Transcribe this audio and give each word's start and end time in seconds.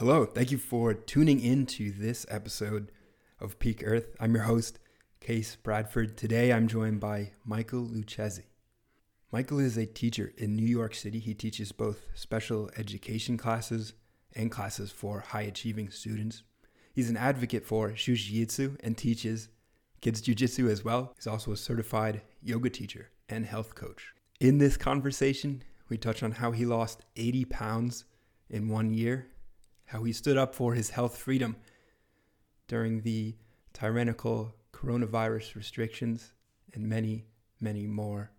Hello, 0.00 0.24
thank 0.24 0.50
you 0.50 0.56
for 0.56 0.94
tuning 0.94 1.40
in 1.40 1.66
to 1.66 1.90
this 1.90 2.24
episode 2.30 2.90
of 3.38 3.58
Peak 3.58 3.82
Earth. 3.84 4.16
I'm 4.18 4.34
your 4.34 4.44
host, 4.44 4.78
Case 5.20 5.58
Bradford. 5.62 6.16
Today 6.16 6.54
I'm 6.54 6.68
joined 6.68 7.00
by 7.00 7.32
Michael 7.44 7.86
Lucchesi. 7.86 8.44
Michael 9.30 9.58
is 9.58 9.76
a 9.76 9.84
teacher 9.84 10.32
in 10.38 10.56
New 10.56 10.64
York 10.64 10.94
City. 10.94 11.18
He 11.18 11.34
teaches 11.34 11.70
both 11.70 12.06
special 12.14 12.70
education 12.78 13.36
classes 13.36 13.92
and 14.34 14.50
classes 14.50 14.90
for 14.90 15.20
high 15.20 15.42
achieving 15.42 15.90
students. 15.90 16.44
He's 16.94 17.10
an 17.10 17.18
advocate 17.18 17.66
for 17.66 17.90
jiu-jitsu 17.90 18.78
and 18.82 18.96
teaches 18.96 19.50
kids 20.00 20.22
jiu-jitsu 20.22 20.70
as 20.70 20.82
well. 20.82 21.12
He's 21.16 21.26
also 21.26 21.52
a 21.52 21.58
certified 21.58 22.22
yoga 22.42 22.70
teacher 22.70 23.10
and 23.28 23.44
health 23.44 23.74
coach. 23.74 24.14
In 24.40 24.56
this 24.56 24.78
conversation, 24.78 25.62
we 25.90 25.98
touch 25.98 26.22
on 26.22 26.32
how 26.32 26.52
he 26.52 26.64
lost 26.64 27.04
80 27.16 27.44
pounds 27.44 28.06
in 28.48 28.70
one 28.70 28.94
year 28.94 29.26
how 29.90 30.04
he 30.04 30.12
stood 30.12 30.36
up 30.36 30.54
for 30.54 30.74
his 30.74 30.90
health 30.90 31.16
freedom 31.16 31.56
during 32.68 33.00
the 33.00 33.34
tyrannical 33.72 34.54
coronavirus 34.72 35.56
restrictions, 35.56 36.32
and 36.72 36.88
many, 36.88 37.26
many 37.60 37.88
more 37.88 38.30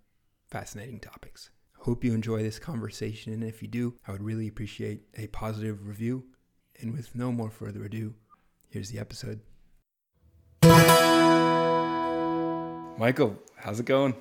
fascinating 0.49 0.97
topics. 0.97 1.49
Hope 1.77 2.05
you 2.05 2.13
enjoy 2.13 2.41
this 2.41 2.57
conversation, 2.57 3.33
and 3.33 3.43
if 3.43 3.61
you 3.61 3.67
do, 3.67 3.95
I 4.07 4.13
would 4.13 4.23
really 4.23 4.47
appreciate 4.47 5.01
a 5.17 5.27
positive 5.27 5.85
review. 5.85 6.23
And 6.79 6.93
with 6.93 7.13
no 7.15 7.33
more 7.33 7.49
further 7.49 7.83
ado, 7.83 8.13
here's 8.69 8.89
the 8.89 8.99
episode. 8.99 9.41
Michael, 12.97 13.37
how's 13.57 13.81
it 13.81 13.85
going? 13.85 14.15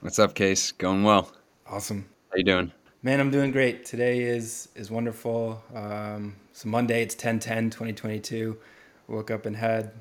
What's 0.00 0.18
up, 0.18 0.34
Case? 0.34 0.72
Going 0.72 1.02
well. 1.02 1.30
Awesome. 1.66 2.08
How 2.30 2.38
you 2.38 2.44
doing? 2.44 2.72
Man, 3.02 3.20
I'm 3.20 3.30
doing 3.30 3.52
great. 3.52 3.84
Today 3.84 4.22
is 4.22 4.68
is 4.74 4.90
wonderful. 4.90 5.62
Um, 5.74 6.36
so 6.52 6.68
Monday, 6.68 7.02
it's 7.02 7.14
10 7.14 7.38
10 7.38 7.70
2022. 7.70 8.56
Woke 9.08 9.30
up 9.30 9.46
and 9.46 9.54
had 9.54 9.92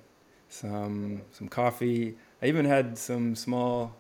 some 0.49 1.21
some 1.31 1.47
coffee. 1.47 2.17
I 2.41 2.47
even 2.47 2.65
had 2.65 2.97
some 2.97 3.35
small 3.35 3.95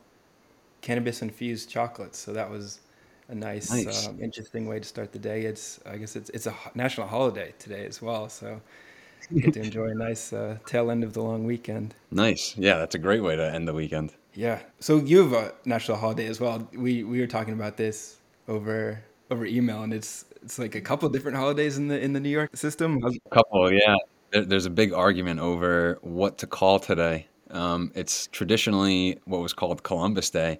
cannabis 0.81 1.21
infused 1.21 1.69
chocolates. 1.69 2.17
So 2.17 2.31
that 2.33 2.49
was 2.49 2.79
a 3.27 3.35
nice, 3.35 3.69
nice. 3.69 4.07
Um, 4.07 4.21
interesting 4.21 4.65
way 4.65 4.79
to 4.79 4.85
start 4.85 5.11
the 5.11 5.19
day. 5.19 5.41
It's 5.41 5.79
I 5.85 5.97
guess 5.97 6.15
it's 6.15 6.29
it's 6.29 6.47
a 6.47 6.55
national 6.73 7.07
holiday 7.07 7.53
today 7.59 7.85
as 7.85 8.01
well. 8.01 8.29
So 8.29 8.61
get 9.35 9.53
to 9.55 9.61
enjoy 9.61 9.87
a 9.87 9.95
nice 9.95 10.31
uh, 10.31 10.57
tail 10.65 10.89
end 10.89 11.03
of 11.03 11.13
the 11.13 11.21
long 11.21 11.43
weekend. 11.43 11.95
Nice. 12.11 12.55
Yeah, 12.57 12.77
that's 12.77 12.95
a 12.95 12.99
great 12.99 13.21
way 13.21 13.35
to 13.35 13.53
end 13.53 13.67
the 13.67 13.73
weekend. 13.73 14.13
Yeah. 14.33 14.59
So 14.79 14.97
you 14.97 15.23
have 15.23 15.33
a 15.33 15.53
national 15.65 15.97
holiday 15.97 16.27
as 16.27 16.39
well. 16.39 16.67
We 16.73 17.03
we 17.03 17.19
were 17.19 17.27
talking 17.27 17.53
about 17.53 17.75
this 17.75 18.19
over 18.47 19.03
over 19.31 19.45
email, 19.45 19.83
and 19.83 19.93
it's 19.93 20.25
it's 20.41 20.59
like 20.59 20.75
a 20.75 20.81
couple 20.81 21.09
different 21.09 21.37
holidays 21.37 21.77
in 21.77 21.87
the 21.87 21.99
in 21.99 22.13
the 22.13 22.19
New 22.19 22.29
York 22.29 22.55
system. 22.55 23.01
A 23.03 23.29
couple, 23.29 23.71
yeah. 23.71 23.95
There's 24.31 24.65
a 24.65 24.69
big 24.69 24.91
argument 24.93 25.39
over 25.39 25.97
what 26.01 26.37
to 26.39 26.47
call 26.47 26.79
today. 26.79 27.27
Um, 27.51 27.91
it's 27.95 28.27
traditionally 28.27 29.19
what 29.25 29.41
was 29.41 29.53
called 29.53 29.83
Columbus 29.83 30.29
Day, 30.29 30.59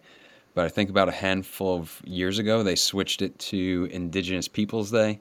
but 0.53 0.65
I 0.65 0.69
think 0.69 0.89
about 0.89 1.09
a 1.09 1.11
handful 1.11 1.75
of 1.75 2.01
years 2.05 2.39
ago 2.39 2.63
they 2.63 2.75
switched 2.75 3.21
it 3.21 3.37
to 3.39 3.89
Indigenous 3.91 4.47
Peoples 4.47 4.91
Day, 4.91 5.19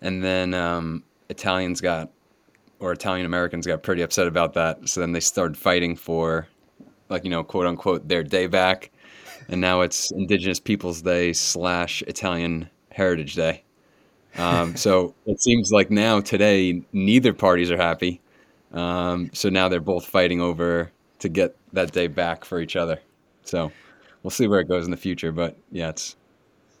and 0.00 0.22
then 0.22 0.54
um, 0.54 1.04
Italians 1.28 1.80
got 1.80 2.10
or 2.78 2.92
Italian 2.92 3.26
Americans 3.26 3.66
got 3.66 3.82
pretty 3.82 4.02
upset 4.02 4.26
about 4.26 4.54
that. 4.54 4.88
So 4.88 5.00
then 5.00 5.12
they 5.12 5.20
started 5.20 5.56
fighting 5.56 5.96
for, 5.96 6.48
like 7.08 7.24
you 7.24 7.30
know, 7.30 7.44
quote 7.44 7.66
unquote, 7.66 8.08
their 8.08 8.22
day 8.22 8.48
back 8.48 8.90
and 9.52 9.60
now 9.60 9.82
it's 9.82 10.10
Indigenous 10.10 10.58
Peoples 10.58 11.02
Day 11.02 11.34
slash 11.34 12.02
Italian 12.08 12.70
Heritage 12.90 13.34
Day. 13.34 13.62
Um, 14.38 14.74
so 14.76 15.14
it 15.26 15.42
seems 15.42 15.70
like 15.70 15.90
now 15.90 16.20
today 16.20 16.82
neither 16.94 17.34
parties 17.34 17.70
are 17.70 17.76
happy. 17.76 18.22
Um, 18.72 19.28
so 19.34 19.50
now 19.50 19.68
they're 19.68 19.78
both 19.78 20.06
fighting 20.06 20.40
over 20.40 20.90
to 21.18 21.28
get 21.28 21.54
that 21.74 21.92
day 21.92 22.06
back 22.06 22.46
for 22.46 22.60
each 22.60 22.76
other. 22.76 22.98
So 23.44 23.70
we'll 24.22 24.30
see 24.30 24.48
where 24.48 24.58
it 24.58 24.68
goes 24.68 24.86
in 24.86 24.90
the 24.90 24.96
future. 24.96 25.32
But 25.32 25.58
yeah, 25.70 25.90
it's 25.90 26.16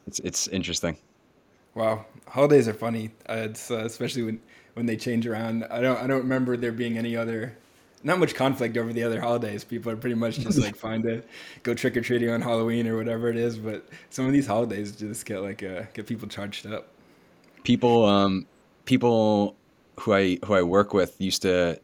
it's 0.06 0.18
it's 0.20 0.48
interesting. 0.48 0.96
Wow, 1.74 2.06
holidays 2.26 2.68
are 2.68 2.74
funny. 2.74 3.10
Uh, 3.28 3.48
it's 3.50 3.70
uh, 3.70 3.84
especially 3.84 4.22
when 4.22 4.40
when 4.72 4.86
they 4.86 4.96
change 4.96 5.26
around. 5.26 5.64
I 5.64 5.82
don't 5.82 5.98
I 5.98 6.06
don't 6.06 6.22
remember 6.22 6.56
there 6.56 6.72
being 6.72 6.96
any 6.96 7.18
other 7.18 7.54
not 8.04 8.18
much 8.18 8.34
conflict 8.34 8.76
over 8.76 8.92
the 8.92 9.04
other 9.04 9.20
holidays. 9.20 9.64
People 9.64 9.92
are 9.92 9.96
pretty 9.96 10.16
much 10.16 10.38
just 10.38 10.58
like 10.58 10.76
fine 10.76 11.02
to 11.02 11.22
go 11.62 11.74
trick 11.74 11.96
or 11.96 12.00
treating 12.00 12.30
on 12.30 12.40
Halloween 12.40 12.86
or 12.86 12.96
whatever 12.96 13.28
it 13.28 13.36
is. 13.36 13.58
But 13.58 13.88
some 14.10 14.26
of 14.26 14.32
these 14.32 14.46
holidays 14.46 14.92
just 14.92 15.24
get 15.24 15.42
like 15.42 15.62
uh, 15.62 15.82
get 15.94 16.06
people 16.06 16.28
charged 16.28 16.66
up. 16.66 16.88
People, 17.62 18.04
um, 18.04 18.46
people 18.84 19.56
who 20.00 20.12
I 20.12 20.38
who 20.44 20.54
I 20.54 20.62
work 20.62 20.92
with 20.92 21.20
used 21.20 21.42
to, 21.42 21.80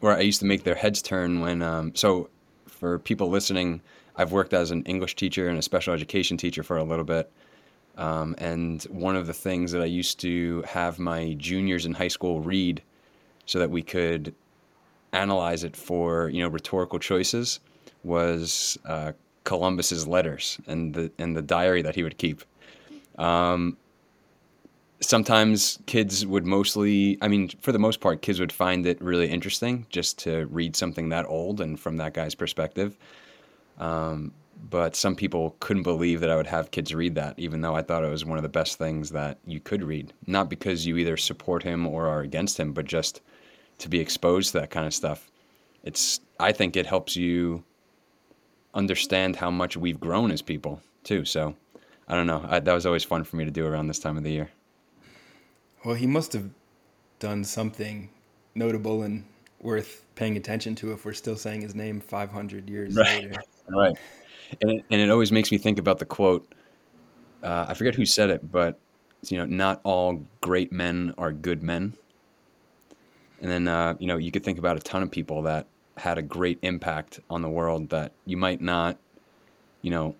or 0.00 0.12
I 0.12 0.20
used 0.20 0.40
to 0.40 0.46
make 0.46 0.64
their 0.64 0.74
heads 0.74 1.02
turn 1.02 1.40
when. 1.40 1.62
Um, 1.62 1.94
so, 1.94 2.28
for 2.66 2.98
people 2.98 3.28
listening, 3.28 3.80
I've 4.16 4.32
worked 4.32 4.52
as 4.52 4.70
an 4.70 4.82
English 4.84 5.16
teacher 5.16 5.48
and 5.48 5.58
a 5.58 5.62
special 5.62 5.94
education 5.94 6.36
teacher 6.36 6.62
for 6.62 6.76
a 6.76 6.84
little 6.84 7.04
bit. 7.04 7.30
Um, 7.96 8.34
and 8.38 8.82
one 8.84 9.16
of 9.16 9.26
the 9.26 9.34
things 9.34 9.72
that 9.72 9.82
I 9.82 9.86
used 9.86 10.18
to 10.20 10.62
have 10.66 10.98
my 10.98 11.34
juniors 11.34 11.84
in 11.84 11.92
high 11.92 12.08
school 12.08 12.40
read 12.40 12.82
so 13.44 13.58
that 13.58 13.70
we 13.70 13.82
could 13.82 14.34
analyze 15.12 15.64
it 15.64 15.76
for 15.76 16.28
you 16.30 16.42
know 16.42 16.48
rhetorical 16.48 16.98
choices 16.98 17.60
was 18.04 18.78
uh, 18.84 19.12
Columbus's 19.44 20.06
letters 20.06 20.58
and 20.66 20.94
the 20.94 21.12
and 21.18 21.36
the 21.36 21.42
diary 21.42 21.82
that 21.82 21.94
he 21.94 22.02
would 22.02 22.18
keep. 22.18 22.42
Um, 23.18 23.76
sometimes 25.00 25.78
kids 25.86 26.24
would 26.24 26.46
mostly, 26.46 27.18
I 27.20 27.28
mean, 27.28 27.50
for 27.60 27.72
the 27.72 27.78
most 27.78 28.00
part, 28.00 28.22
kids 28.22 28.40
would 28.40 28.52
find 28.52 28.86
it 28.86 29.00
really 29.02 29.28
interesting 29.28 29.86
just 29.90 30.18
to 30.20 30.46
read 30.46 30.76
something 30.76 31.08
that 31.10 31.26
old 31.26 31.60
and 31.60 31.78
from 31.78 31.96
that 31.98 32.14
guy's 32.14 32.34
perspective. 32.34 32.96
Um, 33.78 34.32
but 34.70 34.94
some 34.94 35.16
people 35.16 35.56
couldn't 35.58 35.82
believe 35.82 36.20
that 36.20 36.30
I 36.30 36.36
would 36.36 36.46
have 36.46 36.70
kids 36.70 36.94
read 36.94 37.16
that, 37.16 37.34
even 37.36 37.60
though 37.60 37.74
I 37.74 37.82
thought 37.82 38.04
it 38.04 38.10
was 38.10 38.24
one 38.24 38.38
of 38.38 38.42
the 38.42 38.48
best 38.48 38.78
things 38.78 39.10
that 39.10 39.38
you 39.44 39.58
could 39.58 39.82
read. 39.82 40.12
Not 40.26 40.48
because 40.48 40.86
you 40.86 40.96
either 40.98 41.16
support 41.16 41.64
him 41.64 41.86
or 41.86 42.06
are 42.06 42.20
against 42.20 42.60
him, 42.60 42.72
but 42.72 42.84
just 42.84 43.22
to 43.82 43.88
be 43.88 44.00
exposed 44.00 44.52
to 44.52 44.60
that 44.60 44.70
kind 44.70 44.86
of 44.86 44.94
stuff. 44.94 45.30
It's 45.82 46.20
I 46.38 46.52
think 46.52 46.76
it 46.76 46.86
helps 46.86 47.16
you 47.16 47.64
understand 48.74 49.36
how 49.36 49.50
much 49.50 49.76
we've 49.76 50.00
grown 50.00 50.30
as 50.30 50.40
people 50.40 50.80
too. 51.04 51.24
So 51.24 51.54
I 52.08 52.14
don't 52.14 52.26
know. 52.26 52.44
I, 52.48 52.60
that 52.60 52.72
was 52.72 52.86
always 52.86 53.04
fun 53.04 53.24
for 53.24 53.36
me 53.36 53.44
to 53.44 53.50
do 53.50 53.66
around 53.66 53.88
this 53.88 53.98
time 53.98 54.16
of 54.16 54.24
the 54.24 54.30
year. 54.30 54.50
Well, 55.84 55.94
he 55.94 56.06
must 56.06 56.32
have 56.32 56.48
done 57.18 57.44
something 57.44 58.08
notable 58.54 59.02
and 59.02 59.24
worth 59.60 60.04
paying 60.14 60.36
attention 60.36 60.74
to 60.76 60.92
if 60.92 61.04
we're 61.04 61.12
still 61.12 61.36
saying 61.36 61.62
his 61.62 61.74
name 61.74 62.00
500 62.00 62.68
years 62.68 62.94
right. 62.94 63.24
later. 63.24 63.42
Right. 63.68 63.96
And 64.60 64.72
it, 64.72 64.84
and 64.90 65.00
it 65.00 65.08
always 65.08 65.30
makes 65.30 65.52
me 65.52 65.56
think 65.56 65.78
about 65.78 65.98
the 65.98 66.04
quote. 66.04 66.52
Uh, 67.44 67.66
I 67.68 67.74
forget 67.74 67.94
who 67.94 68.04
said 68.04 68.28
it, 68.28 68.50
but 68.50 68.78
you 69.28 69.38
know, 69.38 69.46
not 69.46 69.80
all 69.84 70.26
great 70.40 70.72
men 70.72 71.14
are 71.16 71.32
good 71.32 71.62
men. 71.62 71.94
And 73.42 73.50
then, 73.50 73.68
uh, 73.68 73.96
you 73.98 74.06
know, 74.06 74.16
you 74.16 74.30
could 74.30 74.44
think 74.44 74.58
about 74.58 74.76
a 74.76 74.80
ton 74.80 75.02
of 75.02 75.10
people 75.10 75.42
that 75.42 75.66
had 75.96 76.16
a 76.16 76.22
great 76.22 76.58
impact 76.62 77.20
on 77.28 77.42
the 77.42 77.48
world 77.48 77.90
that 77.90 78.12
you 78.24 78.36
might 78.36 78.60
not, 78.60 78.96
you 79.82 79.90
know, 79.90 80.14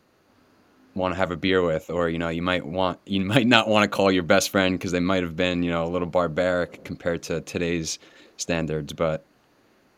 want 0.94 1.14
to 1.14 1.16
have 1.16 1.30
a 1.30 1.36
beer 1.36 1.62
with, 1.62 1.88
or 1.88 2.08
you 2.10 2.18
know, 2.18 2.28
you 2.28 2.42
might 2.42 2.66
want, 2.66 2.98
you 3.06 3.20
might 3.20 3.46
not 3.46 3.68
want 3.68 3.84
to 3.84 3.88
call 3.88 4.10
your 4.10 4.24
best 4.24 4.50
friend 4.50 4.76
because 4.76 4.92
they 4.92 5.00
might 5.00 5.22
have 5.22 5.36
been, 5.36 5.62
you 5.62 5.70
know, 5.70 5.84
a 5.84 5.88
little 5.88 6.08
barbaric 6.08 6.84
compared 6.84 7.22
to 7.22 7.40
today's 7.42 8.00
standards. 8.36 8.92
But 8.92 9.24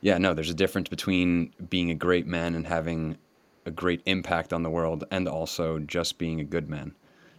yeah, 0.02 0.18
no, 0.18 0.34
there's 0.34 0.50
a 0.50 0.54
difference 0.54 0.90
between 0.90 1.52
being 1.70 1.90
a 1.90 1.94
great 1.94 2.26
man 2.26 2.54
and 2.54 2.66
having 2.66 3.16
a 3.64 3.70
great 3.70 4.02
impact 4.04 4.52
on 4.52 4.62
the 4.62 4.68
world, 4.68 5.04
and 5.10 5.26
also 5.26 5.78
just 5.78 6.18
being 6.18 6.40
a 6.40 6.44
good 6.44 6.68
man. 6.68 6.94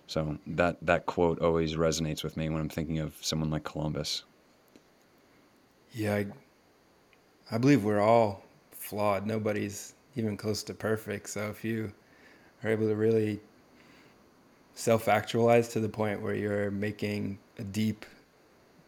So 0.08 0.40
that 0.48 0.78
that 0.82 1.06
quote 1.06 1.40
always 1.40 1.76
resonates 1.76 2.24
with 2.24 2.38
me 2.38 2.50
when 2.50 2.60
I'm 2.60 2.70
thinking 2.70 2.98
of 2.98 3.16
someone 3.22 3.52
like 3.52 3.64
Columbus. 3.64 4.24
Yeah, 5.96 6.16
I, 6.16 6.26
I 7.50 7.58
believe 7.58 7.86
we're 7.86 8.02
all 8.02 8.44
flawed. 8.72 9.26
Nobody's 9.26 9.94
even 10.18 10.36
close 10.36 10.62
to 10.64 10.74
perfect. 10.74 11.30
So 11.30 11.48
if 11.48 11.64
you 11.64 11.94
are 12.64 12.70
able 12.70 12.88
to 12.90 12.96
really 12.96 13.40
self 14.74 15.08
actualize 15.08 15.70
to 15.70 15.80
the 15.80 15.88
point 15.88 16.22
where 16.22 16.36
you're 16.36 16.70
making 16.70 17.40
a 17.58 17.64
deep 17.64 18.06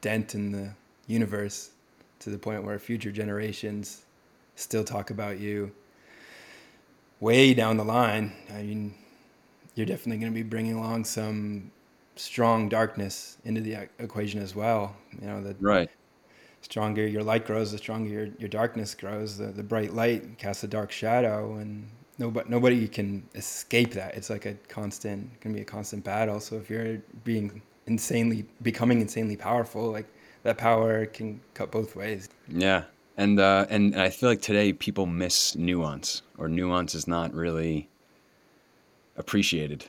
dent 0.01 0.35
in 0.35 0.51
the 0.51 0.71
universe, 1.07 1.71
to 2.19 2.29
the 2.29 2.37
point 2.37 2.65
where 2.65 2.77
future 2.77 3.11
generations 3.11 4.03
still 4.55 4.83
talk 4.83 5.09
about 5.09 5.39
you 5.39 5.71
way 7.21 7.53
down 7.53 7.77
the 7.77 7.85
line, 7.85 8.33
I 8.53 8.63
mean, 8.63 8.93
you're 9.75 9.85
definitely 9.85 10.17
going 10.17 10.33
to 10.33 10.35
be 10.35 10.43
bringing 10.43 10.73
along 10.73 11.05
some 11.05 11.71
strong 12.17 12.67
darkness 12.67 13.37
into 13.45 13.61
the 13.61 13.87
equation 13.97 14.41
as 14.41 14.53
well. 14.53 14.93
You 15.21 15.27
know, 15.27 15.41
that 15.43 15.55
right 15.61 15.89
stronger 16.67 17.07
your 17.07 17.23
light 17.23 17.45
grows, 17.45 17.71
the 17.71 17.77
stronger 17.77 18.09
your, 18.09 18.27
your 18.37 18.49
darkness 18.49 18.93
grows. 18.93 19.37
The, 19.37 19.47
the 19.47 19.63
bright 19.63 19.93
light 19.93 20.37
casts 20.37 20.65
a 20.65 20.67
dark 20.67 20.91
shadow, 20.91 21.55
and 21.55 21.87
nobody 22.17 22.49
nobody 22.49 22.87
can 22.89 23.23
escape 23.35 23.93
that. 23.93 24.15
It's 24.15 24.29
like 24.29 24.45
a 24.45 24.53
constant, 24.67 25.39
can 25.39 25.53
be 25.53 25.61
a 25.61 25.65
constant 25.65 26.03
battle. 26.03 26.41
So 26.41 26.57
if 26.57 26.69
you're 26.69 26.97
being 27.23 27.61
insanely, 27.85 28.45
becoming 28.61 28.99
insanely 28.99 29.37
powerful, 29.37 29.91
like 29.91 30.07
that 30.43 30.57
power 30.57 31.05
can 31.05 31.39
cut 31.53 31.71
both 31.71 31.95
ways. 31.95 32.27
Yeah, 32.49 32.83
and 33.15 33.39
uh, 33.39 33.65
and 33.69 33.95
I 33.95 34.09
feel 34.09 34.27
like 34.27 34.41
today 34.41 34.73
people 34.73 35.05
miss 35.05 35.55
nuance, 35.55 36.21
or 36.37 36.49
nuance 36.49 36.95
is 36.95 37.07
not 37.07 37.33
really 37.33 37.87
appreciated. 39.15 39.85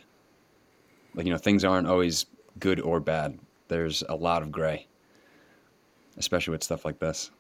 Like 1.15 1.27
you 1.27 1.33
know, 1.33 1.39
things 1.39 1.65
aren't 1.65 1.89
always 1.89 2.27
good 2.61 2.79
or 2.79 3.01
bad. 3.01 3.37
There's 3.67 4.05
a 4.09 4.15
lot 4.15 4.43
of 4.43 4.53
gray, 4.53 4.87
especially 6.19 6.53
with 6.53 6.65
stuff 6.65 6.85
like 6.85 6.99
this. 6.99 7.31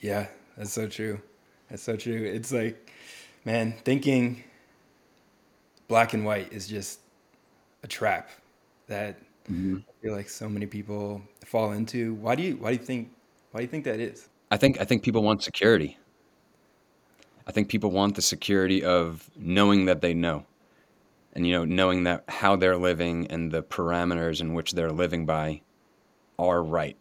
Yeah, 0.00 0.26
that's 0.56 0.72
so 0.72 0.88
true. 0.88 1.20
That's 1.68 1.82
so 1.82 1.96
true. 1.96 2.24
It's 2.24 2.52
like, 2.52 2.90
man, 3.44 3.74
thinking 3.84 4.42
black 5.88 6.14
and 6.14 6.24
white 6.24 6.52
is 6.52 6.66
just 6.66 7.00
a 7.82 7.86
trap 7.86 8.30
that 8.86 9.18
mm-hmm. 9.50 9.78
I 9.88 10.02
feel 10.02 10.14
like 10.14 10.28
so 10.28 10.48
many 10.48 10.66
people 10.66 11.22
fall 11.44 11.72
into. 11.72 12.14
Why 12.14 12.34
do 12.34 12.42
you 12.42 12.56
why 12.56 12.72
do 12.72 12.78
you 12.78 12.84
think 12.84 13.10
why 13.50 13.60
do 13.60 13.64
you 13.64 13.70
think 13.70 13.84
that 13.84 14.00
is? 14.00 14.28
I 14.50 14.56
think 14.56 14.80
I 14.80 14.84
think 14.84 15.02
people 15.02 15.22
want 15.22 15.42
security. 15.42 15.98
I 17.46 17.52
think 17.52 17.68
people 17.68 17.90
want 17.90 18.16
the 18.16 18.22
security 18.22 18.82
of 18.82 19.28
knowing 19.36 19.84
that 19.84 20.00
they 20.00 20.14
know. 20.14 20.46
And 21.34 21.46
you 21.46 21.52
know, 21.52 21.64
knowing 21.64 22.04
that 22.04 22.24
how 22.28 22.56
they're 22.56 22.76
living 22.76 23.26
and 23.26 23.50
the 23.50 23.62
parameters 23.62 24.40
in 24.40 24.54
which 24.54 24.72
they're 24.72 24.92
living 24.92 25.26
by 25.26 25.62
are 26.38 26.62
right. 26.62 26.96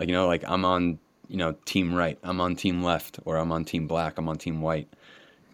Like 0.00 0.08
you 0.08 0.14
know, 0.14 0.26
like 0.26 0.42
I'm 0.48 0.64
on, 0.64 0.98
you 1.28 1.36
know, 1.36 1.52
team 1.64 1.94
right, 1.94 2.18
I'm 2.24 2.40
on 2.40 2.56
team 2.56 2.82
left, 2.82 3.20
or 3.24 3.36
I'm 3.36 3.52
on 3.52 3.64
team 3.64 3.86
black, 3.86 4.18
I'm 4.18 4.28
on 4.28 4.38
team 4.38 4.60
white. 4.60 4.88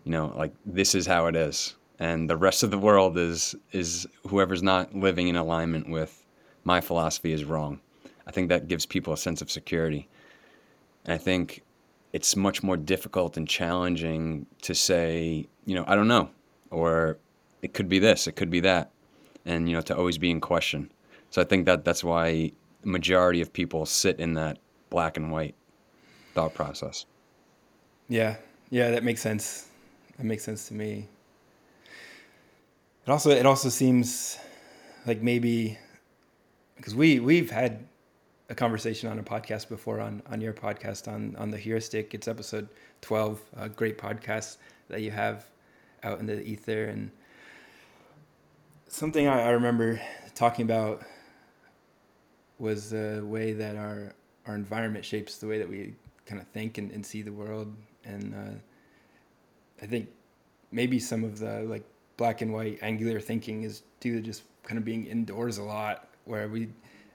You 0.05 0.13
know, 0.13 0.33
like 0.35 0.55
this 0.65 0.95
is 0.95 1.07
how 1.07 1.27
it 1.27 1.37
is 1.37 1.75
and 1.99 2.29
the 2.29 2.37
rest 2.37 2.63
of 2.63 2.71
the 2.71 2.79
world 2.79 3.17
is 3.17 3.55
is 3.73 4.07
whoever's 4.29 4.63
not 4.63 4.95
living 4.95 5.29
in 5.29 5.37
alignment 5.37 5.89
with 5.89 6.25
my 6.65 6.81
philosophy 6.81 7.33
is 7.33 7.45
wrong. 7.45 7.81
I 8.27 8.33
think 8.33 8.49
that 8.49 8.69
gives 8.69 8.87
people 8.87 9.13
a 9.13 9.17
sense 9.17 9.41
of 9.41 9.51
security. 9.51 10.09
And 11.05 11.15
I 11.15 11.19
think 11.19 11.63
it's 12.13 12.35
much 12.35 12.63
more 12.63 12.77
difficult 12.77 13.37
and 13.37 13.49
challenging 13.49 14.47
to 14.63 14.75
say, 14.75 15.47
you 15.65 15.75
know, 15.75 15.85
I 15.87 15.95
don't 15.95 16.09
know, 16.09 16.31
or 16.71 17.19
it 17.63 17.73
could 17.73 17.89
be 17.89 17.99
this, 17.99 18.27
it 18.27 18.37
could 18.37 18.51
be 18.51 18.61
that, 18.61 18.91
and 19.45 19.69
you 19.69 19.77
know, 19.77 19.83
to 19.83 19.97
always 19.97 20.19
be 20.19 20.31
in 20.31 20.41
question. 20.41 20.91
So 21.31 21.41
I 21.41 21.45
think 21.45 21.67
that 21.67 21.85
that's 21.85 22.05
why 22.05 22.53
majority 22.85 23.41
of 23.41 23.53
people 23.53 23.87
sit 23.87 24.21
in 24.21 24.35
that 24.35 24.59
black 24.91 25.17
and 25.17 25.31
white 25.31 25.55
thought 26.35 26.55
process. 26.55 27.07
Yeah, 28.09 28.37
yeah, 28.71 28.91
that 28.91 29.05
makes 29.05 29.21
sense. 29.21 29.69
That 30.17 30.25
makes 30.25 30.45
sense 30.45 30.69
to 30.69 30.75
me. 30.75 31.09
It 33.07 33.11
also 33.11 33.31
it 33.31 33.47
also 33.47 33.69
seems 33.69 34.39
like 35.07 35.23
maybe 35.23 35.79
because 36.77 36.95
we 36.95 37.21
we've 37.21 37.51
had 37.51 37.87
a 38.49 38.55
conversation 38.55 39.09
on 39.09 39.19
a 39.19 39.23
podcast 39.23 39.69
before 39.69 40.01
on 40.01 40.23
on 40.31 40.41
your 40.41 40.53
podcast 40.53 41.09
on 41.09 41.37
on 41.37 41.51
the 41.51 41.59
heuristic. 41.59 42.15
It's 42.15 42.29
episode 42.29 42.69
twelve, 43.01 43.41
a 43.57 43.69
great 43.69 43.99
podcast 43.99 44.57
that 44.89 45.03
you 45.03 45.11
have 45.11 45.47
out 46.03 46.21
in 46.21 46.27
the 46.27 46.41
ether 46.43 46.85
and 46.85 47.11
something 48.89 49.27
I, 49.27 49.43
I 49.43 49.51
remember 49.51 50.01
talking 50.35 50.65
about 50.65 51.03
was 52.59 52.91
the 52.91 53.23
way 53.25 53.53
that 53.53 53.77
our 53.77 54.15
our 54.47 54.55
environment 54.55 55.05
shapes 55.05 55.39
the 55.39 55.47
way 55.47 55.59
that 55.59 55.69
we 55.69 55.95
kind 56.25 56.41
of 56.41 56.47
think 56.49 56.79
and, 56.79 56.91
and 56.93 57.05
see 57.05 57.23
the 57.23 57.33
world. 57.33 57.75
And 58.05 58.35
uh, 58.35 58.59
I 59.83 59.87
think 59.87 60.09
maybe 60.71 60.99
some 60.99 61.25
of 61.25 61.39
the 61.39 61.63
like 61.63 61.85
black 62.17 62.43
and 62.43 62.53
white 62.53 62.79
angular 62.83 63.21
thinking 63.21 63.63
is 63.63 63.83
due 64.01 64.17
to 64.17 64.21
just 64.21 64.43
kind 64.63 64.79
of 64.79 64.85
being 64.85 65.07
indoors 65.07 65.59
a 65.59 65.63
lot 65.63 66.09
where 66.25 66.49
we 66.49 66.69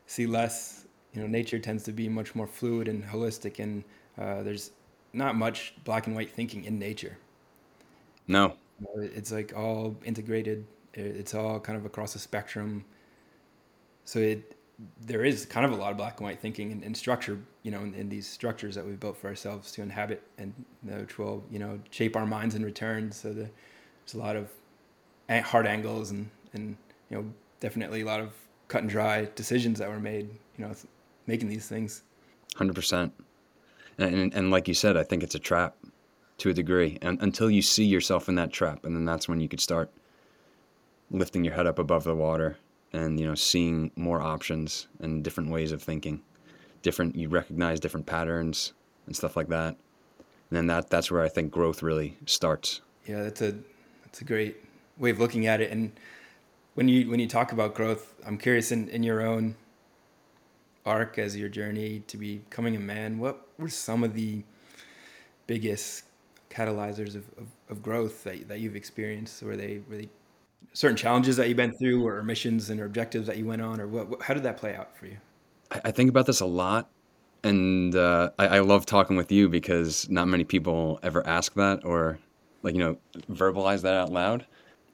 see 0.06 0.26
less 0.26 0.86
you 1.14 1.22
know 1.22 1.28
nature 1.28 1.60
tends 1.60 1.84
to 1.84 1.92
be 1.92 2.08
much 2.08 2.36
more 2.36 2.48
fluid 2.48 2.88
and 2.88 3.04
holistic 3.04 3.60
and 3.60 3.84
uh, 4.18 4.42
there's 4.44 4.72
not 5.14 5.36
much 5.36 5.74
black 5.84 6.08
and 6.08 6.16
white 6.16 6.32
thinking 6.32 6.64
in 6.66 6.80
nature. 6.80 7.18
No. 8.28 8.54
It's 8.96 9.32
like 9.32 9.54
all 9.56 9.96
integrated. 10.06 10.66
It's 10.94 11.34
all 11.34 11.60
kind 11.60 11.78
of 11.78 11.86
across 11.86 12.14
the 12.14 12.20
spectrum. 12.20 12.86
So 14.06 14.20
it 14.20 14.56
there 15.02 15.24
is 15.24 15.46
kind 15.46 15.66
of 15.66 15.72
a 15.72 15.76
lot 15.76 15.92
of 15.92 15.98
black 15.98 16.18
and 16.18 16.26
white 16.26 16.40
thinking 16.40 16.72
and, 16.72 16.84
and 16.84 16.96
structure 16.98 17.40
you 17.64 17.72
know 17.72 17.82
in, 17.82 17.94
in, 17.94 18.10
these 18.10 18.28
structures 18.28 18.74
that 18.76 18.86
we've 18.86 19.00
built 19.00 19.16
for 19.16 19.28
ourselves 19.28 19.72
to 19.72 19.82
inhabit 19.82 20.24
and 20.38 20.54
which 20.84 21.20
will 21.20 21.44
you 21.52 21.60
know 21.60 21.80
shape 21.92 22.16
our 22.16 22.26
minds 22.26 22.56
in 22.56 22.66
return 22.66 23.12
so 23.12 23.30
the, 23.30 23.50
there's 24.06 24.14
a 24.16 24.18
lot 24.18 24.36
of 24.36 24.50
hard 25.44 25.68
angles 25.68 26.12
and 26.12 26.30
and 26.54 26.76
you 27.10 27.18
know 27.18 27.26
definitely 27.60 28.02
a 28.02 28.06
lot 28.06 28.20
of 28.20 28.34
cut 28.72 28.82
and 28.82 28.90
dry 28.90 29.28
decisions 29.36 29.80
that 29.80 29.90
were 29.90 30.00
made. 30.00 30.30
You 30.58 30.66
know, 30.66 30.74
making 31.28 31.50
these 31.50 31.68
things. 31.68 32.04
Hundred 32.56 32.76
percent. 32.76 33.14
And, 33.98 34.34
and 34.34 34.50
like 34.50 34.68
you 34.68 34.74
said, 34.74 34.98
I 34.98 35.04
think 35.04 35.22
it's 35.22 35.36
a 35.36 35.40
trap 35.40 35.76
to 36.40 36.50
a 36.50 36.54
degree, 36.54 36.98
and 37.02 37.22
until 37.22 37.52
you 37.52 37.62
see 37.62 37.86
yourself 37.86 38.28
in 38.28 38.36
that 38.36 38.52
trap, 38.52 38.86
and 38.86 38.96
then 38.96 39.06
that's 39.06 39.30
when 39.30 39.40
you 39.40 39.48
could 39.48 39.60
start 39.60 39.92
lifting 41.12 41.44
your 41.44 41.54
head 41.54 41.68
up 41.68 41.78
above 41.78 42.04
the 42.04 42.16
water 42.16 42.58
and 42.94 43.20
you 43.20 43.26
know 43.26 43.36
seeing 43.36 43.92
more 43.96 44.22
options 44.22 44.88
and 45.00 45.24
different 45.24 45.50
ways 45.50 45.72
of 45.72 45.82
thinking 45.82 46.22
different 46.82 47.16
you 47.16 47.30
recognize 47.30 47.80
different 47.80 48.06
patterns 48.06 48.74
and 49.06 49.16
stuff 49.16 49.36
like 49.36 49.48
that 49.48 49.76
and 50.18 50.58
then 50.58 50.68
that 50.68 50.90
that's 50.90 51.12
where 51.12 51.22
i 51.22 51.30
think 51.30 51.52
growth 51.52 51.82
really 51.82 52.18
starts 52.26 52.82
yeah 53.06 53.24
that's 53.24 53.42
a 53.42 53.56
that's 54.04 54.22
a 54.22 54.26
great 54.26 54.58
way 54.98 55.10
of 55.10 55.20
looking 55.20 55.48
at 55.48 55.62
it. 55.62 55.72
And 55.72 55.92
when 56.76 56.88
you 56.88 57.10
when 57.10 57.20
you 57.20 57.28
talk 57.28 57.52
about 57.52 57.74
growth, 57.74 58.14
I'm 58.26 58.38
curious 58.38 58.72
in, 58.72 58.88
in 58.90 59.04
your 59.04 59.22
own 59.22 59.56
arc 60.86 61.18
as 61.18 61.38
your 61.38 61.50
journey 61.50 62.04
to 62.08 62.18
becoming 62.18 62.76
a 62.76 62.80
man, 62.80 63.20
what 63.20 63.48
were 63.58 63.70
some 63.70 64.04
of 64.04 64.14
the 64.14 64.44
biggest 65.48 66.06
catalyzers 66.50 67.16
of, 67.16 67.24
of, 67.38 67.48
of 67.70 67.84
growth 67.84 68.24
that, 68.24 68.48
that 68.48 68.60
you've 68.60 68.76
experienced? 68.76 69.42
Were 69.44 69.56
they 69.56 69.82
really 69.88 70.10
certain 70.74 70.98
challenges 70.98 71.38
that 71.38 71.48
you've 71.48 71.58
been 71.58 71.74
through 71.78 72.06
or 72.08 72.24
missions 72.24 72.70
and 72.70 72.80
objectives 72.82 73.28
that 73.28 73.38
you 73.38 73.46
went 73.46 73.62
on 73.62 73.80
or 73.80 73.88
what, 73.88 74.22
how 74.22 74.34
did 74.34 74.44
that 74.44 74.58
play 74.58 74.76
out 74.76 74.96
for 74.96 75.06
you? 75.06 75.18
I, 75.72 75.82
I 75.86 75.92
think 75.92 76.10
about 76.10 76.26
this 76.26 76.42
a 76.42 76.46
lot 76.46 76.90
and 77.44 77.96
uh, 77.96 78.32
I, 78.38 78.48
I 78.48 78.60
love 78.60 78.86
talking 78.86 79.16
with 79.16 79.32
you 79.32 79.50
because 79.50 80.10
not 80.10 80.28
many 80.28 80.44
people 80.44 81.00
ever 81.04 81.26
ask 81.26 81.54
that 81.56 81.84
or 81.84 82.20
like 82.64 82.76
you 82.76 82.80
know 82.80 82.98
verbalize 83.32 83.82
that 83.82 83.96
out 83.96 84.12
loud 84.12 84.46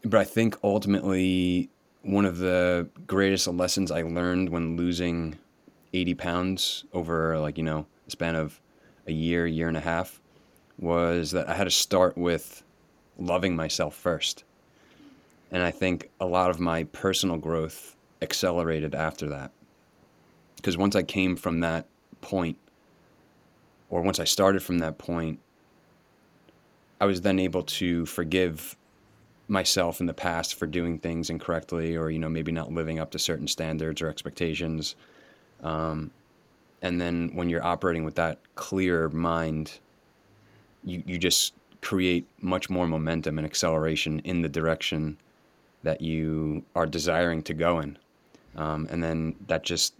but 0.04 0.20
I 0.20 0.24
think 0.24 0.58
ultimately 0.64 1.70
one 2.04 2.26
of 2.26 2.38
the 2.38 2.88
greatest 3.06 3.48
lessons 3.48 3.92
I 3.92 4.04
learned 4.04 4.50
when 4.50 4.78
losing 4.78 5.38
80 5.94 6.14
pounds 6.16 6.86
over 6.94 7.38
like 7.40 7.58
you 7.58 7.64
know 7.64 7.86
a 8.08 8.12
span 8.12 8.36
of 8.36 8.60
a 9.08 9.12
year, 9.12 9.48
year 9.48 9.68
and 9.68 9.78
a 9.78 9.82
half, 9.82 10.22
was 10.78 11.32
that 11.32 11.50
I 11.50 11.56
had 11.56 11.64
to 11.64 11.72
start 11.72 12.18
with 12.18 12.64
loving 13.18 13.56
myself 13.56 13.96
first. 13.96 14.44
And 15.52 15.64
I 15.64 15.72
think 15.72 16.10
a 16.20 16.26
lot 16.26 16.50
of 16.50 16.60
my 16.60 16.84
personal 16.86 17.38
growth 17.38 17.96
accelerated 18.22 18.94
after 18.94 19.28
that. 19.30 19.52
Because 20.56 20.78
once 20.78 20.96
I 20.96 21.04
came 21.04 21.36
from 21.36 21.62
that 21.62 21.86
point, 22.22 22.58
or 23.90 24.02
once 24.02 24.20
I 24.20 24.26
started 24.26 24.62
from 24.62 24.80
that 24.80 24.98
point, 24.98 25.40
I 27.00 27.06
was 27.06 27.22
then 27.22 27.40
able 27.40 27.64
to 27.64 28.06
forgive 28.06 28.76
myself 29.48 30.02
in 30.02 30.08
the 30.08 30.14
past 30.14 30.56
for 30.56 30.66
doing 30.68 31.00
things 31.00 31.30
incorrectly 31.30 31.96
or 31.96 32.10
you 32.10 32.20
know 32.20 32.28
maybe 32.28 32.52
not 32.52 32.72
living 32.72 33.00
up 33.00 33.12
to 33.12 33.20
certain 33.20 33.48
standards 33.48 34.02
or 34.02 34.10
expectations 34.10 34.96
um, 35.64 36.12
and 36.82 37.00
then 37.00 37.32
when 37.34 37.50
you're 37.50 37.64
operating 37.64 38.04
with 38.04 38.16
that 38.16 38.40
clear 38.56 39.08
mind 39.10 39.80
you, 40.84 41.02
you 41.06 41.18
just 41.18 41.54
create 41.82 42.28
much 42.42 42.70
more 42.70 42.88
momentum 42.88 43.38
and 43.38 43.46
acceleration 43.46 44.20
in 44.20 44.42
the 44.42 44.50
direction 44.50 45.18
that 45.88 46.02
you 46.02 46.64
are 46.76 46.86
desiring 46.86 47.42
to 47.44 47.54
go 47.54 47.80
in. 47.80 47.98
Um, 48.56 48.88
and 48.90 49.04
then 49.04 49.36
that 49.48 49.64
just 49.64 49.94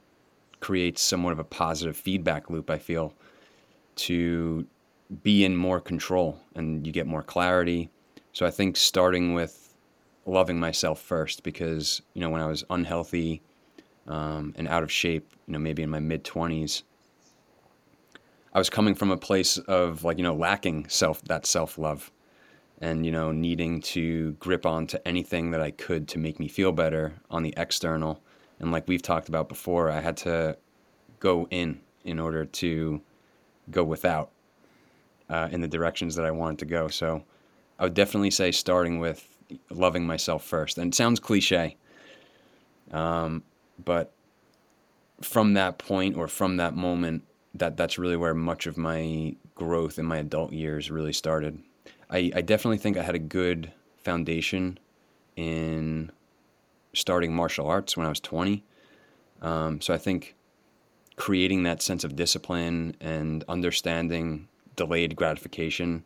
creates 0.60 1.02
somewhat 1.02 1.32
of 1.34 1.40
a 1.40 1.44
positive 1.44 1.96
feedback 1.96 2.50
loop 2.50 2.72
i 2.72 2.80
feel 2.80 3.14
to 3.96 4.66
be 5.24 5.46
in 5.46 5.56
more 5.56 5.80
control 5.80 6.40
and 6.56 6.86
you 6.86 6.94
get 6.94 7.08
more 7.08 7.24
clarity. 7.24 7.90
So 8.34 8.46
I 8.46 8.52
think 8.52 8.76
starting 8.78 9.34
with 9.34 9.74
loving 10.26 10.60
myself 10.60 11.02
first, 11.02 11.44
because 11.44 12.02
you 12.14 12.22
know 12.22 12.30
when 12.30 12.42
I 12.42 12.48
was 12.48 12.64
unhealthy 12.70 13.42
um, 14.08 14.54
and 14.58 14.68
out 14.68 14.84
of 14.84 14.92
shape, 14.92 15.32
you 15.48 15.54
know 15.54 15.60
maybe 15.60 15.84
in 15.84 15.90
my 15.90 16.00
mid 16.00 16.24
twenties, 16.24 16.84
I 18.54 18.60
was 18.60 18.70
coming 18.70 18.96
from 18.96 19.12
a 19.12 19.18
place 19.18 19.58
of 19.58 20.04
like 20.04 20.18
you 20.18 20.24
know 20.24 20.36
lacking 20.36 20.90
self 20.90 21.22
that 21.24 21.46
self 21.46 21.78
love, 21.78 22.12
and 22.82 23.06
you 23.06 23.12
know 23.12 23.32
needing 23.32 23.82
to 23.82 24.34
grip 24.34 24.66
onto 24.66 24.98
anything 25.06 25.52
that 25.52 25.62
I 25.62 25.72
could 25.72 26.08
to 26.10 26.20
make 26.20 26.40
me 26.40 26.48
feel 26.48 26.72
better 26.72 27.14
on 27.30 27.44
the 27.44 27.54
external. 27.58 28.22
And 28.60 28.72
like 28.72 28.88
we've 28.88 29.02
talked 29.02 29.30
about 29.30 29.50
before, 29.50 29.90
I 29.92 30.00
had 30.00 30.18
to 30.18 30.58
go 31.20 31.48
in 31.50 31.80
in 32.04 32.20
order 32.20 32.46
to 32.46 33.02
go 33.70 33.84
without 33.84 34.32
uh, 35.30 35.50
in 35.52 35.62
the 35.62 35.68
directions 35.68 36.16
that 36.16 36.26
I 36.26 36.32
wanted 36.32 36.60
to 36.60 36.66
go. 36.66 36.88
So 36.88 37.24
I 37.80 37.84
would 37.84 37.94
definitely 37.94 38.32
say 38.32 38.52
starting 38.52 39.00
with 39.00 39.28
loving 39.70 40.06
myself 40.06 40.44
first. 40.44 40.78
And 40.78 40.94
it 40.94 40.96
sounds 40.96 41.20
cliche, 41.20 41.78
um, 42.92 43.44
but 43.84 44.12
from 45.22 45.54
that 45.54 45.78
point 45.78 46.16
or 46.16 46.28
from 46.28 46.58
that 46.58 46.76
moment, 46.76 47.24
that 47.56 47.76
that's 47.78 47.98
really 47.98 48.18
where 48.18 48.34
much 48.34 48.68
of 48.68 48.78
my 48.78 49.36
growth 49.56 49.98
in 49.98 50.06
my 50.06 50.18
adult 50.18 50.54
years 50.54 50.92
really 50.92 51.14
started. 51.14 51.60
I, 52.10 52.32
I 52.36 52.42
definitely 52.42 52.78
think 52.78 52.98
I 52.98 53.04
had 53.04 53.16
a 53.16 53.20
good 53.20 53.72
foundation 53.98 54.80
in 55.36 56.12
starting 56.94 57.34
martial 57.34 57.68
arts 57.68 57.96
when 57.96 58.06
I 58.06 58.10
was 58.10 58.20
20. 58.20 58.64
Um, 59.42 59.82
so 59.82 59.94
I 59.94 59.98
think 59.98 60.36
creating 61.16 61.64
that 61.64 61.82
sense 61.82 62.04
of 62.04 62.16
discipline 62.16 62.96
and 63.02 63.44
understanding 63.50 64.48
delayed 64.76 65.16
gratification 65.16 66.04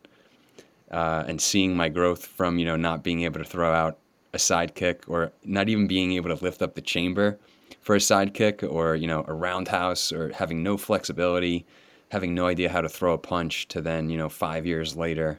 uh, 0.90 1.24
and 1.26 1.40
seeing 1.40 1.76
my 1.76 1.88
growth 1.88 2.26
from 2.26 2.58
you 2.58 2.64
know 2.64 2.76
not 2.76 3.02
being 3.02 3.22
able 3.22 3.38
to 3.38 3.44
throw 3.44 3.72
out 3.72 3.98
a 4.32 4.38
side 4.38 4.74
kick 4.74 5.04
or 5.06 5.30
not 5.44 5.68
even 5.68 5.86
being 5.86 6.12
able 6.12 6.34
to 6.34 6.44
lift 6.44 6.62
up 6.62 6.74
the 6.74 6.80
chamber 6.80 7.38
for 7.80 7.94
a 7.94 8.00
side 8.00 8.32
kick 8.34 8.62
or 8.62 8.96
you 8.96 9.06
know 9.06 9.24
a 9.28 9.34
roundhouse 9.34 10.12
or 10.12 10.32
having 10.32 10.62
no 10.62 10.76
flexibility 10.76 11.64
having 12.10 12.34
no 12.34 12.46
idea 12.46 12.68
how 12.68 12.80
to 12.80 12.88
throw 12.88 13.12
a 13.12 13.18
punch 13.18 13.68
to 13.68 13.80
then 13.80 14.08
you 14.10 14.16
know 14.16 14.28
five 14.28 14.66
years 14.66 14.96
later 14.96 15.38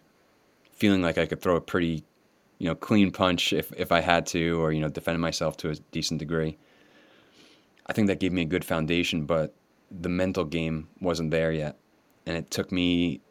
feeling 0.83 1.01
like 1.01 1.17
i 1.17 1.25
could 1.25 1.41
throw 1.41 1.55
a 1.55 1.61
pretty 1.61 2.03
you 2.59 2.67
know 2.67 2.75
clean 2.75 3.09
punch 3.09 3.53
if, 3.53 3.71
if 3.77 3.89
i 3.91 4.01
had 4.01 4.25
to 4.25 4.61
or 4.61 4.73
you 4.73 4.81
know 4.81 4.89
defend 4.89 5.19
myself 5.19 5.55
to 5.55 5.69
a 5.69 5.75
decent 5.91 6.19
degree 6.19 6.57
i 7.87 7.93
think 7.93 8.07
that 8.07 8.19
gave 8.19 8.33
me 8.33 8.41
a 8.41 8.51
good 8.53 8.65
foundation 8.65 9.25
but 9.25 9.53
the 9.89 10.09
mental 10.09 10.43
game 10.43 10.89
wasn't 10.99 11.31
there 11.31 11.53
yet 11.53 11.77
and 12.25 12.35
it 12.35 12.51
took 12.51 12.69
me 12.69 13.21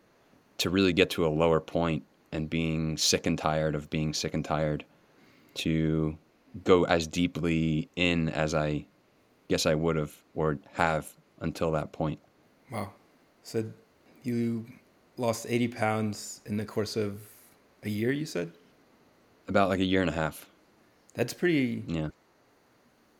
to 0.57 0.71
really 0.71 0.95
get 0.95 1.11
to 1.11 1.27
a 1.27 1.29
lower 1.29 1.61
point 1.61 2.03
and 2.33 2.49
being 2.49 2.97
sick 2.97 3.27
and 3.27 3.39
tired 3.39 3.75
of 3.75 3.91
being 3.91 4.15
sick 4.15 4.33
and 4.33 4.45
tired 4.45 4.85
to 5.55 6.17
go 6.65 6.85
as 6.85 7.07
deeply 7.07 7.89
in 7.97 8.29
as 8.29 8.55
I 8.55 8.87
guess 9.49 9.67
I 9.67 9.75
would 9.75 9.97
have 9.97 10.15
or 10.35 10.59
have 10.73 11.13
until 11.41 11.71
that 11.73 11.93
point. 11.93 12.19
Wow. 12.71 12.93
So 13.43 13.65
you 14.23 14.67
lost 15.17 15.47
80 15.49 15.69
pounds 15.69 16.41
in 16.47 16.57
the 16.57 16.65
course 16.65 16.97
of 16.97 17.21
a 17.83 17.89
year, 17.89 18.12
you 18.12 18.27
said? 18.27 18.53
About 19.49 19.69
like 19.69 19.81
a 19.81 19.85
year 19.85 20.01
and 20.01 20.11
a 20.11 20.15
half. 20.15 20.47
That's 21.15 21.35
pretty. 21.35 21.85
Yeah. 21.87 22.09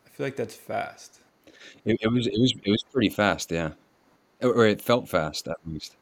I 0.05 0.09
feel 0.09 0.25
like 0.25 0.35
that's 0.35 0.55
fast. 0.55 1.19
It, 1.85 1.97
it 2.01 2.11
was 2.11 2.27
it 2.27 2.39
was 2.39 2.53
it 2.63 2.71
was 2.71 2.83
pretty 2.83 3.09
fast, 3.09 3.51
yeah. 3.51 3.71
Or 4.41 4.65
it 4.65 4.81
felt 4.81 5.07
fast 5.07 5.47
at 5.47 5.57
least. 5.65 5.95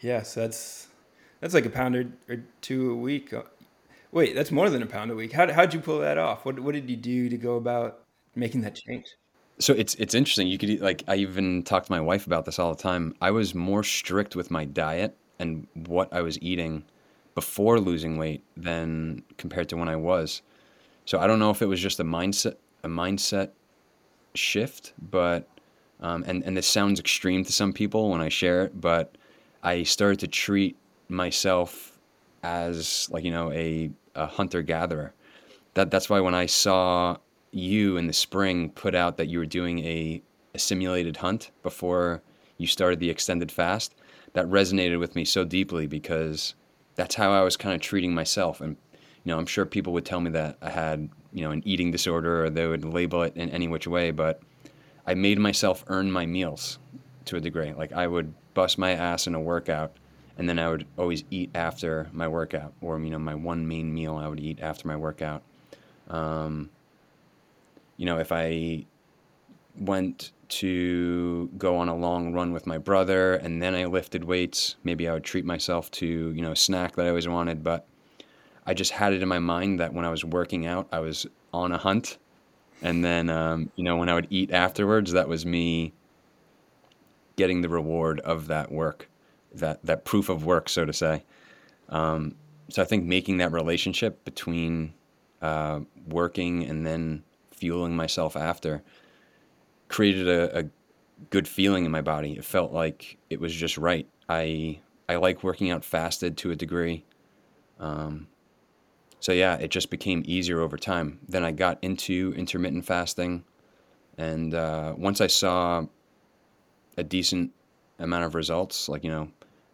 Yeah, 0.00 0.22
so 0.22 0.40
that's 0.40 0.88
that's 1.40 1.54
like 1.54 1.66
a 1.66 1.70
pound 1.70 1.96
or, 1.96 2.06
or 2.28 2.44
two 2.60 2.90
a 2.90 2.94
week. 2.94 3.32
Uh, 3.32 3.42
wait, 4.10 4.34
that's 4.34 4.50
more 4.50 4.70
than 4.70 4.82
a 4.82 4.86
pound 4.86 5.10
a 5.10 5.14
week. 5.14 5.32
How 5.32 5.50
how'd 5.52 5.74
you 5.74 5.80
pull 5.80 6.00
that 6.00 6.18
off? 6.18 6.44
What 6.44 6.60
what 6.60 6.74
did 6.74 6.88
you 6.88 6.96
do 6.96 7.28
to 7.28 7.36
go 7.36 7.56
about 7.56 8.00
making 8.34 8.62
that 8.62 8.74
change? 8.74 9.06
So 9.58 9.72
it's 9.72 9.94
it's 9.96 10.14
interesting. 10.14 10.48
You 10.48 10.58
could 10.58 10.80
like 10.80 11.04
I 11.08 11.16
even 11.16 11.62
talk 11.62 11.86
to 11.86 11.92
my 11.92 12.00
wife 12.00 12.26
about 12.26 12.44
this 12.44 12.58
all 12.58 12.74
the 12.74 12.82
time. 12.82 13.14
I 13.20 13.30
was 13.30 13.54
more 13.54 13.82
strict 13.82 14.34
with 14.34 14.50
my 14.50 14.64
diet 14.64 15.16
and 15.38 15.66
what 15.74 16.12
I 16.12 16.22
was 16.22 16.40
eating 16.40 16.84
before 17.34 17.80
losing 17.80 18.16
weight 18.16 18.42
than 18.56 19.22
compared 19.38 19.68
to 19.70 19.76
when 19.76 19.88
I 19.88 19.96
was. 19.96 20.42
So 21.04 21.18
I 21.18 21.26
don't 21.26 21.38
know 21.38 21.50
if 21.50 21.62
it 21.62 21.66
was 21.66 21.80
just 21.80 22.00
a 22.00 22.04
mindset 22.04 22.56
a 22.84 22.88
mindset 22.88 23.50
shift, 24.34 24.92
but 25.10 25.48
um, 26.00 26.24
and 26.26 26.42
and 26.44 26.56
this 26.56 26.66
sounds 26.66 26.98
extreme 26.98 27.44
to 27.44 27.52
some 27.52 27.72
people 27.72 28.10
when 28.10 28.20
I 28.20 28.28
share 28.28 28.64
it, 28.64 28.80
but 28.80 29.16
I 29.62 29.84
started 29.84 30.18
to 30.20 30.28
treat 30.28 30.76
myself 31.08 31.98
as 32.42 33.08
like 33.10 33.24
you 33.24 33.30
know 33.30 33.52
a, 33.52 33.90
a 34.14 34.26
hunter 34.26 34.62
gatherer. 34.62 35.14
That 35.74 35.90
that's 35.90 36.10
why 36.10 36.20
when 36.20 36.34
I 36.34 36.46
saw 36.46 37.16
you 37.52 37.96
in 37.96 38.06
the 38.06 38.12
spring 38.12 38.70
put 38.70 38.94
out 38.94 39.16
that 39.18 39.28
you 39.28 39.38
were 39.38 39.46
doing 39.46 39.78
a, 39.80 40.22
a 40.54 40.58
simulated 40.58 41.18
hunt 41.18 41.50
before 41.62 42.22
you 42.58 42.66
started 42.66 42.98
the 42.98 43.10
extended 43.10 43.52
fast, 43.52 43.94
that 44.32 44.46
resonated 44.46 44.98
with 44.98 45.14
me 45.14 45.24
so 45.24 45.44
deeply 45.44 45.86
because 45.86 46.54
that's 46.94 47.14
how 47.14 47.32
I 47.32 47.42
was 47.42 47.56
kind 47.56 47.74
of 47.74 47.80
treating 47.80 48.14
myself. 48.14 48.60
And 48.60 48.76
you 48.92 49.32
know, 49.32 49.38
I'm 49.38 49.46
sure 49.46 49.64
people 49.64 49.92
would 49.92 50.04
tell 50.04 50.20
me 50.20 50.30
that 50.32 50.56
I 50.60 50.70
had 50.70 51.08
you 51.32 51.42
know 51.42 51.50
an 51.50 51.62
eating 51.64 51.90
disorder 51.90 52.44
or 52.44 52.50
they 52.50 52.66
would 52.66 52.84
label 52.84 53.22
it 53.22 53.36
in 53.36 53.50
any 53.50 53.68
which 53.68 53.86
way, 53.86 54.10
but 54.10 54.40
I 55.06 55.14
made 55.14 55.38
myself 55.38 55.84
earn 55.88 56.10
my 56.10 56.26
meals 56.26 56.78
to 57.26 57.36
a 57.36 57.40
degree. 57.40 57.72
Like 57.72 57.92
I 57.92 58.06
would 58.06 58.32
bust 58.54 58.78
my 58.78 58.92
ass 58.92 59.26
in 59.26 59.34
a 59.34 59.40
workout 59.40 59.92
and 60.38 60.48
then 60.48 60.58
I 60.58 60.68
would 60.68 60.86
always 60.98 61.24
eat 61.30 61.50
after 61.54 62.08
my 62.12 62.26
workout, 62.26 62.72
or 62.80 62.98
you 62.98 63.10
know, 63.10 63.18
my 63.18 63.34
one 63.34 63.68
main 63.68 63.92
meal 63.92 64.16
I 64.16 64.28
would 64.28 64.40
eat 64.40 64.60
after 64.60 64.88
my 64.88 64.96
workout. 64.96 65.42
Um, 66.08 66.70
you 67.96 68.06
know, 68.06 68.18
if 68.18 68.32
I 68.32 68.86
went 69.78 70.32
to 70.48 71.48
go 71.56 71.76
on 71.76 71.88
a 71.88 71.96
long 71.96 72.32
run 72.34 72.52
with 72.52 72.66
my 72.66 72.76
brother 72.76 73.34
and 73.34 73.62
then 73.62 73.74
I 73.74 73.86
lifted 73.86 74.24
weights, 74.24 74.76
maybe 74.84 75.08
I 75.08 75.14
would 75.14 75.24
treat 75.24 75.46
myself 75.46 75.90
to 75.92 76.06
you 76.06 76.42
know 76.42 76.52
a 76.52 76.56
snack 76.56 76.96
that 76.96 77.06
I 77.06 77.08
always 77.08 77.28
wanted, 77.28 77.62
but 77.62 77.86
I 78.66 78.74
just 78.74 78.92
had 78.92 79.12
it 79.12 79.22
in 79.22 79.28
my 79.28 79.38
mind 79.38 79.80
that 79.80 79.92
when 79.92 80.04
I 80.04 80.10
was 80.10 80.24
working 80.24 80.66
out, 80.66 80.88
I 80.92 81.00
was 81.00 81.26
on 81.52 81.72
a 81.72 81.78
hunt, 81.78 82.18
and 82.82 83.04
then 83.04 83.30
um, 83.30 83.70
you 83.76 83.84
know 83.84 83.96
when 83.96 84.08
I 84.08 84.14
would 84.14 84.28
eat 84.30 84.50
afterwards, 84.50 85.12
that 85.12 85.28
was 85.28 85.46
me 85.46 85.94
getting 87.36 87.62
the 87.62 87.68
reward 87.68 88.20
of 88.20 88.48
that 88.48 88.70
work 88.70 89.08
that 89.54 89.84
that 89.84 90.04
proof 90.04 90.28
of 90.28 90.44
work, 90.44 90.68
so 90.68 90.84
to 90.84 90.92
say. 90.92 91.24
Um, 91.88 92.34
so 92.68 92.82
I 92.82 92.84
think 92.84 93.04
making 93.04 93.38
that 93.38 93.52
relationship 93.52 94.24
between 94.24 94.94
uh, 95.40 95.80
working 96.06 96.64
and 96.64 96.86
then 96.86 97.22
fueling 97.50 97.94
myself 97.96 98.36
after 98.36 98.82
created 99.92 100.28
a, 100.28 100.60
a, 100.60 100.64
good 101.30 101.46
feeling 101.46 101.84
in 101.84 101.92
my 101.92 102.00
body. 102.00 102.32
It 102.32 102.44
felt 102.44 102.72
like 102.72 103.16
it 103.30 103.38
was 103.38 103.54
just 103.54 103.78
right. 103.78 104.08
I 104.28 104.80
I 105.08 105.16
like 105.16 105.44
working 105.44 105.70
out 105.70 105.84
fasted 105.84 106.36
to 106.38 106.50
a 106.50 106.56
degree. 106.56 107.04
Um, 107.78 108.26
so 109.20 109.30
yeah, 109.30 109.54
it 109.54 109.70
just 109.70 109.88
became 109.88 110.24
easier 110.26 110.60
over 110.60 110.76
time. 110.76 111.20
Then 111.28 111.44
I 111.44 111.52
got 111.52 111.78
into 111.82 112.34
intermittent 112.36 112.84
fasting, 112.84 113.44
and 114.18 114.52
uh, 114.52 114.94
once 114.96 115.20
I 115.20 115.28
saw 115.28 115.86
a 116.96 117.04
decent 117.04 117.52
amount 118.00 118.24
of 118.24 118.34
results, 118.34 118.88
like 118.88 119.04
you 119.04 119.10
know, 119.10 119.28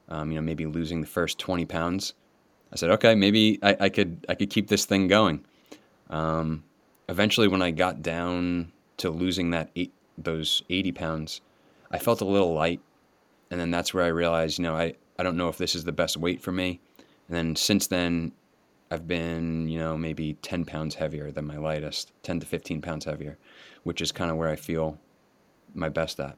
um, 0.08 0.30
you 0.30 0.36
know, 0.36 0.42
maybe 0.42 0.66
losing 0.66 1.00
the 1.00 1.06
first 1.06 1.38
20 1.38 1.64
pounds. 1.64 2.14
I 2.72 2.76
said, 2.76 2.90
okay, 2.90 3.14
maybe 3.14 3.58
I, 3.62 3.76
I 3.80 3.88
could 3.88 4.26
I 4.28 4.34
could 4.34 4.50
keep 4.50 4.68
this 4.68 4.84
thing 4.84 5.08
going. 5.08 5.44
Um, 6.10 6.64
eventually, 7.08 7.48
when 7.48 7.62
I 7.62 7.70
got 7.70 8.02
down 8.02 8.72
to 8.98 9.10
losing 9.10 9.50
that 9.50 9.70
eight, 9.76 9.92
those 10.24 10.62
80 10.68 10.92
pounds, 10.92 11.40
I 11.90 11.98
felt 11.98 12.20
a 12.20 12.24
little 12.24 12.52
light, 12.52 12.80
and 13.50 13.60
then 13.60 13.70
that's 13.70 13.94
where 13.94 14.04
I 14.04 14.08
realized, 14.08 14.58
you 14.58 14.64
know, 14.64 14.76
I, 14.76 14.94
I 15.18 15.22
don't 15.22 15.36
know 15.36 15.48
if 15.48 15.58
this 15.58 15.74
is 15.74 15.84
the 15.84 15.92
best 15.92 16.16
weight 16.16 16.42
for 16.42 16.52
me. 16.52 16.80
And 17.28 17.36
then 17.36 17.56
since 17.56 17.86
then, 17.86 18.32
I've 18.90 19.06
been, 19.06 19.68
you 19.68 19.78
know, 19.78 19.96
maybe 19.96 20.34
10 20.42 20.64
pounds 20.64 20.94
heavier 20.94 21.30
than 21.30 21.46
my 21.46 21.56
lightest, 21.56 22.12
10 22.22 22.40
to 22.40 22.46
15 22.46 22.80
pounds 22.80 23.04
heavier, 23.04 23.38
which 23.84 24.00
is 24.00 24.12
kind 24.12 24.30
of 24.30 24.36
where 24.36 24.48
I 24.48 24.56
feel 24.56 24.98
my 25.74 25.88
best 25.88 26.20
at. 26.20 26.36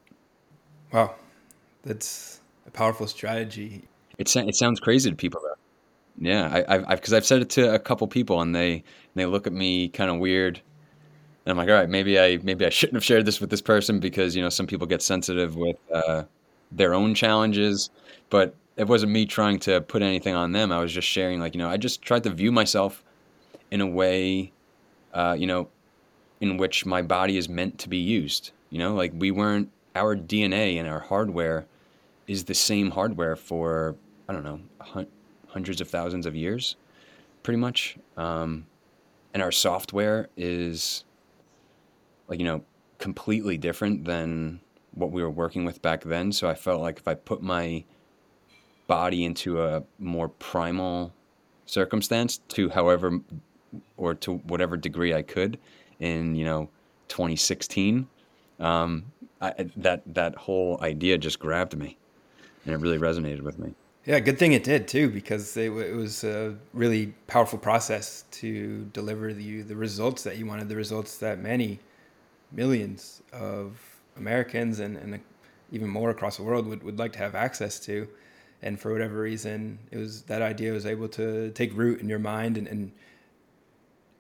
Wow, 0.93 1.15
that's 1.85 2.41
a 2.67 2.71
powerful 2.71 3.07
strategy. 3.07 3.85
It 4.19 4.35
it 4.37 4.57
sounds 4.57 4.81
crazy 4.81 5.11
to 5.11 5.17
people 5.17 5.41
though. 5.43 5.55
Yeah, 6.19 6.65
I, 6.69 6.77
I've 6.77 6.89
because 6.89 7.13
I've 7.13 7.25
said 7.25 7.43
it 7.43 7.51
to 7.51 7.73
a 7.75 7.79
couple 7.79 8.07
people 8.09 8.41
and 8.43 8.55
they 8.55 8.73
and 8.73 8.83
they 9.15 9.27
look 9.27 9.47
at 9.47 9.53
me 9.53 9.89
kind 9.89 10.11
of 10.11 10.19
weird. 10.19 10.61
And 11.51 11.59
I'm 11.59 11.67
like, 11.67 11.73
all 11.73 11.81
right, 11.81 11.89
maybe 11.89 12.19
I 12.19 12.39
maybe 12.43 12.65
I 12.65 12.69
shouldn't 12.69 12.95
have 12.95 13.05
shared 13.05 13.25
this 13.25 13.41
with 13.41 13.51
this 13.51 13.61
person 13.61 13.99
because 13.99 14.37
you 14.37 14.43
know 14.43 14.49
some 14.49 14.67
people 14.67 14.87
get 14.87 15.03
sensitive 15.03 15.57
with 15.57 15.77
uh, 15.93 16.23
their 16.71 16.95
own 16.95 17.13
challenges, 17.13 17.91
but 18.31 18.55
it 18.77 18.87
wasn't 18.87 19.11
me 19.11 19.27
trying 19.27 19.59
to 19.61 19.81
put 19.81 20.01
anything 20.01 20.35
on 20.35 20.53
them. 20.53 20.71
I 20.71 20.79
was 20.79 20.93
just 20.93 21.09
sharing, 21.09 21.41
like 21.41 21.55
you 21.55 21.59
know, 21.59 21.69
I 21.69 21.77
just 21.77 22.03
tried 22.03 22.23
to 22.23 22.31
view 22.31 22.53
myself 22.53 23.03
in 23.73 23.81
a 23.81 23.87
way, 23.87 24.53
uh, 25.13 25.35
you 25.37 25.49
know, 25.49 25.69
in 26.41 26.57
which 26.57 26.87
my 26.87 27.03
body 27.03 27.37
is 27.37 27.49
meant 27.49 27.79
to 27.81 27.89
be 27.89 27.99
used. 27.99 28.53
You 28.71 28.79
know, 28.79 28.95
like 28.95 29.13
we 29.17 29.33
weren't 29.33 29.71
our 29.97 30.17
DNA 30.17 30.79
and 30.79 30.89
our 30.89 31.01
hardware 31.01 31.67
is 32.29 32.45
the 32.45 32.55
same 32.55 32.93
hardware 32.93 33.35
for 33.35 33.97
I 34.29 34.33
don't 34.33 34.45
know 34.45 34.61
hundreds 35.49 35.81
of 35.81 35.89
thousands 35.89 36.27
of 36.27 36.37
years, 36.37 36.77
pretty 37.43 37.59
much. 37.59 37.97
Um, 38.17 38.67
and 39.35 39.43
our 39.43 39.51
software 39.51 40.29
is 40.37 41.05
like 42.31 42.39
you 42.39 42.45
know 42.47 42.63
completely 42.99 43.59
different 43.59 44.05
than 44.07 44.61
what 44.93 45.11
we 45.11 45.23
were 45.23 45.31
working 45.31 45.65
with 45.65 45.83
back 45.83 46.03
then. 46.05 46.33
So 46.33 46.49
I 46.49 46.55
felt 46.55 46.81
like 46.81 46.99
if 46.99 47.07
I 47.07 47.15
put 47.15 47.43
my 47.43 47.85
body 48.87 49.25
into 49.25 49.63
a 49.63 49.83
more 49.99 50.29
primal 50.29 51.13
circumstance 51.67 52.39
to 52.49 52.71
however 52.71 53.21
or 53.97 54.15
to 54.15 54.39
whatever 54.39 54.77
degree 54.77 55.15
I 55.15 55.23
could 55.23 55.59
in 56.01 56.35
you 56.35 56.45
know 56.45 56.69
2016 57.09 58.09
um, 58.59 59.05
I, 59.41 59.71
that 59.77 60.03
that 60.07 60.35
whole 60.35 60.79
idea 60.83 61.19
just 61.19 61.39
grabbed 61.39 61.77
me 61.77 61.97
and 62.65 62.75
it 62.75 62.79
really 62.79 62.99
resonated 62.99 63.43
with 63.43 63.59
me. 63.59 63.75
Yeah, 64.07 64.19
good 64.21 64.39
thing 64.39 64.53
it 64.53 64.65
did 64.65 64.89
too, 64.89 65.09
because 65.11 65.57
it, 65.57 65.71
it 65.71 65.95
was 65.95 66.25
a 66.25 66.57
really 66.73 67.13
powerful 67.27 67.59
process 67.59 68.25
to 68.33 68.85
deliver 68.93 69.33
the 69.33 69.63
the 69.63 69.77
results 69.77 70.23
that 70.25 70.37
you 70.37 70.47
wanted, 70.47 70.69
the 70.69 70.77
results 70.77 71.19
that 71.19 71.39
many 71.39 71.79
millions 72.53 73.23
of 73.33 73.81
Americans 74.17 74.81
and, 74.81 74.97
and 74.97 75.21
even 75.73 75.89
more 75.89 76.11
across 76.11 76.37
the 76.37 76.43
world 76.43 76.67
would, 76.67 76.83
would 76.83 76.99
like 76.99 77.13
to 77.13 77.19
have 77.19 77.35
access 77.35 77.79
to. 77.81 78.09
And 78.63 78.79
for 78.79 78.93
whatever 78.93 79.21
reason, 79.21 79.79
it 79.91 79.97
was 79.97 80.23
that 80.23 80.43
idea 80.43 80.73
was 80.73 80.85
able 80.85 81.09
to 81.11 81.51
take 81.53 81.75
root 81.75 82.01
in 82.01 82.09
your 82.09 82.19
mind 82.19 82.59
and, 82.59 82.67
and 82.67 82.93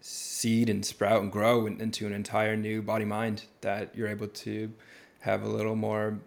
seed 0.00 0.70
and 0.70 0.84
sprout 0.84 1.22
and 1.22 1.30
grow 1.30 1.66
into 1.66 2.06
an 2.06 2.12
entire 2.12 2.56
new 2.56 2.80
body 2.80 3.04
mind 3.04 3.44
that 3.60 3.94
you're 3.94 4.08
able 4.08 4.28
to 4.28 4.72
have 5.20 5.42
a 5.42 5.48
little 5.48 5.76
more 5.76 6.18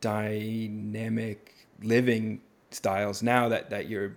dynamic 0.00 1.54
living 1.82 2.40
styles 2.70 3.22
now 3.22 3.48
that, 3.48 3.70
that 3.70 3.88
you're 3.88 4.16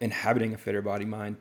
inhabiting 0.00 0.52
a 0.52 0.58
fitter 0.58 0.82
body 0.82 1.04
mind. 1.04 1.36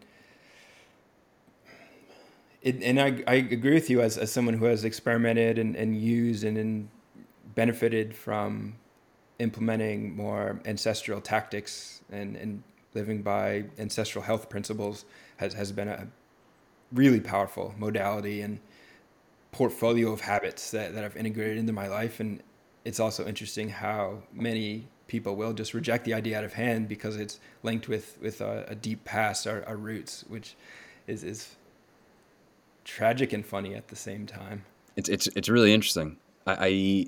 It, 2.62 2.82
and 2.84 3.00
I, 3.00 3.24
I 3.26 3.36
agree 3.36 3.74
with 3.74 3.90
you 3.90 4.02
as, 4.02 4.18
as 4.18 4.32
someone 4.32 4.54
who 4.56 4.66
has 4.66 4.86
experimented 4.86 5.58
and, 5.58 5.76
and 5.76 6.00
used 6.00 6.44
and, 6.44 6.58
and 6.58 6.90
benefited 7.56 8.16
from 8.16 8.76
implementing 9.40 10.16
more 10.16 10.62
ancestral 10.66 11.20
tactics 11.20 12.02
and, 12.12 12.36
and 12.36 12.64
living 12.94 13.24
by 13.24 13.64
ancestral 13.80 14.24
health 14.24 14.50
principles 14.50 15.06
has, 15.38 15.54
has 15.56 15.72
been 15.72 15.88
a 15.88 16.08
really 16.94 17.20
powerful 17.20 17.74
modality 17.78 18.42
and 18.42 18.60
portfolio 19.52 20.12
of 20.12 20.22
habits 20.22 20.72
that, 20.72 20.94
that 20.94 21.04
I've 21.04 21.18
integrated 21.18 21.58
into 21.58 21.74
my 21.74 21.88
life. 21.88 22.20
And 22.20 22.44
it's 22.86 23.00
also 23.00 23.26
interesting 23.26 23.70
how 23.70 24.22
many 24.32 24.88
people 25.08 25.36
will 25.36 25.54
just 25.54 25.74
reject 25.74 26.06
the 26.06 26.14
idea 26.14 26.38
out 26.38 26.44
of 26.44 26.54
hand 26.54 26.88
because 26.88 27.18
it's 27.18 27.40
linked 27.64 27.88
with, 27.88 28.18
with 28.22 28.40
a, 28.42 28.66
a 28.68 28.76
deep 28.76 29.04
past, 29.04 29.48
our, 29.48 29.64
our 29.66 29.76
roots, 29.76 30.24
which 30.28 30.56
is, 31.08 31.24
is 31.24 31.56
tragic 32.84 33.34
and 33.34 33.46
funny 33.46 33.76
at 33.76 33.88
the 33.88 33.96
same 33.96 34.26
time. 34.26 34.66
It's, 34.96 35.10
it's, 35.10 35.28
it's 35.28 35.50
really 35.50 35.74
interesting. 35.74 36.18
I, 36.46 36.58
I 36.60 37.08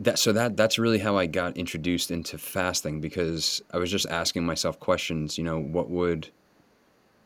that 0.00 0.18
so 0.18 0.30
that 0.32 0.58
that's 0.58 0.78
really 0.78 0.98
how 0.98 1.16
I 1.16 1.24
got 1.24 1.56
introduced 1.56 2.10
into 2.10 2.36
fasting 2.36 3.00
because 3.00 3.62
I 3.72 3.78
was 3.78 3.90
just 3.90 4.06
asking 4.10 4.44
myself 4.44 4.78
questions, 4.78 5.38
you 5.38 5.44
know, 5.44 5.58
what 5.58 5.88
would 5.88 6.28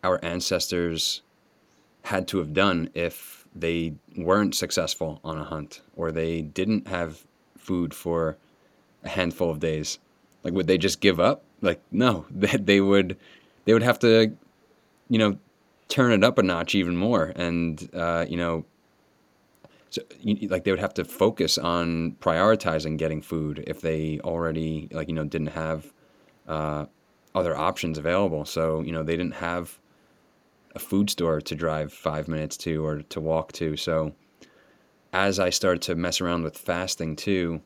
our 0.05 0.25
ancestors 0.25 1.23
had 2.03 2.29
to 2.29 2.39
have 2.39 2.55
done 2.55 2.89
if 2.95 3.45
they 3.55 3.95
weren't 4.17 4.55
successful 4.55 5.21
on 5.25 5.37
a 5.37 5.45
hunt 5.45 5.83
or 5.97 6.13
they 6.13 6.43
didn't 6.43 6.87
have 6.87 7.27
food 7.59 7.93
for 7.93 8.37
a 9.03 9.09
handful 9.09 9.51
of 9.51 9.61
days 9.61 9.99
like 10.45 10.55
would 10.55 10.67
they 10.67 10.79
just 10.79 11.01
give 11.01 11.19
up 11.21 11.43
like 11.61 11.81
no 11.91 12.25
they, 12.31 12.57
they 12.57 12.81
would 12.81 13.17
they 13.65 13.73
would 13.73 13.83
have 13.83 13.99
to 13.99 14.33
you 15.09 15.19
know 15.19 15.37
turn 15.91 16.13
it 16.13 16.25
up 16.25 16.39
a 16.39 16.43
notch 16.43 16.75
even 16.75 16.97
more. 16.97 17.33
And 17.37 17.89
uh, 17.95 18.27
you 18.29 18.37
know 18.37 18.65
so 19.91 20.03
you, 20.21 20.49
like 20.49 20.65
they 20.65 20.71
would 20.71 20.81
have 20.81 20.95
to 20.95 21.05
focus 21.05 21.59
on 21.59 22.13
prioritizing 22.21 22.97
getting 22.97 23.21
food 23.21 23.65
if 23.67 23.81
they 23.81 24.21
already 24.21 24.89
like 24.93 25.09
you 25.09 25.15
know 25.15 25.25
didn't 25.25 25.49
have 25.49 25.93
uh, 26.49 26.87
other 27.35 27.57
options 27.57 27.99
available. 27.99 28.45
So 28.45 28.81
you 28.83 28.93
know 28.93 29.03
they 29.03 29.17
didn't 29.17 29.35
have 29.35 29.79
a 30.75 30.79
food 30.79 31.11
store 31.11 31.41
to 31.41 31.55
drive 31.55 31.93
five 31.93 32.29
minutes 32.29 32.57
to 32.59 32.85
or 32.87 33.03
to 33.03 33.21
walk 33.21 33.53
to. 33.53 33.77
So 33.77 34.15
as 35.13 35.39
i 35.41 35.51
started 35.51 35.83
to 35.83 35.95
mess 35.95 36.21
around 36.21 36.45
with 36.45 36.57
fasting 36.57 37.17
too 37.17 37.61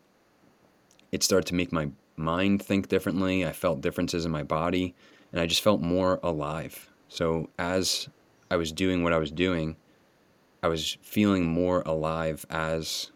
it 1.12 1.23
started 1.23 1.47
to 1.47 1.54
make 1.54 1.73
my 1.73 1.88
mind 2.16 2.62
think 2.62 2.88
differently. 2.88 3.47
I 3.47 3.52
felt 3.52 3.81
differences 3.81 4.25
in 4.25 4.33
my 4.33 4.43
body 4.43 4.95
and 5.33 5.40
i 5.40 5.47
just 5.47 5.62
felt 5.62 5.81
more 5.81 6.21
alive 6.23 6.88
so 7.14 7.49
as 7.59 8.09
i 8.50 8.56
was 8.56 8.73
doing 8.73 9.02
what 9.02 9.12
i 9.12 9.18
was 9.18 9.30
doing 9.30 9.76
I 10.64 10.68
was 10.68 10.97
feeling 11.02 11.44
more 11.44 11.83
alive 11.85 12.47
as 12.49 13.11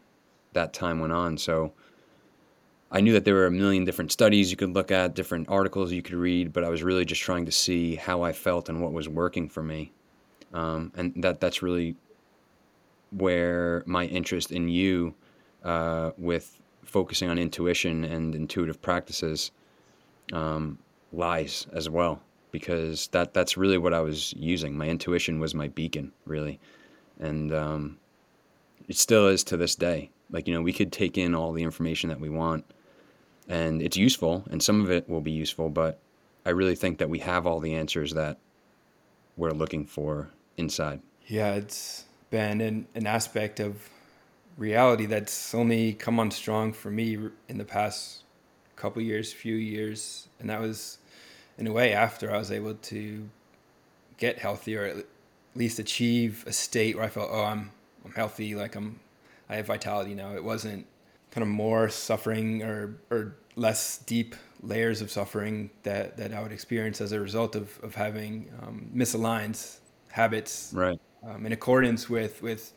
that 0.52 0.74
time 0.74 1.00
went 1.00 1.14
on. 1.14 1.38
So 1.38 1.72
I 2.92 3.00
knew 3.00 3.14
that 3.14 3.24
there 3.24 3.32
were 3.32 3.46
a 3.46 3.50
million 3.50 3.86
different 3.86 4.12
studies 4.12 4.50
you 4.50 4.56
could 4.58 4.74
look 4.74 4.90
at, 4.90 5.14
different 5.14 5.48
articles 5.48 5.90
you 5.90 6.02
could 6.02 6.16
read, 6.16 6.52
but 6.52 6.62
I 6.62 6.68
was 6.68 6.82
really 6.82 7.06
just 7.06 7.22
trying 7.22 7.46
to 7.46 7.50
see 7.50 7.94
how 7.94 8.20
I 8.20 8.32
felt 8.32 8.68
and 8.68 8.82
what 8.82 8.92
was 8.92 9.08
working 9.08 9.48
for 9.48 9.62
me. 9.62 9.92
Um, 10.52 10.92
and 10.94 11.14
that 11.22 11.40
that's 11.40 11.62
really 11.62 11.96
where 13.12 13.82
my 13.86 14.04
interest 14.04 14.52
in 14.52 14.68
you 14.68 15.14
uh, 15.64 16.10
with 16.18 16.60
focusing 16.84 17.30
on 17.30 17.38
intuition 17.38 18.04
and 18.04 18.34
intuitive 18.34 18.82
practices 18.82 19.52
um, 20.34 20.78
lies 21.14 21.66
as 21.72 21.88
well 21.88 22.20
because 22.50 23.08
that 23.08 23.34
that's 23.34 23.56
really 23.56 23.78
what 23.78 23.94
I 23.94 24.00
was 24.00 24.32
using. 24.34 24.76
My 24.76 24.88
intuition 24.88 25.40
was 25.40 25.54
my 25.54 25.68
beacon, 25.68 26.12
really 26.24 26.60
and 27.18 27.52
um, 27.52 27.98
it 28.86 28.96
still 28.96 29.28
is 29.28 29.44
to 29.44 29.56
this 29.56 29.74
day. 29.74 30.10
Like 30.30 30.46
you 30.46 30.54
know, 30.54 30.62
we 30.62 30.72
could 30.72 30.92
take 30.92 31.18
in 31.18 31.34
all 31.34 31.52
the 31.52 31.62
information 31.62 32.08
that 32.10 32.20
we 32.20 32.28
want, 32.28 32.64
and 33.48 33.82
it's 33.82 33.96
useful, 33.96 34.44
and 34.50 34.62
some 34.62 34.82
of 34.82 34.90
it 34.90 35.08
will 35.08 35.20
be 35.20 35.30
useful. 35.30 35.68
But 35.68 35.98
I 36.44 36.50
really 36.50 36.74
think 36.74 36.98
that 36.98 37.08
we 37.08 37.18
have 37.20 37.46
all 37.46 37.60
the 37.60 37.74
answers 37.74 38.14
that 38.14 38.38
we're 39.36 39.52
looking 39.52 39.86
for 39.86 40.30
inside. 40.56 41.00
Yeah, 41.26 41.54
it's 41.54 42.04
been 42.30 42.60
an, 42.60 42.86
an 42.94 43.06
aspect 43.06 43.60
of 43.60 43.88
reality 44.56 45.06
that's 45.06 45.54
only 45.54 45.94
come 45.94 46.18
on 46.20 46.30
strong 46.30 46.72
for 46.72 46.90
me 46.90 47.16
in 47.48 47.58
the 47.58 47.64
past 47.64 48.24
couple 48.76 49.00
years, 49.00 49.32
few 49.32 49.54
years, 49.54 50.28
and 50.40 50.50
that 50.50 50.60
was 50.60 50.97
in 51.58 51.66
a 51.66 51.72
way 51.72 51.92
after 51.92 52.32
I 52.32 52.38
was 52.38 52.50
able 52.50 52.74
to 52.74 53.28
get 54.16 54.38
healthier 54.38 54.84
at 54.84 55.04
least 55.54 55.78
achieve 55.78 56.44
a 56.46 56.52
state 56.52 56.96
where 56.96 57.04
I 57.04 57.08
felt, 57.08 57.30
oh, 57.30 57.44
I'm 57.44 57.72
I'm 58.04 58.12
healthy, 58.12 58.54
like 58.54 58.76
I'm 58.76 59.00
I 59.48 59.56
have 59.56 59.66
vitality 59.66 60.14
now. 60.14 60.34
It 60.34 60.44
wasn't 60.44 60.86
kind 61.30 61.42
of 61.42 61.48
more 61.48 61.88
suffering 61.88 62.62
or 62.62 62.98
or 63.10 63.36
less 63.56 63.98
deep 63.98 64.34
layers 64.62 65.00
of 65.00 65.10
suffering 65.10 65.70
that 65.82 66.16
that 66.16 66.32
I 66.32 66.42
would 66.42 66.52
experience 66.52 67.00
as 67.00 67.12
a 67.12 67.20
result 67.20 67.56
of 67.56 67.78
of 67.82 67.94
having 67.94 68.50
um, 68.62 68.90
misaligned 68.94 69.78
habits, 70.10 70.72
right, 70.74 70.98
um, 71.26 71.44
in 71.44 71.52
accordance 71.52 72.08
with 72.08 72.40
with 72.42 72.72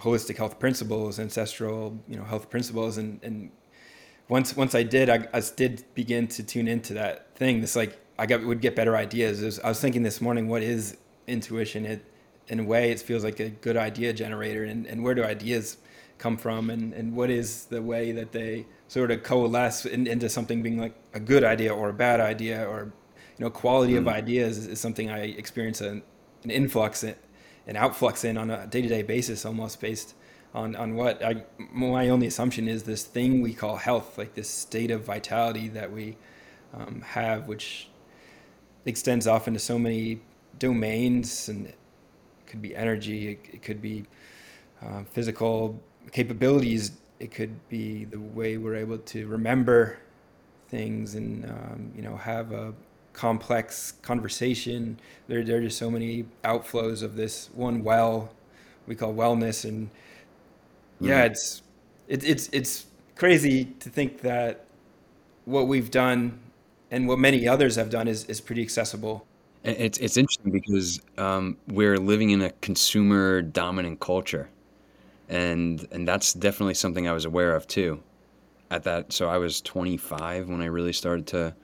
holistic 0.00 0.36
health 0.36 0.58
principles, 0.58 1.18
ancestral 1.18 1.98
you 2.08 2.16
know 2.16 2.24
health 2.24 2.50
principles, 2.50 2.98
and 2.98 3.20
and 3.22 3.50
once 4.28 4.56
once 4.56 4.74
I 4.74 4.82
did, 4.82 5.08
I, 5.08 5.28
I 5.32 5.42
did 5.54 5.84
begin 5.94 6.26
to 6.28 6.42
tune 6.42 6.68
into 6.68 6.94
that 6.94 7.34
thing. 7.36 7.60
This 7.60 7.76
like 7.76 7.98
I 8.18 8.26
got 8.26 8.44
would 8.44 8.60
get 8.60 8.74
better 8.74 8.96
ideas. 8.96 9.42
Was, 9.42 9.60
I 9.60 9.68
was 9.68 9.80
thinking 9.80 10.02
this 10.02 10.20
morning, 10.20 10.48
what 10.48 10.62
is 10.62 10.96
intuition. 11.26 11.86
It, 11.86 12.04
in 12.48 12.60
a 12.60 12.64
way, 12.64 12.90
it 12.90 13.00
feels 13.00 13.24
like 13.24 13.40
a 13.40 13.48
good 13.48 13.76
idea 13.76 14.12
generator. 14.12 14.64
And, 14.64 14.86
and 14.86 15.02
where 15.02 15.14
do 15.14 15.24
ideas 15.24 15.78
come 16.18 16.36
from? 16.36 16.70
And, 16.70 16.92
and 16.92 17.14
what 17.14 17.30
is 17.30 17.66
the 17.66 17.82
way 17.82 18.12
that 18.12 18.32
they 18.32 18.66
sort 18.88 19.10
of 19.10 19.22
coalesce 19.22 19.84
in, 19.84 20.06
into 20.06 20.28
something 20.28 20.62
being 20.62 20.78
like 20.78 20.94
a 21.12 21.20
good 21.20 21.44
idea 21.44 21.74
or 21.74 21.88
a 21.88 21.92
bad 21.92 22.20
idea 22.20 22.64
or, 22.64 22.92
you 23.36 23.44
know, 23.44 23.50
quality 23.50 23.94
mm. 23.94 23.98
of 23.98 24.04
hmm. 24.04 24.10
ideas 24.10 24.58
is, 24.58 24.66
is, 24.68 24.80
something 24.80 25.10
I 25.10 25.24
experience 25.24 25.80
an, 25.80 26.02
an 26.44 26.50
influx, 26.50 27.02
in, 27.02 27.16
an 27.66 27.74
outflux 27.74 28.24
in 28.24 28.38
on 28.38 28.50
a 28.50 28.66
day 28.66 28.80
to 28.80 28.88
day 28.88 29.02
basis, 29.02 29.44
almost 29.44 29.80
based 29.80 30.14
on, 30.56 30.74
on 30.74 30.96
what 30.96 31.22
I, 31.22 31.44
my 31.58 32.08
only 32.08 32.26
assumption 32.26 32.66
is 32.66 32.82
this 32.82 33.04
thing 33.04 33.42
we 33.42 33.52
call 33.52 33.76
health, 33.76 34.16
like 34.16 34.34
this 34.34 34.48
state 34.48 34.90
of 34.90 35.04
vitality 35.04 35.68
that 35.68 35.92
we 35.92 36.16
um, 36.72 37.02
have, 37.02 37.46
which 37.46 37.88
extends 38.86 39.26
off 39.26 39.46
into 39.46 39.60
so 39.60 39.78
many 39.78 40.20
domains, 40.58 41.50
and 41.50 41.66
it 41.66 41.76
could 42.46 42.62
be 42.62 42.74
energy, 42.74 43.32
it, 43.32 43.40
it 43.52 43.62
could 43.62 43.82
be 43.82 44.04
uh, 44.82 45.04
physical 45.04 45.78
capabilities, 46.10 46.92
it 47.20 47.30
could 47.30 47.68
be 47.68 48.06
the 48.06 48.18
way 48.18 48.56
we're 48.56 48.76
able 48.76 48.98
to 48.98 49.26
remember 49.26 49.98
things 50.68 51.14
and 51.14 51.44
um, 51.44 51.92
you 51.94 52.02
know 52.02 52.16
have 52.16 52.52
a 52.52 52.72
complex 53.12 53.92
conversation. 54.02 54.98
There, 55.28 55.44
there 55.44 55.58
are 55.58 55.60
just 55.60 55.78
so 55.78 55.90
many 55.90 56.24
outflows 56.44 57.02
of 57.02 57.14
this 57.14 57.50
one 57.54 57.84
well 57.84 58.30
we 58.86 58.94
call 58.94 59.12
wellness, 59.12 59.64
and 59.64 59.90
yeah, 61.00 61.24
mm-hmm. 61.24 61.32
it's 61.32 61.62
it, 62.08 62.24
it's 62.24 62.48
it's 62.52 62.86
crazy 63.14 63.66
to 63.80 63.88
think 63.88 64.20
that 64.20 64.64
what 65.44 65.68
we've 65.68 65.90
done 65.90 66.38
and 66.90 67.08
what 67.08 67.18
many 67.18 67.46
others 67.48 67.76
have 67.76 67.90
done 67.90 68.08
is 68.08 68.24
is 68.24 68.40
pretty 68.40 68.62
accessible 68.62 69.26
it's 69.66 69.98
it's 69.98 70.16
interesting 70.16 70.52
because 70.52 71.00
um, 71.18 71.56
we're 71.66 71.98
living 71.98 72.30
in 72.30 72.40
a 72.42 72.50
consumer 72.60 73.42
dominant 73.42 73.98
culture, 73.98 74.48
and 75.28 75.86
and 75.90 76.06
that's 76.06 76.32
definitely 76.32 76.74
something 76.74 77.08
I 77.08 77.12
was 77.12 77.24
aware 77.24 77.54
of 77.54 77.66
too. 77.66 78.00
At 78.70 78.84
that, 78.84 79.12
so 79.12 79.28
I 79.28 79.38
was 79.38 79.60
25 79.60 80.48
when 80.48 80.60
I 80.60 80.66
really 80.66 80.92
started 80.92 81.26
to 81.28 81.54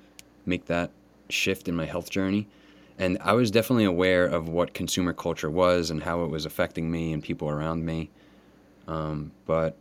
make 0.47 0.67
that 0.67 0.91
shift 1.31 1.69
in 1.69 1.77
my 1.77 1.85
health 1.85 2.11
journey, 2.11 2.49
and 2.99 3.19
I 3.21 3.33
was 3.35 3.53
definitely 3.53 3.85
aware 3.85 4.25
of 4.25 4.49
what 4.49 4.75
consumer 4.75 5.13
culture 5.13 5.51
was 5.51 5.91
and 5.91 6.03
how 6.03 6.25
it 6.25 6.29
was 6.29 6.45
affecting 6.45 6.91
me 6.91 7.13
and 7.13 7.23
people 7.23 7.49
around 7.49 7.85
me. 7.85 8.11
Um, 8.89 9.33
but 9.47 9.77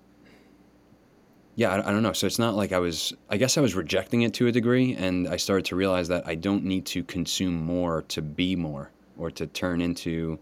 yeah, 1.56 1.70
I, 1.74 1.90
I, 1.90 1.92
don't 1.92 2.04
know. 2.04 2.14
So 2.14 2.28
it's 2.28 2.40
not 2.40 2.56
like 2.56 2.72
I 2.72 2.80
was, 2.80 3.14
I 3.30 3.38
guess 3.38 3.58
I 3.58 3.62
was 3.62 3.76
rejecting 3.76 4.22
it 4.22 4.34
to 4.36 4.48
a 4.48 4.52
degree. 4.52 4.96
And 4.96 5.28
I 5.28 5.38
started 5.38 5.66
to 5.66 5.76
realize 5.76 6.08
that 6.10 6.28
I 6.28 6.36
don't 6.36 6.64
need 6.64 6.86
to 6.88 7.04
consume 7.04 7.56
more 7.56 8.04
to 8.04 8.22
be 8.22 8.56
more 8.56 8.92
or 9.18 9.32
to 9.32 9.48
turn 9.48 9.82
into 9.82 10.40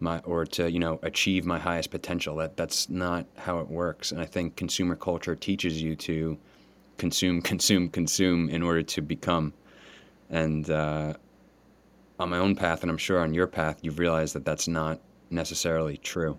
my 0.00 0.18
or 0.20 0.46
to 0.46 0.70
you 0.70 0.78
know 0.78 1.00
achieve 1.02 1.44
my 1.44 1.58
highest 1.58 1.90
potential. 1.90 2.36
That 2.36 2.56
that's 2.56 2.88
not 2.88 3.26
how 3.36 3.58
it 3.60 3.68
works. 3.68 4.12
And 4.12 4.20
I 4.20 4.26
think 4.26 4.56
consumer 4.56 4.96
culture 4.96 5.34
teaches 5.34 5.82
you 5.82 5.96
to 5.96 6.38
consume, 6.96 7.42
consume, 7.52 7.88
consume 7.88 8.48
in 8.50 8.62
order 8.62 8.82
to 8.82 9.02
become. 9.02 9.52
And 10.30 10.68
uh, 10.68 11.14
on 12.18 12.28
my 12.28 12.38
own 12.38 12.54
path, 12.54 12.82
and 12.82 12.90
I'm 12.90 12.98
sure 12.98 13.20
on 13.20 13.32
your 13.32 13.46
path, 13.46 13.78
you've 13.82 13.98
realized 13.98 14.34
that 14.34 14.44
that's 14.44 14.68
not 14.68 15.00
necessarily 15.30 15.96
true. 15.96 16.36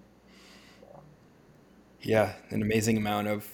Yeah, 2.02 2.34
an 2.50 2.62
amazing 2.62 2.98
amount 2.98 3.28
of 3.28 3.48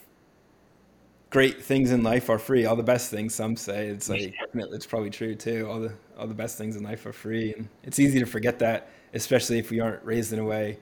great 1.30 1.62
things 1.62 1.92
in 1.92 2.04
life 2.04 2.30
are 2.30 2.40
free. 2.40 2.66
All 2.66 2.76
the 2.76 2.84
best 2.84 3.10
things, 3.10 3.34
some 3.34 3.56
say. 3.56 3.88
It's 3.88 4.10
like 4.10 4.34
it's 4.54 4.86
probably 4.86 5.10
true 5.10 5.36
too. 5.36 5.68
All 5.70 5.80
the 5.80 5.94
all 6.18 6.28
the 6.28 6.34
best 6.34 6.58
things 6.58 6.76
in 6.76 6.84
life 6.84 7.06
are 7.06 7.14
free, 7.14 7.54
and 7.54 7.68
it's 7.84 8.00
easy 8.00 8.20
to 8.20 8.26
forget 8.26 8.60
that, 8.60 8.90
especially 9.14 9.60
if 9.60 9.72
we 9.72 9.80
aren't 9.80 10.04
raised 10.04 10.32
in 10.32 10.40
a 10.40 10.46
way, 10.46 10.80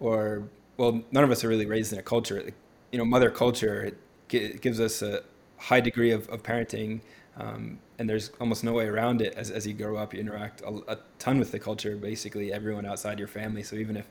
or 0.00 0.48
well, 0.76 1.02
none 1.12 1.24
of 1.24 1.30
us 1.30 1.44
are 1.44 1.48
really 1.48 1.66
raised 1.66 1.92
in 1.92 1.98
a 1.98 2.02
culture. 2.02 2.50
You 2.92 2.98
know, 2.98 3.04
mother 3.04 3.30
culture 3.30 3.84
it 3.84 4.60
gives 4.60 4.80
us 4.80 5.02
a 5.02 5.22
high 5.58 5.80
degree 5.80 6.10
of, 6.10 6.28
of 6.28 6.42
parenting 6.42 7.00
um, 7.38 7.78
and 7.98 8.08
there's 8.08 8.30
almost 8.40 8.64
no 8.64 8.72
way 8.72 8.86
around 8.86 9.20
it 9.20 9.34
as, 9.34 9.50
as 9.50 9.66
you 9.66 9.74
grow 9.74 9.96
up 9.96 10.14
you 10.14 10.20
interact 10.20 10.60
a, 10.62 10.68
a, 10.88 10.98
ton 11.18 11.38
with 11.38 11.50
the 11.52 11.58
culture 11.58 11.96
basically 11.96 12.52
everyone 12.52 12.84
outside 12.86 13.18
your 13.18 13.28
family 13.28 13.62
so 13.62 13.76
even 13.76 13.96
if 13.96 14.06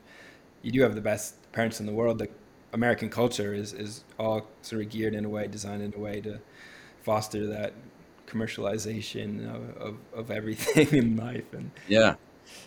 you 0.62 0.72
do 0.72 0.82
have 0.82 0.94
the 0.94 1.00
best 1.00 1.34
parents 1.52 1.80
in 1.80 1.86
the 1.86 1.92
world 1.92 2.18
the 2.18 2.28
american 2.72 3.08
culture 3.08 3.54
is, 3.54 3.72
is 3.72 4.04
all 4.18 4.46
sort 4.62 4.82
of 4.82 4.88
geared 4.90 5.14
in 5.14 5.24
a 5.24 5.28
way 5.28 5.46
designed 5.46 5.82
in 5.82 5.94
a 5.94 5.98
way 5.98 6.20
to 6.20 6.38
foster 7.02 7.46
that 7.46 7.72
commercialization 8.26 9.48
of, 9.48 9.76
of, 9.80 9.96
of 10.12 10.30
everything 10.30 10.88
in 10.98 11.16
life. 11.16 11.52
And 11.52 11.70
yeah. 11.88 12.16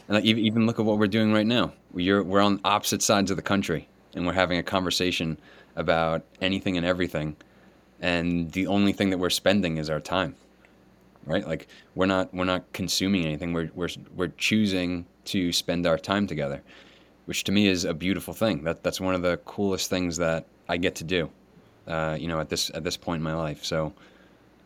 And 0.07 0.23
even 0.25 0.65
look 0.65 0.79
at 0.79 0.85
what 0.85 0.97
we're 0.97 1.07
doing 1.07 1.33
right 1.33 1.45
now. 1.45 1.73
We're, 1.91 2.23
we're 2.23 2.41
on 2.41 2.59
opposite 2.63 3.01
sides 3.01 3.31
of 3.31 3.38
the 3.38 3.43
country 3.43 3.88
and 4.15 4.25
we're 4.25 4.33
having 4.33 4.57
a 4.57 4.63
conversation 4.63 5.38
about 5.75 6.23
anything 6.41 6.77
and 6.77 6.85
everything. 6.85 7.35
And 8.01 8.51
the 8.51 8.67
only 8.67 8.93
thing 8.93 9.09
that 9.09 9.17
we're 9.17 9.29
spending 9.29 9.77
is 9.77 9.89
our 9.89 9.99
time 9.99 10.35
right? 11.25 11.45
Like 11.45 11.67
we're 11.95 12.07
not 12.07 12.33
we're 12.33 12.45
not 12.45 12.71
consuming 12.73 13.25
anything. 13.25 13.53
We're 13.53 13.69
we're 13.75 13.89
we're 14.15 14.29
choosing 14.29 15.05
to 15.25 15.51
spend 15.51 15.85
our 15.85 15.97
time 15.97 16.25
together 16.25 16.63
which 17.29 17.43
to 17.43 17.51
me 17.51 17.67
is 17.67 17.85
a 17.85 17.93
beautiful 17.93 18.33
thing. 18.33 18.63
That 18.63 18.81
that's 18.81 18.99
one 18.99 19.13
of 19.13 19.21
the 19.21 19.37
coolest 19.45 19.87
things 19.87 20.17
that 20.17 20.45
I 20.67 20.77
get 20.77 20.95
to 20.95 21.03
do 21.03 21.29
uh, 21.87 22.17
you 22.19 22.27
know 22.27 22.39
at 22.39 22.49
this 22.49 22.71
at 22.73 22.83
this 22.83 22.97
point 22.97 23.19
in 23.19 23.23
my 23.23 23.35
life. 23.35 23.63
So 23.63 23.93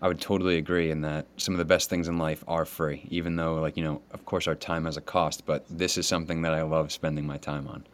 I 0.02 0.08
would 0.08 0.22
totally 0.22 0.56
agree 0.58 0.90
in 0.90 1.02
that 1.02 1.26
some 1.36 1.54
of 1.54 1.58
the 1.58 1.66
best 1.66 1.90
things 1.90 2.08
in 2.08 2.18
life 2.18 2.42
are 2.48 2.64
free 2.64 3.06
even 3.10 3.36
though 3.36 3.56
like 3.56 3.76
you 3.76 3.84
know 3.84 4.02
of 4.12 4.24
course 4.24 4.48
our 4.48 4.56
time 4.56 4.86
has 4.86 4.96
a 4.96 5.02
cost 5.02 5.46
but 5.46 5.66
this 5.70 5.98
is 5.98 6.08
something 6.08 6.42
that 6.44 6.54
I 6.54 6.62
love 6.62 6.94
spending 6.94 7.28
my 7.28 7.38
time 7.38 7.68
on. 7.68 7.86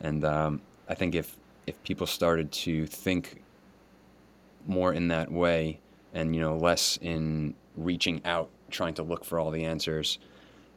And 0.00 0.22
um, 0.26 0.60
I 0.86 0.94
think 0.94 1.14
if 1.14 1.34
if 1.66 1.82
people 1.82 2.06
started 2.06 2.52
to 2.52 2.84
think 2.84 3.42
more 4.66 4.92
in 4.92 5.08
that 5.08 5.32
way 5.32 5.80
and 6.12 6.36
you 6.36 6.42
know 6.42 6.58
less 6.58 6.98
in 7.00 7.54
reaching 7.74 8.20
out 8.26 8.50
trying 8.70 8.92
to 8.92 9.02
look 9.02 9.24
for 9.24 9.38
all 9.38 9.50
the 9.50 9.64
answers 9.64 10.18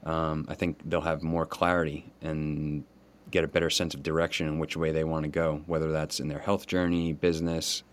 um, 0.05 0.45
i 0.49 0.53
think 0.53 0.77
they'll 0.85 1.01
have 1.01 1.23
more 1.23 1.45
clarity 1.45 2.05
and 2.21 2.83
get 3.31 3.43
a 3.43 3.47
better 3.47 3.69
sense 3.69 3.93
of 3.93 4.03
direction 4.03 4.47
in 4.47 4.59
which 4.59 4.77
way 4.77 4.91
they 4.91 5.03
want 5.03 5.23
to 5.23 5.29
go 5.29 5.61
whether 5.65 5.91
that's 5.91 6.19
in 6.19 6.27
their 6.27 6.39
health 6.39 6.67
journey 6.67 7.13
business 7.13 7.83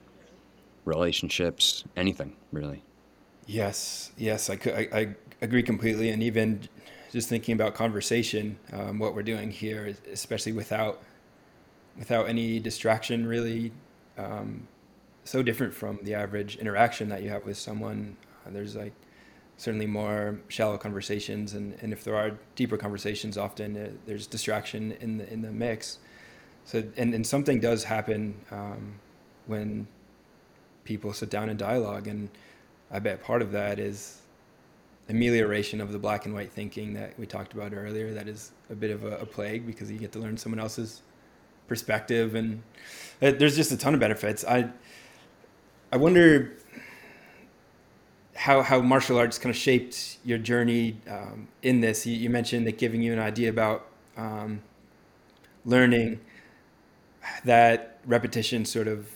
relationships 0.85 1.85
anything 1.97 2.37
really 2.53 2.83
yes 3.47 4.13
yes 4.17 4.51
i, 4.51 4.59
I, 4.67 4.99
I 4.99 5.15
agree 5.43 5.63
completely 5.63 6.11
and 6.11 6.23
even 6.23 6.69
just 7.13 7.29
thinking 7.29 7.55
about 7.55 7.75
conversation 7.75 8.59
um, 8.73 8.99
what 8.99 9.15
we're 9.15 9.23
doing 9.23 9.51
here 9.51 9.95
especially 10.13 10.53
without 10.53 11.03
without 11.97 12.29
any 12.29 12.59
distraction 12.59 13.27
really 13.27 13.73
um, 14.19 14.67
so 15.25 15.43
different 15.43 15.75
from 15.75 15.99
the 16.03 16.15
average 16.15 16.57
interaction 16.57 17.09
that 17.09 17.23
you 17.23 17.31
have 17.31 17.45
with 17.45 17.57
someone. 17.57 18.17
There's 18.47 18.77
like 18.77 18.93
certainly 19.57 19.87
more 19.87 20.39
shallow 20.49 20.77
conversations, 20.77 21.55
and, 21.55 21.77
and 21.81 21.93
if 21.93 22.05
there 22.05 22.17
are 22.17 22.33
deeper 22.57 22.77
conversations, 22.77 23.39
often 23.39 23.77
uh, 23.77 23.89
there's 24.07 24.27
distraction 24.27 24.93
in 25.01 25.19
the 25.19 25.33
in 25.33 25.43
the 25.43 25.53
mix. 25.53 25.99
So 26.65 26.83
and, 26.97 27.15
and 27.15 27.27
something 27.27 27.61
does 27.61 27.85
happen 27.85 28.35
um, 28.51 28.95
when 29.47 29.87
people 30.85 31.13
sit 31.13 31.31
down 31.31 31.49
and 31.49 31.59
dialogue, 31.59 32.09
and 32.09 32.29
I 32.91 32.99
bet 32.99 33.23
part 33.23 33.43
of 33.43 33.53
that 33.53 33.79
is 33.79 34.21
amelioration 35.09 35.81
of 35.81 35.93
the 35.93 35.99
black 35.99 36.25
and 36.25 36.35
white 36.35 36.51
thinking 36.51 36.95
that 36.95 37.19
we 37.19 37.27
talked 37.27 37.53
about 37.53 37.75
earlier. 37.75 38.15
That 38.15 38.29
is 38.29 38.53
a 38.71 38.75
bit 38.75 38.91
of 38.91 39.05
a, 39.05 39.19
a 39.19 39.27
plague 39.27 39.67
because 39.67 39.91
you 39.91 39.99
get 39.99 40.13
to 40.13 40.19
learn 40.19 40.37
someone 40.37 40.59
else's 40.59 41.03
perspective, 41.69 42.35
and 42.35 42.63
uh, 43.23 43.33
there's 43.33 43.57
just 43.57 43.71
a 43.73 43.77
ton 43.77 43.95
of 43.95 44.01
benefits. 44.01 44.45
I 44.45 44.71
I 45.93 45.97
wonder 45.97 46.57
how 48.37 48.63
how 48.63 48.81
martial 48.81 49.19
arts 49.19 49.39
kind 49.39 49.51
of 49.51 49.57
shaped 49.57 50.19
your 50.25 50.39
journey 50.39 50.97
um, 51.09 51.49
in 51.63 51.81
this. 51.81 52.07
You, 52.07 52.17
you, 52.17 52.31
mentioned 52.31 52.67
that 52.67 52.79
giving 52.79 53.03
you 53.03 53.13
an 53.13 53.19
idea 53.19 53.49
about 53.49 53.87
um, 54.17 54.61
learning 55.65 56.21
that 57.45 57.99
repetition 58.07 58.65
sort 58.65 58.89
of 58.89 59.09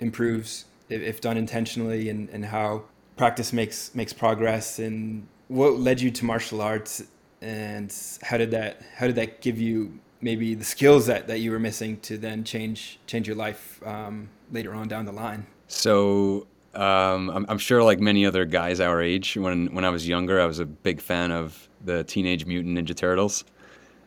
improves 0.00 0.66
if, 0.88 1.02
if 1.02 1.20
done 1.20 1.36
intentionally, 1.36 2.08
and, 2.08 2.28
and 2.30 2.44
how 2.44 2.84
practice 3.16 3.52
makes 3.52 3.94
makes 3.94 4.12
progress. 4.12 4.78
And 4.78 5.26
what 5.48 5.78
led 5.78 6.00
you 6.00 6.10
to 6.10 6.24
martial 6.24 6.60
arts, 6.60 7.02
and 7.40 7.94
how 8.22 8.36
did 8.36 8.50
that 8.50 8.82
how 8.96 9.06
did 9.06 9.16
that 9.16 9.40
give 9.40 9.58
you 9.58 9.98
maybe 10.20 10.54
the 10.54 10.64
skills 10.64 11.06
that, 11.06 11.28
that 11.28 11.38
you 11.38 11.52
were 11.52 11.60
missing 11.60 11.98
to 12.00 12.18
then 12.18 12.44
change 12.44 12.98
change 13.06 13.26
your 13.26 13.36
life 13.36 13.80
um, 13.86 14.28
later 14.52 14.74
on 14.74 14.88
down 14.88 15.06
the 15.06 15.12
line? 15.12 15.46
So 15.68 16.46
um, 16.78 17.30
I'm, 17.30 17.46
I'm, 17.48 17.58
sure, 17.58 17.82
like 17.82 17.98
many 17.98 18.24
other 18.24 18.44
guys 18.44 18.78
our 18.78 19.02
age, 19.02 19.36
when 19.36 19.66
when 19.74 19.84
I 19.84 19.90
was 19.90 20.06
younger, 20.06 20.40
I 20.40 20.46
was 20.46 20.60
a 20.60 20.64
big 20.64 21.00
fan 21.00 21.32
of 21.32 21.68
the 21.84 22.04
Teenage 22.04 22.46
Mutant 22.46 22.78
Ninja 22.78 22.94
Turtles. 22.94 23.44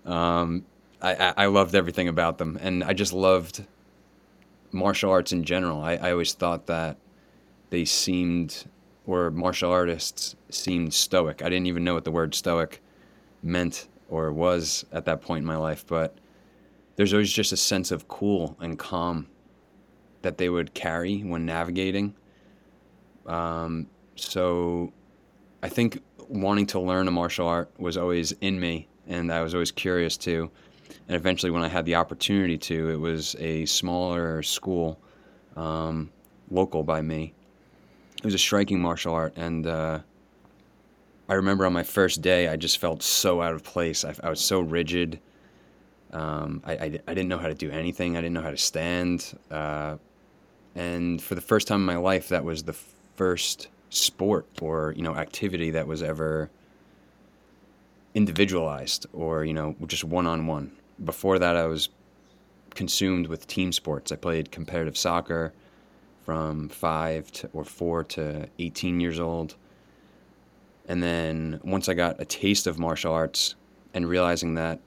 Um, 0.05 0.65
I, 1.01 1.33
I 1.35 1.45
loved 1.47 1.75
everything 1.75 2.07
about 2.07 2.37
them, 2.37 2.57
and 2.61 2.83
I 2.83 2.93
just 2.93 3.11
loved 3.11 3.65
martial 4.71 5.11
arts 5.11 5.33
in 5.33 5.43
general. 5.43 5.81
I, 5.81 5.95
I 5.95 6.11
always 6.11 6.33
thought 6.33 6.67
that 6.67 6.97
they 7.71 7.83
seemed, 7.83 8.65
or 9.05 9.31
martial 9.31 9.69
artists 9.69 10.35
seemed 10.49 10.93
stoic. 10.93 11.41
I 11.41 11.49
didn't 11.49 11.67
even 11.67 11.83
know 11.83 11.93
what 11.93 12.05
the 12.05 12.11
word 12.11 12.33
stoic 12.33 12.81
meant 13.43 13.87
or 14.09 14.31
was 14.31 14.85
at 14.93 15.05
that 15.05 15.21
point 15.21 15.41
in 15.41 15.45
my 15.45 15.57
life, 15.57 15.85
but 15.87 16.15
there's 16.95 17.13
always 17.13 17.33
just 17.33 17.51
a 17.51 17.57
sense 17.57 17.91
of 17.91 18.07
cool 18.07 18.55
and 18.61 18.77
calm 18.77 19.27
that 20.21 20.37
they 20.37 20.49
would 20.49 20.73
carry 20.73 21.19
when 21.19 21.45
navigating. 21.45 22.13
Um, 23.25 23.87
so 24.15 24.91
I 25.63 25.69
think 25.69 26.01
wanting 26.27 26.65
to 26.67 26.79
learn 26.79 27.07
a 27.07 27.11
martial 27.11 27.47
art 27.47 27.69
was 27.77 27.97
always 27.97 28.31
in 28.33 28.59
me, 28.59 28.87
and 29.07 29.31
I 29.31 29.41
was 29.41 29.53
always 29.53 29.71
curious 29.71 30.17
to. 30.17 30.49
And 31.07 31.15
eventually, 31.15 31.51
when 31.51 31.63
I 31.63 31.67
had 31.67 31.85
the 31.85 31.95
opportunity 31.95 32.57
to, 32.57 32.89
it 32.89 32.99
was 32.99 33.35
a 33.39 33.65
smaller 33.65 34.43
school, 34.43 34.99
um, 35.55 36.09
local 36.49 36.83
by 36.83 37.01
me. 37.01 37.33
It 38.17 38.25
was 38.25 38.33
a 38.33 38.39
striking 38.39 38.79
martial 38.79 39.13
art, 39.13 39.33
and 39.35 39.65
uh, 39.65 39.99
I 41.27 41.35
remember 41.35 41.65
on 41.65 41.73
my 41.73 41.83
first 41.83 42.21
day, 42.21 42.49
I 42.49 42.55
just 42.55 42.77
felt 42.77 43.01
so 43.01 43.41
out 43.41 43.53
of 43.53 43.63
place. 43.63 44.03
I, 44.03 44.13
I 44.23 44.29
was 44.29 44.41
so 44.41 44.59
rigid. 44.59 45.19
Um, 46.11 46.61
I, 46.65 46.73
I, 46.73 46.85
I, 47.07 47.13
didn't 47.13 47.29
know 47.29 47.37
how 47.37 47.47
to 47.47 47.53
do 47.53 47.71
anything. 47.71 48.17
I 48.17 48.21
didn't 48.21 48.33
know 48.33 48.41
how 48.41 48.51
to 48.51 48.57
stand. 48.57 49.37
Uh, 49.49 49.95
and 50.75 51.21
for 51.21 51.35
the 51.35 51.41
first 51.41 51.69
time 51.69 51.79
in 51.79 51.85
my 51.85 51.95
life, 51.95 52.27
that 52.29 52.43
was 52.43 52.63
the 52.63 52.75
first 53.21 53.67
sport 53.91 54.47
or 54.63 54.95
you 54.97 55.03
know 55.03 55.15
activity 55.15 55.69
that 55.69 55.85
was 55.85 56.01
ever 56.01 56.49
individualized 58.15 59.05
or 59.13 59.45
you 59.45 59.53
know 59.53 59.75
just 59.85 60.03
one 60.03 60.25
on 60.25 60.47
one. 60.47 60.71
Before 61.05 61.37
that, 61.37 61.55
I 61.55 61.67
was 61.67 61.89
consumed 62.73 63.27
with 63.27 63.45
team 63.45 63.71
sports. 63.71 64.11
I 64.11 64.15
played 64.15 64.51
competitive 64.51 64.97
soccer 64.97 65.53
from 66.25 66.67
five 66.69 67.31
to, 67.33 67.49
or 67.53 67.63
four 67.63 68.03
to 68.05 68.49
18 68.57 68.99
years 68.99 69.19
old. 69.19 69.55
And 70.87 71.03
then 71.03 71.59
once 71.63 71.89
I 71.89 71.93
got 71.93 72.19
a 72.19 72.25
taste 72.25 72.65
of 72.65 72.79
martial 72.79 73.13
arts 73.13 73.53
and 73.93 74.09
realizing 74.09 74.55
that 74.55 74.79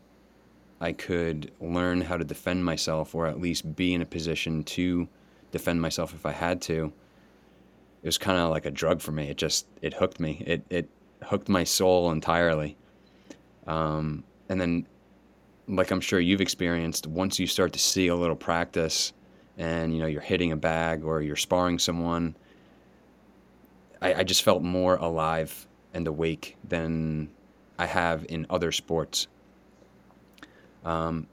I 0.81 0.90
could 0.90 1.53
learn 1.61 2.01
how 2.01 2.16
to 2.16 2.25
defend 2.25 2.64
myself 2.64 3.14
or 3.14 3.29
at 3.29 3.40
least 3.40 3.77
be 3.77 3.94
in 3.94 4.03
a 4.03 4.07
position 4.07 4.64
to 4.64 5.07
defend 5.53 5.81
myself 5.81 6.12
if 6.14 6.27
I 6.27 6.33
had 6.33 6.61
to. 6.62 6.92
It 8.05 8.09
was 8.09 8.19
kind 8.19 8.38
of 8.38 8.51
like 8.51 8.67
a 8.67 8.71
drug 8.71 9.01
for 9.01 9.12
me. 9.12 9.31
It 9.31 9.38
just 9.38 9.67
it 9.81 9.95
hooked 9.95 10.21
me. 10.21 10.43
It 10.47 10.62
it 10.69 10.90
hooked 11.23 11.49
my 11.49 11.64
soul 11.64 12.11
entirely. 12.11 12.77
Um, 13.67 14.25
and 14.51 14.61
then, 14.61 14.87
like 15.69 15.90
I'm 15.90 16.03
sure 16.03 16.21
you've 16.21 16.43
experienced, 16.43 17.07
once 17.07 17.38
you 17.38 17.47
start 17.47 17.73
to 17.73 17.79
see 17.79 18.09
a 18.09 18.14
little 18.14 18.37
practice, 18.37 19.14
and 19.57 19.95
you 19.95 20.01
know 20.01 20.07
you're 20.07 20.21
hitting 20.21 20.53
a 20.53 20.57
bag 20.57 21.03
or 21.03 21.23
you're 21.23 21.35
sparring 21.35 21.79
someone, 21.79 22.37
I, 24.03 24.17
I 24.17 24.23
just 24.23 24.43
felt 24.43 24.62
more 24.62 24.97
alive 24.97 25.67
and 25.95 26.07
awake 26.07 26.59
than 26.69 27.31
I 27.79 27.87
have 27.87 28.27
in 28.29 28.47
other 28.51 28.71
sports. 28.71 29.29
Um, 30.85 31.27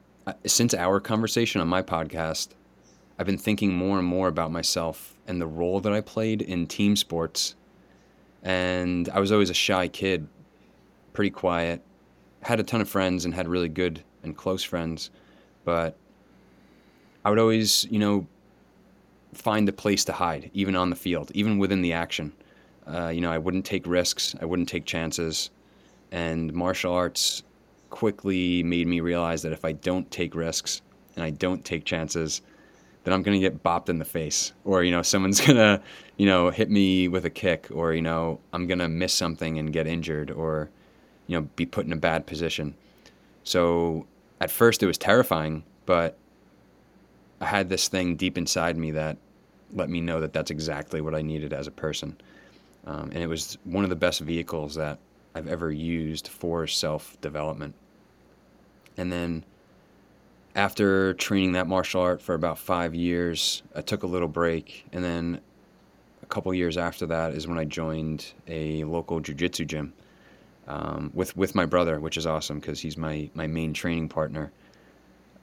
since 0.45 0.73
our 0.73 1.01
conversation 1.01 1.59
on 1.59 1.67
my 1.67 1.81
podcast, 1.81 2.49
I've 3.21 3.27
been 3.27 3.37
thinking 3.37 3.71
more 3.71 3.99
and 3.99 4.07
more 4.07 4.29
about 4.29 4.51
myself 4.51 5.13
and 5.27 5.39
the 5.39 5.45
role 5.45 5.79
that 5.81 5.93
I 5.93 6.01
played 6.01 6.41
in 6.41 6.65
team 6.65 6.95
sports. 6.95 7.53
And 8.41 9.07
I 9.09 9.19
was 9.19 9.31
always 9.31 9.51
a 9.51 9.53
shy 9.53 9.89
kid, 9.89 10.27
pretty 11.13 11.29
quiet, 11.29 11.83
had 12.41 12.59
a 12.59 12.63
ton 12.63 12.81
of 12.81 12.89
friends 12.89 13.23
and 13.23 13.31
had 13.31 13.47
really 13.47 13.69
good 13.69 14.03
and 14.23 14.35
close 14.35 14.63
friends, 14.63 15.11
but 15.65 15.95
I 17.23 17.29
would 17.29 17.37
always, 17.37 17.85
you 17.91 17.99
know, 17.99 18.25
find 19.35 19.69
a 19.69 19.71
place 19.71 20.03
to 20.05 20.13
hide, 20.13 20.49
even 20.55 20.75
on 20.75 20.89
the 20.89 20.95
field, 20.95 21.29
even 21.35 21.59
within 21.59 21.83
the 21.83 21.93
action. 21.93 22.33
Uh, 22.87 23.09
you 23.09 23.21
know, 23.21 23.31
I 23.31 23.37
wouldn't 23.37 23.65
take 23.65 23.85
risks, 23.85 24.33
I 24.41 24.45
wouldn't 24.45 24.67
take 24.67 24.85
chances, 24.85 25.51
and 26.11 26.51
martial 26.53 26.91
arts 26.91 27.43
quickly 27.91 28.63
made 28.63 28.87
me 28.87 28.99
realize 28.99 29.43
that 29.43 29.53
if 29.53 29.63
I 29.63 29.73
don't 29.73 30.09
take 30.09 30.33
risks 30.33 30.81
and 31.15 31.23
I 31.23 31.29
don't 31.29 31.63
take 31.63 31.85
chances, 31.85 32.41
then 33.03 33.13
I'm 33.13 33.23
going 33.23 33.39
to 33.39 33.49
get 33.49 33.63
bopped 33.63 33.89
in 33.89 33.99
the 33.99 34.05
face 34.05 34.53
or, 34.63 34.83
you 34.83 34.91
know, 34.91 35.01
someone's 35.01 35.41
going 35.45 35.57
to, 35.57 35.81
you 36.17 36.25
know, 36.25 36.49
hit 36.49 36.69
me 36.69 37.07
with 37.07 37.25
a 37.25 37.29
kick 37.29 37.67
or, 37.71 37.93
you 37.93 38.01
know, 38.01 38.39
I'm 38.53 38.67
going 38.67 38.79
to 38.79 38.87
miss 38.87 39.13
something 39.13 39.57
and 39.57 39.73
get 39.73 39.87
injured 39.87 40.31
or, 40.31 40.69
you 41.27 41.37
know, 41.37 41.47
be 41.55 41.65
put 41.65 41.85
in 41.85 41.93
a 41.93 41.97
bad 41.97 42.27
position. 42.27 42.75
So 43.43 44.05
at 44.39 44.51
first 44.51 44.83
it 44.83 44.87
was 44.87 44.97
terrifying, 44.97 45.63
but 45.85 46.17
I 47.39 47.45
had 47.45 47.69
this 47.69 47.87
thing 47.87 48.15
deep 48.15 48.37
inside 48.37 48.77
me 48.77 48.91
that 48.91 49.17
let 49.73 49.89
me 49.89 50.01
know 50.01 50.19
that 50.21 50.33
that's 50.33 50.51
exactly 50.51 51.01
what 51.01 51.15
I 51.15 51.21
needed 51.21 51.53
as 51.53 51.67
a 51.67 51.71
person. 51.71 52.17
Um, 52.85 53.11
and 53.13 53.17
it 53.17 53.27
was 53.27 53.57
one 53.63 53.83
of 53.83 53.89
the 53.89 53.95
best 53.95 54.21
vehicles 54.21 54.75
that 54.75 54.99
I've 55.33 55.47
ever 55.47 55.71
used 55.71 56.27
for 56.27 56.67
self 56.67 57.19
development. 57.21 57.75
And 58.97 59.11
then 59.11 59.45
after 60.55 61.13
training 61.13 61.53
that 61.53 61.67
martial 61.67 62.01
art 62.01 62.21
for 62.21 62.35
about 62.35 62.57
five 62.57 62.93
years, 62.93 63.63
I 63.75 63.81
took 63.81 64.03
a 64.03 64.07
little 64.07 64.27
break. 64.27 64.85
And 64.91 65.03
then 65.03 65.41
a 66.21 66.25
couple 66.25 66.53
years 66.53 66.77
after 66.77 67.05
that 67.07 67.33
is 67.33 67.47
when 67.47 67.57
I 67.57 67.65
joined 67.65 68.33
a 68.47 68.83
local 68.83 69.21
jujitsu 69.21 69.65
gym 69.67 69.93
um, 70.67 71.11
with, 71.13 71.35
with 71.37 71.55
my 71.55 71.65
brother, 71.65 71.99
which 71.99 72.17
is 72.17 72.25
awesome 72.25 72.59
because 72.59 72.79
he's 72.79 72.97
my, 72.97 73.29
my 73.33 73.47
main 73.47 73.73
training 73.73 74.09
partner. 74.09 74.51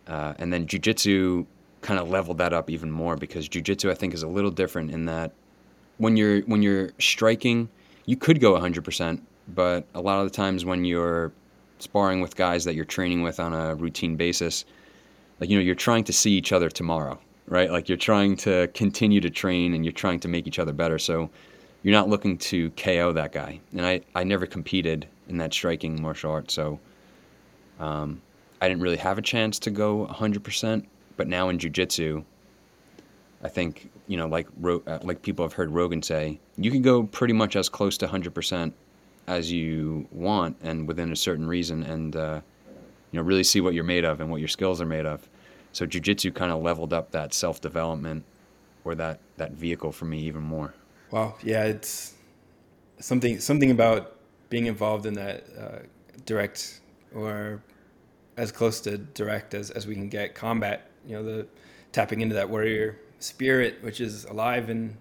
Uh, 0.07 0.35
and 0.39 0.53
then 0.53 0.67
jujitsu 0.67 1.47
kind 1.81 2.01
of 2.01 2.09
leveled 2.09 2.39
that 2.39 2.53
up 2.53 2.71
even 2.71 2.91
more 2.91 3.17
because 3.17 3.49
jujitsu, 3.49 3.91
I 3.91 3.95
think, 3.95 4.15
is 4.15 4.23
a 4.23 4.29
little 4.29 4.51
different 4.51 4.91
in 4.91 5.07
that 5.07 5.33
when 5.99 6.17
you're 6.17 6.41
when 6.43 6.63
you're 6.63 6.91
striking, 6.99 7.69
you 8.07 8.17
could 8.17 8.41
go 8.41 8.53
100%, 8.53 9.21
but 9.49 9.87
a 9.95 10.01
lot 10.01 10.21
of 10.21 10.25
the 10.25 10.35
times 10.35 10.65
when 10.65 10.85
you're 10.85 11.33
sparring 11.79 12.21
with 12.21 12.37
guys 12.37 12.65
that 12.65 12.75
you're 12.75 12.85
training 12.85 13.23
with 13.23 13.39
on 13.39 13.53
a 13.53 13.75
routine 13.75 14.17
basis, 14.17 14.65
like 15.41 15.51
you 15.51 15.57
know, 15.57 15.63
you're 15.63 15.75
trying 15.75 16.05
to 16.05 16.13
see 16.13 16.33
each 16.33 16.53
other 16.53 16.69
tomorrow, 16.69 17.19
right? 17.47 17.71
Like 17.71 17.89
you're 17.89 17.99
trying 17.99 18.37
to 18.39 18.69
continue 18.69 19.21
to 19.21 19.31
train 19.31 19.75
and 19.75 19.85
you're 19.85 19.93
trying 19.93 20.21
to 20.21 20.29
make 20.29 20.47
each 20.47 20.59
other 20.59 20.73
better. 20.73 20.99
So 20.99 21.31
you're 21.83 21.95
not 21.95 22.09
looking 22.09 22.39
to 22.39 22.71
KO 22.71 23.13
that 23.13 23.33
guy. 23.33 23.61
And 23.73 23.87
I 23.87 24.01
I 24.15 24.25
never 24.25 24.47
competed 24.47 25.07
in 25.29 25.39
that 25.39 25.53
striking 25.53 26.01
martial 26.01 26.33
art, 26.33 26.51
so 26.51 26.81
um, 27.79 28.21
I 28.61 28.69
didn't 28.69 28.83
really 28.83 28.97
have 28.97 29.19
a 29.19 29.23
chance 29.23 29.59
to 29.61 29.71
go 29.71 30.07
100%. 30.07 30.85
But 31.17 31.29
now 31.29 31.49
in 31.49 31.59
jujitsu, 31.59 32.25
I 33.43 33.49
think 33.49 33.91
you 34.07 34.17
know, 34.17 34.27
like 34.27 34.49
uh, 34.65 34.99
like 35.03 35.23
people 35.23 35.45
have 35.45 35.53
heard 35.53 35.71
Rogan 35.71 36.03
say, 36.03 36.41
you 36.57 36.71
can 36.71 36.83
go 36.83 37.05
pretty 37.05 37.35
much 37.35 37.57
as 37.57 37.69
close 37.69 37.99
to 37.99 38.07
100% 38.07 38.73
as 39.29 39.53
you 39.53 40.09
want 40.11 40.57
and 40.63 40.89
within 40.89 41.13
a 41.13 41.17
certain 41.17 41.47
reason 41.47 41.83
and 41.83 42.17
uh, 42.17 42.41
you 43.11 43.19
know 43.19 43.23
really 43.23 43.45
see 43.45 43.61
what 43.61 43.75
you're 43.75 43.85
made 43.85 44.05
of 44.05 44.21
and 44.21 44.31
what 44.31 44.41
your 44.41 44.49
skills 44.49 44.81
are 44.81 44.87
made 44.87 45.07
of. 45.07 45.29
So 45.73 45.87
jiu-jitsu 45.87 46.33
kind 46.33 46.51
of 46.53 46.63
leveled 46.63 46.93
up 46.93 47.11
that 47.13 47.35
self-development 47.35 48.25
or 48.85 48.95
that 48.95 49.21
that 49.37 49.53
vehicle 49.53 49.93
for 49.93 50.05
me 50.05 50.21
even 50.21 50.43
more. 50.43 50.75
Wow. 51.11 51.37
Yeah 51.43 51.65
it's 51.65 52.15
something 53.01 53.41
something 53.41 53.71
about 53.71 54.17
being 54.51 54.67
involved 54.67 55.07
in 55.07 55.15
that 55.15 55.45
uh, 55.59 55.79
direct 56.25 56.81
or 57.15 57.63
as 58.37 58.51
close 58.51 58.81
to 58.81 58.99
direct 58.99 59.55
as, 59.55 59.71
as 59.71 59.87
we 59.87 59.95
can 59.95 60.09
get 60.09 60.35
combat 60.35 60.91
you 61.07 61.15
know 61.15 61.23
the 61.23 61.47
tapping 61.93 62.21
into 62.21 62.35
that 62.35 62.49
warrior 62.49 62.99
spirit 63.19 63.79
which 63.83 64.01
is 64.01 64.25
alive 64.27 64.71
in 64.71 64.97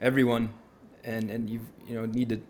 everyone. 0.00 0.52
And 1.04 1.30
and 1.30 1.50
you 1.50 1.60
you 1.86 1.94
know 1.94 2.06
need 2.06 2.28
to 2.28 2.40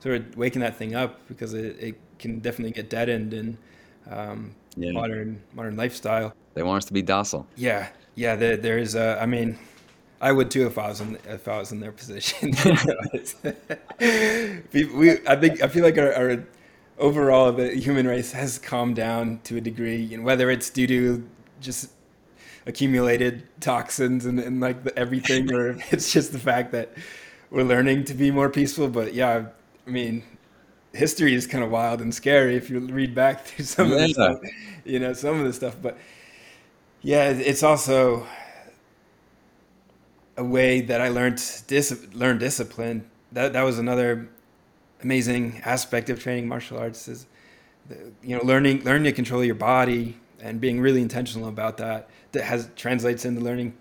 sort 0.00 0.16
of 0.16 0.36
waking 0.36 0.60
that 0.60 0.76
thing 0.76 0.94
up 0.94 1.26
because 1.26 1.54
it, 1.54 1.76
it 1.80 2.00
can 2.18 2.38
definitely 2.38 2.72
get 2.72 2.88
deadened 2.88 3.34
in 3.34 3.58
um, 4.08 4.54
yeah. 4.76 4.92
modern 4.92 5.42
modern 5.52 5.76
lifestyle. 5.76 6.34
They 6.54 6.62
want 6.62 6.78
us 6.78 6.84
to 6.86 6.92
be 6.92 7.02
docile. 7.02 7.46
Yeah, 7.56 7.88
yeah. 8.14 8.36
There, 8.36 8.56
there 8.56 8.78
is. 8.78 8.94
A, 8.94 9.18
I 9.20 9.26
mean, 9.26 9.58
I 10.20 10.32
would 10.32 10.50
too 10.50 10.66
if 10.66 10.78
I 10.78 10.88
was 10.88 11.00
in 11.00 11.18
if 11.26 11.48
I 11.48 11.58
was 11.58 11.72
in 11.72 11.80
their 11.80 11.92
position. 12.00 12.52
we, 14.00 15.12
I 15.26 15.36
think, 15.36 15.62
I 15.62 15.68
feel 15.68 15.84
like 15.84 15.98
our, 15.98 16.12
our 16.14 16.44
overall 16.98 17.52
the 17.52 17.74
human 17.74 18.06
race 18.06 18.32
has 18.32 18.58
calmed 18.58 18.96
down 18.96 19.40
to 19.44 19.56
a 19.56 19.60
degree, 19.60 19.96
know, 20.18 20.22
whether 20.22 20.50
it's 20.50 20.70
due 20.70 20.86
to 20.86 21.28
just 21.60 21.90
accumulated 22.66 23.48
toxins 23.60 24.26
and, 24.26 24.38
and 24.38 24.60
like 24.60 24.84
the, 24.84 24.96
everything, 24.98 25.52
or 25.52 25.78
it's 25.90 26.12
just 26.12 26.32
the 26.32 26.38
fact 26.38 26.72
that 26.72 26.92
we're 27.50 27.64
learning 27.64 28.04
to 28.04 28.14
be 28.14 28.30
more 28.30 28.50
peaceful. 28.50 28.88
But 28.88 29.14
yeah, 29.14 29.46
I 29.86 29.90
mean, 29.90 30.22
history 30.92 31.34
is 31.34 31.46
kind 31.46 31.62
of 31.62 31.70
wild 31.70 32.00
and 32.00 32.14
scary 32.14 32.56
if 32.56 32.70
you 32.70 32.80
read 32.80 33.14
back 33.14 33.44
through 33.44 33.64
some 33.64 33.90
yeah. 33.90 33.94
of 33.94 34.00
the 34.00 34.08
stuff, 34.08 34.40
you 34.84 34.98
know, 34.98 35.12
some 35.12 35.40
of 35.40 35.46
the 35.46 35.52
stuff. 35.52 35.76
But 35.80 35.98
yeah, 37.02 37.30
it's 37.30 37.62
also 37.62 38.26
a 40.36 40.44
way 40.44 40.80
that 40.80 41.00
I 41.00 41.08
learned 41.08 41.42
dis- 41.66 42.06
learned 42.12 42.40
discipline. 42.40 43.08
That 43.32 43.52
that 43.52 43.62
was 43.62 43.78
another 43.78 44.28
amazing 45.02 45.62
aspect 45.64 46.10
of 46.10 46.20
training 46.20 46.48
martial 46.48 46.78
arts 46.78 47.08
is, 47.08 47.26
the, 47.88 48.12
you 48.22 48.36
know, 48.36 48.44
learning 48.44 48.84
learning 48.84 49.04
to 49.04 49.12
control 49.12 49.44
your 49.44 49.54
body 49.54 50.18
and 50.40 50.60
being 50.60 50.80
really 50.80 51.02
intentional 51.02 51.48
about 51.48 51.76
that. 51.78 52.08
That 52.32 52.44
has 52.44 52.68
translates 52.76 53.24
into 53.24 53.40
learning 53.40 53.74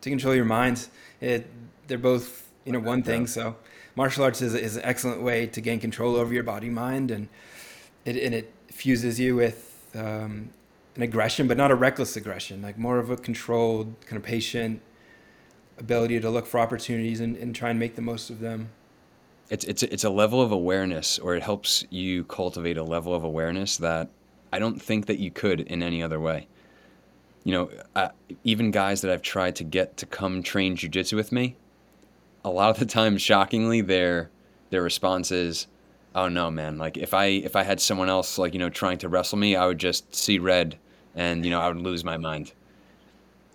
to 0.00 0.10
control 0.10 0.34
your 0.34 0.44
mind. 0.44 0.88
It 1.20 1.46
they're 1.86 1.98
both 1.98 2.48
you 2.64 2.72
know 2.72 2.80
one 2.80 3.02
thing. 3.02 3.26
So 3.26 3.56
martial 4.00 4.24
arts 4.24 4.40
is, 4.40 4.54
is 4.54 4.76
an 4.76 4.82
excellent 4.82 5.20
way 5.20 5.46
to 5.46 5.60
gain 5.60 5.78
control 5.78 6.16
over 6.16 6.32
your 6.32 6.42
body 6.42 6.70
mind 6.70 7.10
and 7.10 7.28
it, 8.06 8.16
and 8.16 8.34
it 8.34 8.50
fuses 8.68 9.20
you 9.20 9.36
with 9.36 9.60
um, 9.94 10.48
an 10.96 11.02
aggression 11.02 11.46
but 11.46 11.58
not 11.58 11.70
a 11.70 11.74
reckless 11.74 12.16
aggression 12.16 12.62
like 12.62 12.78
more 12.78 12.98
of 12.98 13.10
a 13.10 13.16
controlled 13.28 13.94
kind 14.06 14.16
of 14.16 14.22
patient 14.22 14.80
ability 15.76 16.18
to 16.18 16.30
look 16.30 16.46
for 16.46 16.58
opportunities 16.58 17.20
and, 17.20 17.36
and 17.36 17.54
try 17.54 17.68
and 17.68 17.78
make 17.78 17.94
the 17.94 18.00
most 18.00 18.30
of 18.30 18.40
them 18.40 18.70
it's 19.50 19.66
it's 19.66 19.82
it's 19.82 20.04
a 20.04 20.10
level 20.22 20.40
of 20.40 20.50
awareness 20.50 21.18
or 21.18 21.34
it 21.34 21.42
helps 21.42 21.84
you 21.90 22.24
cultivate 22.24 22.78
a 22.78 22.82
level 22.82 23.14
of 23.14 23.22
awareness 23.22 23.76
that 23.76 24.08
I 24.50 24.58
don't 24.58 24.80
think 24.80 25.06
that 25.06 25.18
you 25.18 25.30
could 25.30 25.60
in 25.60 25.82
any 25.82 26.02
other 26.02 26.20
way. 26.20 26.48
You 27.44 27.52
know, 27.52 27.70
uh, 27.94 28.08
even 28.44 28.70
guys 28.70 29.00
that 29.02 29.10
I've 29.10 29.22
tried 29.22 29.56
to 29.56 29.64
get 29.64 29.96
to 29.98 30.06
come 30.06 30.42
train 30.42 30.76
jujitsu 30.76 31.14
with 31.14 31.32
me, 31.32 31.56
a 32.44 32.50
lot 32.50 32.70
of 32.70 32.78
the 32.78 32.86
time, 32.86 33.18
shockingly, 33.18 33.80
their 33.80 34.30
their 34.70 34.82
response 34.82 35.30
is, 35.30 35.66
"Oh 36.14 36.28
no, 36.28 36.50
man! 36.50 36.78
Like 36.78 36.96
if 36.96 37.12
I 37.14 37.26
if 37.26 37.56
I 37.56 37.62
had 37.62 37.80
someone 37.80 38.08
else 38.08 38.38
like 38.38 38.54
you 38.54 38.58
know 38.58 38.70
trying 38.70 38.98
to 38.98 39.08
wrestle 39.08 39.38
me, 39.38 39.56
I 39.56 39.66
would 39.66 39.78
just 39.78 40.14
see 40.14 40.38
red, 40.38 40.78
and 41.14 41.44
you 41.44 41.50
know 41.50 41.60
I 41.60 41.68
would 41.68 41.78
lose 41.78 42.04
my 42.04 42.16
mind." 42.16 42.52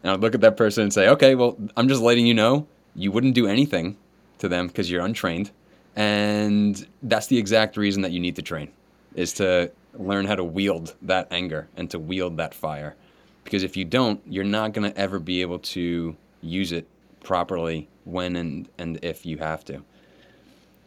And 0.04 0.12
I'd 0.12 0.20
look 0.20 0.36
at 0.36 0.42
that 0.42 0.58
person 0.58 0.84
and 0.84 0.94
say, 0.94 1.08
"Okay, 1.10 1.36
well, 1.36 1.58
I'm 1.76 1.88
just 1.88 2.02
letting 2.02 2.28
you 2.28 2.34
know 2.34 2.68
you 2.96 3.12
wouldn't 3.12 3.36
do 3.36 3.48
anything 3.48 3.98
to 4.40 4.48
them 4.48 4.68
because 4.68 4.92
you're 4.92 5.04
untrained, 5.04 5.52
and 5.96 6.88
that's 7.04 7.28
the 7.28 7.38
exact 7.38 7.78
reason 7.78 8.02
that 8.04 8.12
you 8.12 8.20
need 8.20 8.36
to 8.36 8.42
train, 8.42 8.72
is 9.16 9.34
to 9.34 9.72
learn 9.94 10.26
how 10.26 10.36
to 10.36 10.44
wield 10.44 10.96
that 11.02 11.28
anger 11.32 11.68
and 11.78 11.90
to 11.90 11.98
wield 11.98 12.38
that 12.38 12.54
fire, 12.54 12.96
because 13.44 13.64
if 13.64 13.76
you 13.76 13.86
don't, 13.86 14.22
you're 14.28 14.44
not 14.44 14.74
gonna 14.74 14.94
ever 14.96 15.20
be 15.20 15.42
able 15.42 15.60
to 15.60 16.16
use 16.42 16.72
it 16.72 16.88
properly 17.26 17.90
when 18.06 18.38
and, 18.38 18.70
and 18.78 19.00
if 19.04 19.26
you 19.26 19.38
have 19.38 19.66
to. 19.66 19.84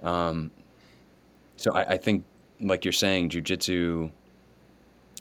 Um, 0.03 0.51
so 1.57 1.72
I, 1.74 1.83
I 1.83 1.96
think, 1.98 2.24
like 2.61 2.85
you're 2.85 2.92
saying, 2.92 3.31
jujitsu 3.31 4.11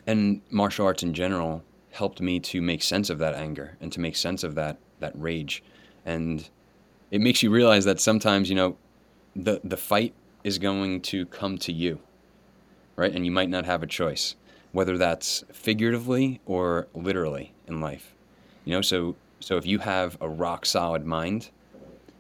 and 0.06 0.42
martial 0.50 0.86
arts 0.86 1.04
in 1.04 1.14
general 1.14 1.64
helped 1.92 2.22
me 2.22 2.40
to 2.40 2.62
make 2.62 2.82
sense 2.82 3.10
of 3.10 3.18
that 3.20 3.34
anger 3.34 3.76
and 3.82 3.92
to 3.92 4.00
make 4.00 4.16
sense 4.16 4.44
of 4.44 4.56
that 4.56 4.78
that 5.00 5.12
rage, 5.16 5.64
and 6.06 6.50
it 7.12 7.22
makes 7.22 7.44
you 7.44 7.50
realize 7.50 7.86
that 7.86 8.00
sometimes 8.00 8.50
you 8.50 8.56
know 8.56 8.78
the 9.36 9.60
the 9.64 9.78
fight 9.78 10.14
is 10.44 10.58
going 10.58 11.02
to 11.02 11.26
come 11.26 11.58
to 11.58 11.74
you, 11.74 12.00
right? 12.96 13.14
And 13.14 13.26
you 13.26 13.32
might 13.32 13.50
not 13.50 13.66
have 13.66 13.84
a 13.84 13.88
choice, 13.88 14.36
whether 14.72 14.98
that's 14.98 15.44
figuratively 15.52 16.40
or 16.46 16.88
literally 16.94 17.54
in 17.68 17.82
life. 17.82 18.14
You 18.64 18.74
know, 18.74 18.82
so 18.82 19.16
so 19.40 19.58
if 19.58 19.66
you 19.66 19.80
have 19.80 20.18
a 20.22 20.28
rock 20.28 20.66
solid 20.66 21.06
mind 21.06 21.50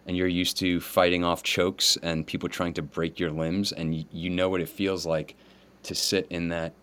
and 0.06 0.16
you're 0.16 0.28
used 0.28 0.58
to 0.58 0.80
fighting 0.80 1.24
off 1.24 1.44
chokes 1.44 1.98
and 2.02 2.26
people 2.26 2.48
trying 2.48 2.74
to 2.74 2.82
break 2.82 3.20
your 3.20 3.32
limbs 3.32 3.72
and 3.72 4.06
you 4.12 4.30
know 4.30 4.50
what 4.50 4.62
it 4.62 4.70
feels 4.70 5.06
like 5.06 5.36
to 5.84 5.96
sit 5.96 6.28
in 6.30 6.50
that 6.50 6.74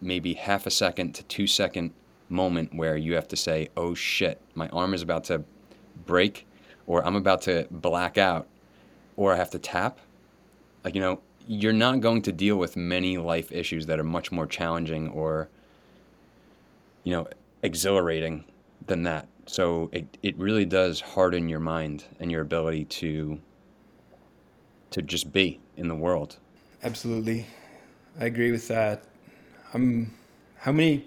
maybe 0.00 0.34
half 0.34 0.66
a 0.66 0.70
second 0.70 1.14
to 1.14 1.22
two 1.24 1.46
second 1.46 1.92
moment 2.28 2.74
where 2.74 2.96
you 2.96 3.14
have 3.14 3.28
to 3.28 3.36
say, 3.36 3.68
"Oh 3.76 3.94
shit, 3.94 4.40
my 4.54 4.68
arm 4.68 4.94
is 4.94 5.02
about 5.02 5.24
to 5.24 5.44
break," 6.06 6.46
or 6.86 7.06
"I'm 7.06 7.16
about 7.16 7.42
to 7.42 7.66
black 7.70 8.18
out," 8.18 8.48
or 9.16 9.32
I 9.32 9.36
have 9.36 9.50
to 9.50 9.58
tap. 9.58 9.98
Like 10.84 10.94
you 10.94 11.00
know, 11.00 11.20
you're 11.46 11.72
not 11.72 12.00
going 12.00 12.22
to 12.22 12.32
deal 12.32 12.56
with 12.56 12.76
many 12.76 13.18
life 13.18 13.52
issues 13.52 13.86
that 13.86 14.00
are 14.00 14.04
much 14.04 14.32
more 14.32 14.46
challenging 14.46 15.08
or 15.08 15.48
you 17.04 17.12
know 17.12 17.28
exhilarating 17.62 18.44
than 18.86 19.04
that. 19.04 19.28
So 19.46 19.90
it 19.92 20.18
it 20.22 20.36
really 20.38 20.64
does 20.64 21.00
harden 21.00 21.48
your 21.48 21.60
mind 21.60 22.04
and 22.20 22.30
your 22.30 22.42
ability 22.42 22.84
to 22.86 23.40
to 24.90 25.02
just 25.02 25.32
be 25.32 25.60
in 25.76 25.88
the 25.88 25.94
world. 25.94 26.38
Absolutely, 26.82 27.46
I 28.20 28.26
agree 28.26 28.52
with 28.52 28.68
that. 28.68 29.04
Um, 29.74 30.12
how 30.58 30.72
many 30.72 31.06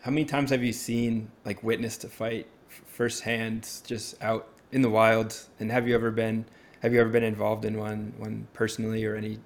how 0.00 0.10
many 0.10 0.24
times 0.24 0.50
have 0.50 0.62
you 0.62 0.72
seen 0.72 1.30
like 1.44 1.62
witnessed 1.62 2.04
a 2.04 2.08
fight 2.08 2.46
firsthand, 2.86 3.68
just 3.86 4.20
out 4.22 4.48
in 4.72 4.82
the 4.82 4.90
wild? 4.90 5.38
And 5.60 5.70
have 5.70 5.86
you 5.86 5.94
ever 5.94 6.10
been 6.10 6.44
have 6.82 6.92
you 6.92 7.00
ever 7.00 7.10
been 7.10 7.24
involved 7.24 7.64
in 7.64 7.76
one 7.78 8.12
one 8.18 8.46
personally 8.52 9.04
or 9.04 9.16
any 9.16 9.38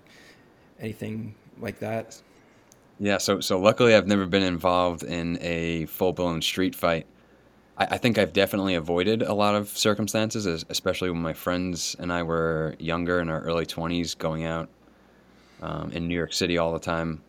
anything 0.81 1.35
like 1.59 1.79
that? 1.81 2.21
Yeah, 2.99 3.19
so 3.19 3.41
so 3.41 3.59
luckily 3.59 3.95
I've 3.95 4.07
never 4.07 4.27
been 4.27 4.43
involved 4.43 5.03
in 5.03 5.39
a 5.41 5.87
full 5.87 6.13
blown 6.13 6.41
street 6.43 6.75
fight. 6.75 7.07
I, 7.79 7.85
I 7.91 7.99
think 7.99 8.19
I've 8.19 8.33
definitely 8.33 8.75
avoided 8.75 9.23
a 9.23 9.35
lot 9.35 9.55
of 9.55 9.69
circumstances, 9.69 10.47
especially 10.69 11.11
when 11.11 11.23
my 11.23 11.33
friends 11.33 11.97
and 11.99 12.13
I 12.13 12.23
were 12.23 12.75
younger 12.79 13.21
in 13.21 13.29
our 13.29 13.41
early 13.41 13.67
twenties, 13.67 14.15
going 14.15 14.45
out 14.45 14.69
um, 15.61 15.91
in 15.93 16.09
New 16.09 16.15
York 16.15 16.33
City 16.33 16.59
all 16.59 16.73
the 16.73 16.79
time. 16.79 17.23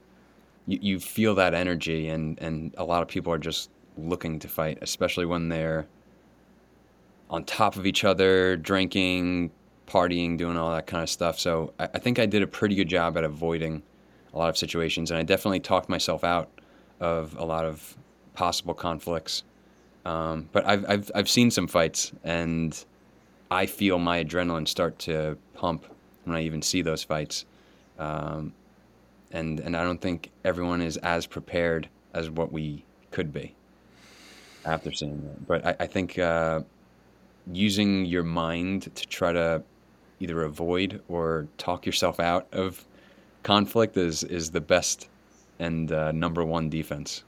You, 0.67 0.79
you 0.81 0.99
feel 0.99 1.35
that 1.35 1.53
energy, 1.53 2.09
and 2.09 2.39
and 2.39 2.73
a 2.77 2.83
lot 2.83 3.01
of 3.01 3.07
people 3.07 3.31
are 3.33 3.39
just 3.39 3.69
looking 3.97 4.39
to 4.39 4.47
fight, 4.47 4.79
especially 4.81 5.25
when 5.25 5.49
they're 5.49 5.87
on 7.29 7.43
top 7.45 7.75
of 7.75 7.85
each 7.85 8.03
other, 8.03 8.55
drinking, 8.57 9.51
partying, 9.87 10.37
doing 10.37 10.57
all 10.57 10.71
that 10.71 10.87
kind 10.87 11.03
of 11.03 11.09
stuff. 11.09 11.39
So 11.39 11.73
I, 11.79 11.89
I, 11.93 11.99
think 11.99 12.19
I 12.19 12.25
did 12.25 12.43
a 12.43 12.47
pretty 12.47 12.75
good 12.75 12.87
job 12.87 13.17
at 13.17 13.23
avoiding 13.23 13.81
a 14.33 14.37
lot 14.37 14.49
of 14.49 14.57
situations, 14.57 15.11
and 15.11 15.19
I 15.19 15.23
definitely 15.23 15.59
talked 15.59 15.89
myself 15.89 16.23
out 16.23 16.49
of 16.99 17.35
a 17.37 17.43
lot 17.43 17.65
of 17.65 17.97
possible 18.33 18.73
conflicts. 18.73 19.43
Um, 20.05 20.49
but 20.51 20.65
I've, 20.65 20.85
I've 20.89 21.11
I've 21.15 21.29
seen 21.29 21.49
some 21.51 21.67
fights, 21.67 22.11
and 22.23 22.83
I 23.49 23.65
feel 23.65 23.99
my 23.99 24.23
adrenaline 24.23 24.67
start 24.67 24.99
to 24.99 25.37
pump 25.53 25.85
when 26.25 26.35
I 26.35 26.43
even 26.43 26.61
see 26.61 26.81
those 26.81 27.03
fights. 27.03 27.45
Um, 27.97 28.53
and 29.31 29.59
and 29.59 29.77
I 29.77 29.83
don't 29.83 30.01
think 30.01 30.29
everyone 30.43 30.81
is 30.81 30.97
as 30.97 31.25
prepared 31.25 31.87
as 32.13 32.29
what 32.29 32.51
we 32.51 32.83
could 33.11 33.31
be 33.33 33.55
after 34.65 34.91
seeing 34.91 35.21
that. 35.23 35.47
But 35.47 35.65
I, 35.65 35.75
I 35.81 35.87
think 35.87 36.19
uh, 36.19 36.61
using 37.51 38.05
your 38.05 38.23
mind 38.23 38.93
to 38.95 39.07
try 39.07 39.31
to 39.31 39.63
either 40.19 40.43
avoid 40.43 41.01
or 41.07 41.47
talk 41.57 41.85
yourself 41.85 42.19
out 42.19 42.47
of 42.51 42.85
conflict 43.43 43.97
is 43.97 44.23
is 44.23 44.51
the 44.51 44.61
best 44.61 45.09
and 45.59 45.91
uh, 45.91 46.11
number 46.11 46.43
one 46.43 46.69
defense 46.69 47.23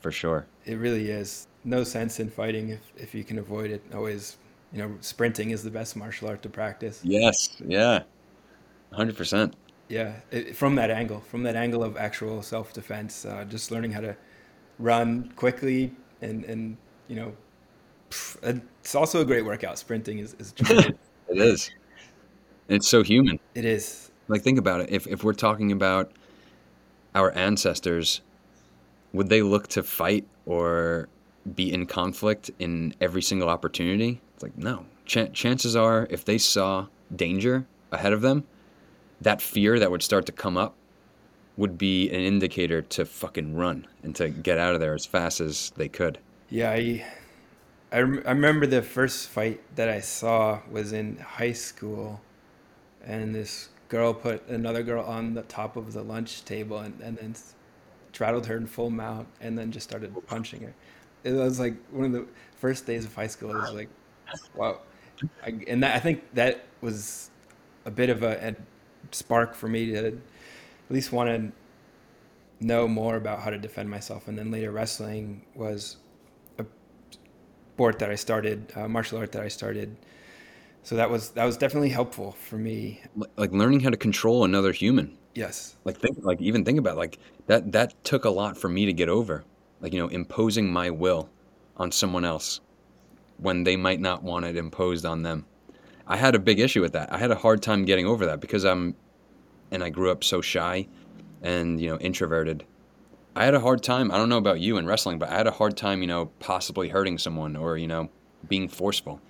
for 0.00 0.10
sure. 0.10 0.46
It 0.64 0.76
really 0.76 1.10
is. 1.10 1.46
No 1.68 1.84
sense 1.84 2.18
in 2.18 2.30
fighting 2.30 2.70
if, 2.70 2.80
if 2.96 3.14
you 3.14 3.24
can 3.24 3.38
avoid 3.38 3.70
it. 3.70 3.82
Always, 3.94 4.38
you 4.72 4.78
know, 4.78 4.96
sprinting 5.00 5.50
is 5.50 5.62
the 5.62 5.70
best 5.70 5.96
martial 5.96 6.28
art 6.28 6.42
to 6.42 6.48
practice. 6.48 7.00
Yes. 7.04 7.60
Yeah. 7.62 8.04
100%. 8.94 9.52
Yeah. 9.88 10.14
It, 10.30 10.56
from 10.56 10.76
that 10.76 10.90
angle, 10.90 11.20
from 11.20 11.42
that 11.42 11.56
angle 11.56 11.84
of 11.84 11.98
actual 11.98 12.42
self 12.42 12.72
defense, 12.72 13.26
uh, 13.26 13.44
just 13.44 13.70
learning 13.70 13.92
how 13.92 14.00
to 14.00 14.16
run 14.78 15.30
quickly 15.36 15.92
and, 16.22 16.46
and 16.46 16.78
you 17.06 17.16
know, 17.16 17.32
it's 18.42 18.94
also 18.94 19.20
a 19.20 19.24
great 19.26 19.44
workout. 19.44 19.78
Sprinting 19.78 20.20
is, 20.20 20.34
is 20.38 20.54
it 20.60 20.96
is. 21.28 21.70
It's 22.68 22.88
so 22.88 23.02
human. 23.02 23.38
It 23.54 23.66
is. 23.66 24.10
Like 24.28 24.40
think 24.40 24.58
about 24.58 24.80
it. 24.80 24.90
If 24.90 25.06
if 25.06 25.22
we're 25.22 25.34
talking 25.34 25.72
about 25.72 26.12
our 27.14 27.30
ancestors, 27.36 28.22
would 29.12 29.28
they 29.28 29.42
look 29.42 29.68
to 29.68 29.82
fight 29.82 30.26
or 30.46 31.10
be 31.54 31.72
in 31.72 31.86
conflict 31.86 32.50
in 32.58 32.94
every 33.00 33.22
single 33.22 33.48
opportunity? 33.48 34.20
It's 34.34 34.42
like 34.42 34.56
no. 34.56 34.86
Ch- 35.06 35.32
chances 35.32 35.74
are, 35.74 36.06
if 36.10 36.24
they 36.24 36.38
saw 36.38 36.86
danger 37.14 37.66
ahead 37.90 38.12
of 38.12 38.20
them, 38.20 38.44
that 39.20 39.40
fear 39.42 39.78
that 39.78 39.90
would 39.90 40.02
start 40.02 40.26
to 40.26 40.32
come 40.32 40.56
up 40.56 40.74
would 41.56 41.76
be 41.76 42.08
an 42.10 42.20
indicator 42.20 42.82
to 42.82 43.04
fucking 43.04 43.54
run 43.56 43.86
and 44.02 44.14
to 44.14 44.28
get 44.28 44.58
out 44.58 44.74
of 44.74 44.80
there 44.80 44.94
as 44.94 45.04
fast 45.04 45.40
as 45.40 45.72
they 45.76 45.88
could. 45.88 46.18
Yeah, 46.50 46.70
I, 46.70 47.04
I, 47.90 48.00
rem- 48.00 48.22
I 48.24 48.30
remember 48.30 48.66
the 48.66 48.82
first 48.82 49.28
fight 49.28 49.60
that 49.74 49.88
I 49.88 50.00
saw 50.00 50.60
was 50.70 50.92
in 50.92 51.16
high 51.16 51.52
school 51.52 52.20
and 53.04 53.34
this 53.34 53.70
girl 53.88 54.14
put 54.14 54.46
another 54.48 54.82
girl 54.82 55.04
on 55.04 55.34
the 55.34 55.42
top 55.42 55.76
of 55.76 55.92
the 55.94 56.02
lunch 56.02 56.44
table 56.44 56.78
and, 56.78 57.00
and 57.00 57.16
then 57.16 57.34
straddled 58.12 58.46
her 58.46 58.56
in 58.56 58.66
full 58.66 58.90
mount 58.90 59.26
and 59.40 59.58
then 59.58 59.72
just 59.72 59.88
started 59.88 60.14
punching 60.26 60.60
her. 60.60 60.74
It 61.24 61.32
was 61.32 61.58
like 61.58 61.74
one 61.90 62.06
of 62.06 62.12
the 62.12 62.26
first 62.56 62.86
days 62.86 63.04
of 63.04 63.14
high 63.14 63.26
school. 63.26 63.50
It 63.50 63.56
was 63.56 63.72
like, 63.72 63.88
wow. 64.54 64.80
I, 65.44 65.54
and 65.66 65.82
that, 65.82 65.96
I 65.96 65.98
think 65.98 66.22
that 66.34 66.64
was 66.80 67.30
a 67.84 67.90
bit 67.90 68.10
of 68.10 68.22
a, 68.22 68.48
a 68.48 68.56
spark 69.12 69.54
for 69.54 69.68
me 69.68 69.86
to 69.86 70.06
at 70.06 70.14
least 70.90 71.12
want 71.12 71.28
to 71.28 72.64
know 72.64 72.86
more 72.86 73.16
about 73.16 73.40
how 73.40 73.50
to 73.50 73.58
defend 73.58 73.90
myself. 73.90 74.28
And 74.28 74.38
then 74.38 74.50
later, 74.50 74.70
wrestling 74.70 75.42
was 75.54 75.96
a 76.58 76.66
sport 77.74 77.98
that 77.98 78.10
I 78.10 78.14
started, 78.14 78.72
uh, 78.76 78.88
martial 78.88 79.18
art 79.18 79.32
that 79.32 79.42
I 79.42 79.48
started 79.48 79.96
so 80.88 80.96
that 80.96 81.10
was 81.10 81.30
that 81.30 81.44
was 81.44 81.56
definitely 81.56 81.90
helpful 81.90 82.32
for 82.32 82.56
me 82.56 83.02
like 83.36 83.52
learning 83.52 83.80
how 83.80 83.90
to 83.90 83.96
control 83.96 84.44
another 84.44 84.72
human 84.72 85.16
yes 85.34 85.76
like 85.84 85.98
think 85.98 86.16
like 86.22 86.40
even 86.40 86.64
think 86.64 86.78
about 86.78 86.94
it, 86.94 86.98
like 86.98 87.18
that 87.46 87.72
that 87.72 87.92
took 88.04 88.24
a 88.24 88.30
lot 88.30 88.56
for 88.56 88.68
me 88.68 88.86
to 88.86 88.92
get 88.92 89.08
over 89.08 89.44
like 89.80 89.92
you 89.92 89.98
know 89.98 90.08
imposing 90.08 90.72
my 90.72 90.90
will 90.90 91.28
on 91.76 91.90
someone 91.92 92.24
else 92.24 92.60
when 93.38 93.64
they 93.64 93.76
might 93.76 94.00
not 94.00 94.22
want 94.22 94.44
it 94.44 94.56
imposed 94.56 95.04
on 95.04 95.22
them 95.22 95.44
i 96.06 96.16
had 96.16 96.34
a 96.34 96.38
big 96.38 96.58
issue 96.58 96.80
with 96.80 96.92
that 96.92 97.12
i 97.12 97.18
had 97.18 97.30
a 97.30 97.36
hard 97.36 97.62
time 97.62 97.84
getting 97.84 98.06
over 98.06 98.26
that 98.26 98.40
because 98.40 98.64
i'm 98.64 98.94
and 99.70 99.82
i 99.82 99.88
grew 99.88 100.10
up 100.10 100.24
so 100.24 100.40
shy 100.40 100.86
and 101.42 101.80
you 101.80 101.88
know 101.88 101.98
introverted 101.98 102.64
i 103.36 103.44
had 103.44 103.54
a 103.54 103.60
hard 103.60 103.82
time 103.82 104.10
i 104.10 104.16
don't 104.16 104.28
know 104.28 104.38
about 104.38 104.60
you 104.60 104.76
in 104.76 104.86
wrestling 104.86 105.18
but 105.18 105.28
i 105.28 105.36
had 105.36 105.46
a 105.46 105.52
hard 105.52 105.76
time 105.76 106.00
you 106.00 106.08
know 106.08 106.26
possibly 106.40 106.88
hurting 106.88 107.18
someone 107.18 107.54
or 107.56 107.76
you 107.76 107.86
know 107.86 108.08
being 108.48 108.68
forceful 108.68 109.20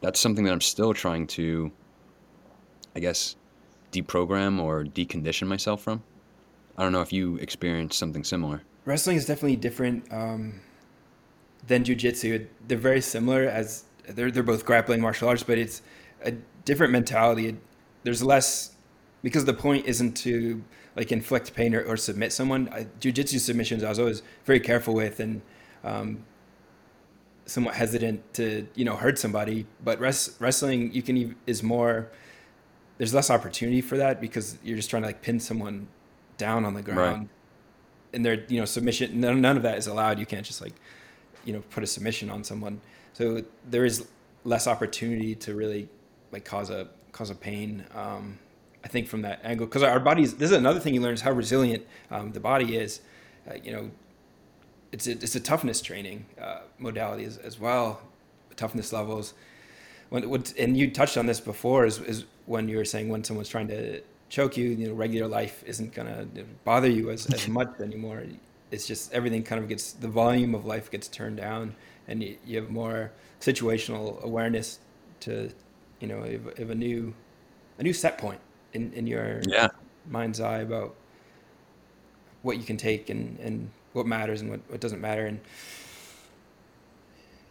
that's 0.00 0.20
something 0.20 0.44
that 0.44 0.52
I'm 0.52 0.60
still 0.60 0.94
trying 0.94 1.26
to, 1.28 1.72
I 2.94 3.00
guess, 3.00 3.36
deprogram 3.92 4.60
or 4.60 4.84
decondition 4.84 5.46
myself 5.48 5.82
from. 5.82 6.02
I 6.76 6.82
don't 6.82 6.92
know 6.92 7.00
if 7.00 7.12
you 7.12 7.36
experienced 7.36 7.98
something 7.98 8.22
similar. 8.22 8.62
Wrestling 8.88 9.18
is 9.18 9.26
definitely 9.26 9.56
different 9.56 10.10
um, 10.10 10.60
than 11.66 11.84
jiu-jitsu. 11.84 12.46
They're 12.66 12.78
very 12.78 13.02
similar 13.02 13.42
as 13.44 13.84
they're 14.08 14.30
they're 14.30 14.42
both 14.42 14.64
grappling 14.64 15.02
martial 15.02 15.28
arts, 15.28 15.42
but 15.42 15.58
it's 15.58 15.82
a 16.22 16.30
different 16.64 16.90
mentality. 16.90 17.58
There's 18.04 18.22
less 18.22 18.76
because 19.22 19.44
the 19.44 19.52
point 19.52 19.84
isn't 19.84 20.16
to 20.18 20.64
like 20.96 21.12
inflict 21.12 21.52
pain 21.52 21.74
or, 21.74 21.82
or 21.82 21.98
submit 21.98 22.32
someone. 22.32 22.70
I, 22.72 22.86
jiu-jitsu 22.98 23.40
submissions 23.40 23.84
I 23.84 23.90
was 23.90 23.98
always 23.98 24.22
very 24.46 24.58
careful 24.58 24.94
with, 24.94 25.20
and 25.20 25.42
um, 25.84 26.24
somewhat 27.44 27.74
hesitant 27.74 28.32
to 28.34 28.66
you 28.74 28.86
know 28.86 28.96
hurt 28.96 29.18
somebody 29.18 29.66
but 29.84 30.00
res- 30.00 30.34
wrestling 30.38 30.92
you 30.94 31.02
can 31.02 31.36
is 31.46 31.62
more 31.62 32.10
there's 32.96 33.12
less 33.12 33.30
opportunity 33.30 33.82
for 33.82 33.98
that 33.98 34.18
because 34.20 34.58
you're 34.62 34.76
just 34.76 34.88
trying 34.88 35.02
to 35.02 35.08
like 35.08 35.22
pin 35.22 35.38
someone 35.40 35.88
down 36.36 36.64
on 36.64 36.74
the 36.74 36.82
ground 36.82 37.20
right. 37.20 37.28
And 38.12 38.24
they're 38.24 38.44
you 38.48 38.58
know 38.58 38.64
submission 38.64 39.20
none, 39.20 39.40
none 39.40 39.56
of 39.56 39.62
that 39.62 39.78
is 39.78 39.86
allowed. 39.86 40.18
You 40.18 40.26
can't 40.26 40.44
just 40.44 40.60
like 40.60 40.74
you 41.44 41.52
know 41.52 41.62
put 41.70 41.82
a 41.82 41.86
submission 41.86 42.30
on 42.30 42.44
someone. 42.44 42.80
So 43.12 43.42
there 43.68 43.84
is 43.84 44.06
less 44.44 44.66
opportunity 44.66 45.34
to 45.34 45.54
really 45.54 45.88
like 46.32 46.44
cause 46.44 46.70
a 46.70 46.88
cause 47.12 47.30
a 47.30 47.34
pain 47.34 47.84
um, 47.94 48.38
i 48.84 48.88
think 48.88 49.08
from 49.08 49.22
that 49.22 49.40
angle. 49.44 49.66
Because 49.66 49.82
our 49.82 50.00
bodies 50.00 50.34
this 50.34 50.50
is 50.50 50.56
another 50.56 50.80
thing 50.80 50.94
you 50.94 51.00
learn 51.00 51.14
is 51.14 51.20
how 51.20 51.32
resilient 51.32 51.86
um, 52.10 52.32
the 52.32 52.40
body 52.40 52.76
is. 52.76 53.00
Uh, 53.48 53.54
you 53.62 53.72
know 53.72 53.90
it's 54.92 55.06
a, 55.06 55.12
it's 55.12 55.34
a 55.34 55.40
toughness 55.40 55.80
training 55.80 56.26
uh, 56.40 56.60
modality 56.78 57.24
as, 57.24 57.36
as 57.38 57.58
well, 57.58 58.00
toughness 58.56 58.92
levels. 58.92 59.34
When, 60.08 60.28
when, 60.28 60.44
and 60.58 60.76
you 60.76 60.90
touched 60.90 61.18
on 61.18 61.26
this 61.26 61.40
before, 61.40 61.84
is, 61.84 61.98
is 61.98 62.24
when 62.46 62.68
you 62.68 62.78
were 62.78 62.84
saying 62.84 63.08
when 63.08 63.24
someone's 63.24 63.48
trying 63.48 63.68
to 63.68 64.00
choke 64.28 64.56
you, 64.56 64.68
you 64.68 64.88
know, 64.88 64.94
regular 64.94 65.28
life 65.28 65.62
isn't 65.66 65.94
gonna 65.94 66.26
bother 66.64 66.88
you 66.88 67.10
as, 67.10 67.26
as 67.26 67.48
much 67.48 67.68
anymore. 67.80 68.24
It's 68.70 68.86
just 68.86 69.12
everything 69.12 69.42
kind 69.42 69.62
of 69.62 69.68
gets 69.68 69.92
the 69.92 70.08
volume 70.08 70.54
of 70.54 70.66
life 70.66 70.90
gets 70.90 71.08
turned 71.08 71.38
down, 71.38 71.74
and 72.06 72.22
you, 72.22 72.36
you 72.44 72.60
have 72.60 72.70
more 72.70 73.12
situational 73.40 74.22
awareness 74.22 74.78
to, 75.20 75.50
you 76.00 76.08
know, 76.08 76.22
have, 76.22 76.58
have 76.58 76.70
a 76.70 76.74
new, 76.74 77.14
a 77.78 77.82
new 77.82 77.92
set 77.92 78.18
point 78.18 78.40
in, 78.72 78.92
in 78.92 79.06
your 79.06 79.40
yeah. 79.48 79.68
mind's 80.08 80.40
eye 80.40 80.58
about 80.58 80.94
what 82.42 82.56
you 82.56 82.64
can 82.64 82.76
take 82.76 83.10
and, 83.10 83.38
and 83.40 83.70
what 83.92 84.06
matters 84.06 84.40
and 84.40 84.50
what, 84.50 84.60
what 84.68 84.80
doesn't 84.80 85.00
matter. 85.00 85.26
And 85.26 85.40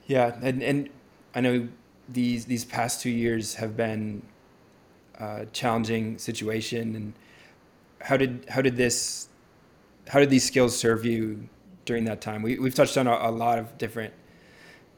Yeah, 0.07 0.37
and 0.41 0.61
and 0.63 0.89
I 1.35 1.41
know 1.41 1.67
these 2.07 2.45
these 2.45 2.63
past 2.65 3.01
two 3.01 3.09
years 3.09 3.55
have 3.55 3.75
been 3.75 4.21
a 5.19 5.45
challenging 5.47 6.17
situation, 6.17 6.95
and 6.95 7.13
how 8.01 8.17
did 8.17 8.45
how 8.49 8.61
did 8.61 8.75
this 8.75 9.29
how 10.07 10.19
did 10.19 10.29
these 10.29 10.45
skills 10.45 10.77
serve 10.77 11.05
you 11.05 11.47
during 11.85 12.05
that 12.05 12.21
time? 12.21 12.41
We 12.41 12.59
we've 12.59 12.75
touched 12.75 12.97
on 12.97 13.07
a, 13.07 13.13
a 13.13 13.31
lot 13.31 13.59
of 13.59 13.77
different 13.77 14.13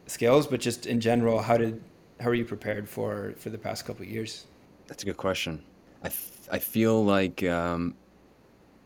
skills, 0.07 0.47
but 0.47 0.59
just 0.59 0.85
in 0.85 0.99
general, 0.99 1.41
how 1.41 1.57
did 1.57 1.81
how 2.19 2.29
are 2.29 2.35
you 2.35 2.45
prepared 2.45 2.89
for 2.89 3.33
for 3.37 3.49
the 3.49 3.57
past 3.57 3.85
couple 3.85 4.05
years? 4.05 4.45
That's 4.87 5.03
a 5.03 5.05
good 5.05 5.17
question. 5.17 5.63
I, 6.03 6.07
I 6.51 6.59
feel 6.59 7.03
like 7.03 7.43
um, 7.43 7.95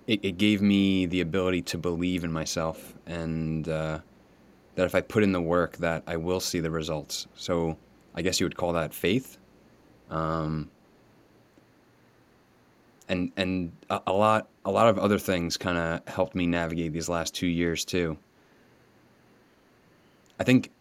it, 0.08 0.20
it 0.24 0.38
gave 0.38 0.62
me 0.62 1.06
the 1.06 1.22
ability 1.22 1.62
to 1.62 1.78
believe 1.78 2.24
in 2.24 2.32
myself 2.32 2.94
and 3.06 3.68
uh, 3.70 4.00
that 4.76 4.86
if 4.86 4.96
I 4.96 5.02
put 5.02 5.24
in 5.24 5.32
the 5.32 5.42
work 5.42 5.78
that 5.78 6.04
I 6.08 6.18
will 6.18 6.40
see 6.40 6.60
the 6.60 6.72
results. 6.72 7.28
So 7.36 7.78
I 8.16 8.22
guess 8.22 8.40
you 8.40 8.46
would 8.46 8.58
call 8.58 8.74
that 8.74 8.94
faith. 8.94 9.38
Um, 10.10 10.70
and 13.10 13.32
and 13.38 13.72
a, 13.90 14.02
a 14.08 14.14
lot 14.14 14.48
a 14.66 14.72
lot 14.72 14.88
of 14.88 14.98
other 14.98 15.20
things 15.20 15.58
kind 15.58 15.78
of 15.78 16.08
helped 16.08 16.36
me 16.36 16.46
navigate 16.46 16.94
these 16.94 17.10
last 17.10 17.34
two 17.34 17.48
years 17.48 17.86
too. 17.86 18.18
I 20.40 20.44
think 20.44 20.72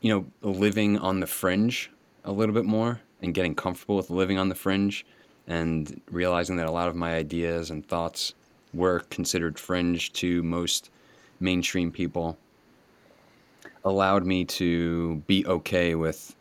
you 0.00 0.10
know 0.12 0.50
living 0.50 0.98
on 0.98 1.20
the 1.20 1.26
fringe 1.26 1.90
a 2.24 2.32
little 2.32 2.54
bit 2.54 2.64
more 2.64 3.00
and 3.22 3.34
getting 3.34 3.54
comfortable 3.54 3.96
with 3.96 4.10
living 4.10 4.38
on 4.38 4.48
the 4.48 4.54
fringe 4.54 5.04
and 5.46 6.00
realizing 6.10 6.56
that 6.56 6.66
a 6.66 6.70
lot 6.70 6.88
of 6.88 6.96
my 6.96 7.14
ideas 7.14 7.70
and 7.70 7.86
thoughts 7.86 8.34
were 8.72 9.00
considered 9.10 9.58
fringe 9.58 10.12
to 10.14 10.42
most 10.42 10.90
mainstream 11.40 11.90
people 11.90 12.36
allowed 13.84 14.24
me 14.24 14.44
to 14.44 15.16
be 15.26 15.46
okay 15.46 15.94
with 15.94 16.34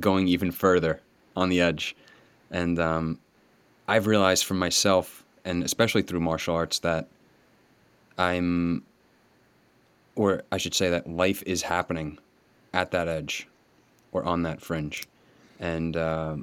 going 0.00 0.28
even 0.28 0.50
further 0.50 1.00
on 1.36 1.48
the 1.48 1.60
edge. 1.60 1.96
And 2.50 2.78
um, 2.78 3.18
I've 3.88 4.06
realized 4.06 4.44
for 4.44 4.54
myself, 4.54 5.24
and 5.44 5.64
especially 5.64 6.02
through 6.02 6.20
martial 6.20 6.54
arts, 6.54 6.78
that 6.80 7.08
I'm, 8.18 8.84
or 10.14 10.42
I 10.52 10.58
should 10.58 10.74
say 10.74 10.90
that 10.90 11.08
life 11.08 11.42
is 11.46 11.62
happening 11.62 12.18
at 12.74 12.90
that 12.90 13.08
edge 13.08 13.48
or 14.12 14.22
on 14.24 14.42
that 14.42 14.60
fringe. 14.60 15.08
And 15.58 15.96
uh, 15.96 16.36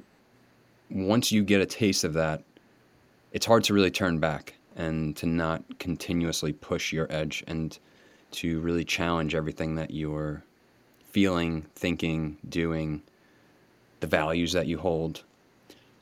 once 0.90 1.32
you 1.32 1.44
get 1.44 1.62
a 1.62 1.66
taste 1.66 2.04
of 2.04 2.14
that, 2.14 2.44
it's 3.32 3.46
hard 3.46 3.64
to 3.66 3.74
really 3.74 3.92
turn 3.92 4.20
back 4.20 4.56
and 4.76 5.16
to 5.18 5.26
not 5.26 5.64
continuously 5.80 6.52
push 6.52 6.92
your 6.92 7.08
edge 7.10 7.44
and 7.48 7.78
to 8.32 8.60
really 8.62 8.84
challenge 8.84 9.36
everything 9.36 9.76
that 9.76 9.92
you're 9.92 10.44
feeling, 11.04 11.66
thinking, 11.76 12.38
doing, 12.50 13.02
the 14.00 14.08
values 14.08 14.52
that 14.54 14.68
you 14.68 14.78
hold. 14.78 15.24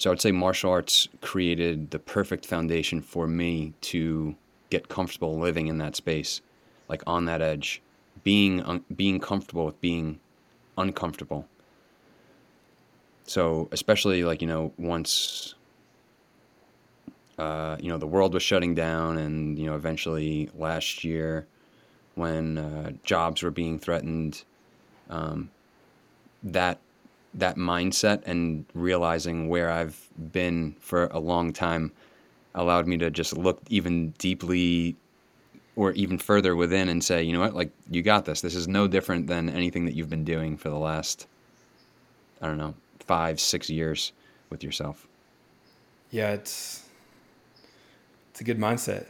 So 0.03 0.09
I 0.09 0.11
would 0.11 0.19
say 0.19 0.33
martial 0.33 0.69
arts 0.69 1.07
created 1.21 1.91
the 1.91 1.97
perfect 1.97 2.45
foundation 2.45 3.01
for 3.01 3.25
me 3.25 3.71
to 3.83 4.35
get 4.69 4.89
comfortable 4.89 5.39
living 5.39 5.67
in 5.67 5.77
that 5.77 5.95
space, 5.95 6.41
like 6.89 7.01
on 7.07 7.23
that 7.23 7.41
edge, 7.41 7.81
being 8.21 8.61
un- 8.63 8.83
being 8.93 9.21
comfortable 9.21 9.65
with 9.65 9.79
being 9.79 10.19
uncomfortable. 10.77 11.47
So 13.23 13.69
especially 13.71 14.25
like 14.25 14.41
you 14.41 14.47
know 14.49 14.73
once 14.77 15.55
uh, 17.37 17.77
you 17.79 17.87
know 17.87 17.97
the 17.97 18.05
world 18.05 18.33
was 18.33 18.43
shutting 18.43 18.75
down, 18.75 19.17
and 19.17 19.57
you 19.57 19.67
know 19.67 19.75
eventually 19.77 20.49
last 20.53 21.05
year 21.05 21.47
when 22.15 22.57
uh, 22.57 22.91
jobs 23.05 23.41
were 23.41 23.51
being 23.51 23.79
threatened, 23.79 24.43
um, 25.09 25.49
that 26.43 26.81
that 27.36 27.57
mindset 27.57 28.21
and 28.25 28.65
realizing 28.73 29.49
where 29.49 29.69
I've 29.69 30.07
been 30.31 30.75
for 30.79 31.07
a 31.07 31.19
long 31.19 31.53
time 31.53 31.91
allowed 32.55 32.88
me 32.88 32.97
to 32.97 33.09
just 33.09 33.36
look 33.36 33.61
even 33.69 34.11
deeply 34.17 34.95
or 35.75 35.91
even 35.93 36.17
further 36.17 36.55
within 36.55 36.89
and 36.89 37.03
say, 37.03 37.23
you 37.23 37.34
know 37.34 37.39
what, 37.39 37.55
like 37.55 37.71
you 37.89 38.01
got 38.01 38.25
this. 38.25 38.41
This 38.41 38.55
is 38.55 38.67
no 38.67 38.88
different 38.88 39.27
than 39.27 39.49
anything 39.49 39.86
that 39.86 39.95
you've 39.95 40.09
been 40.09 40.23
doing 40.23 40.55
for 40.55 40.69
the 40.69 40.77
last, 40.77 41.27
I 42.41 42.47
don't 42.47 42.57
know, 42.57 42.75
five, 42.99 43.39
six 43.39 43.69
years 43.69 44.11
with 44.49 44.63
yourself. 44.63 45.07
Yeah, 46.11 46.31
it's 46.31 46.84
it's 48.29 48.41
a 48.41 48.43
good 48.43 48.59
mindset. 48.59 49.07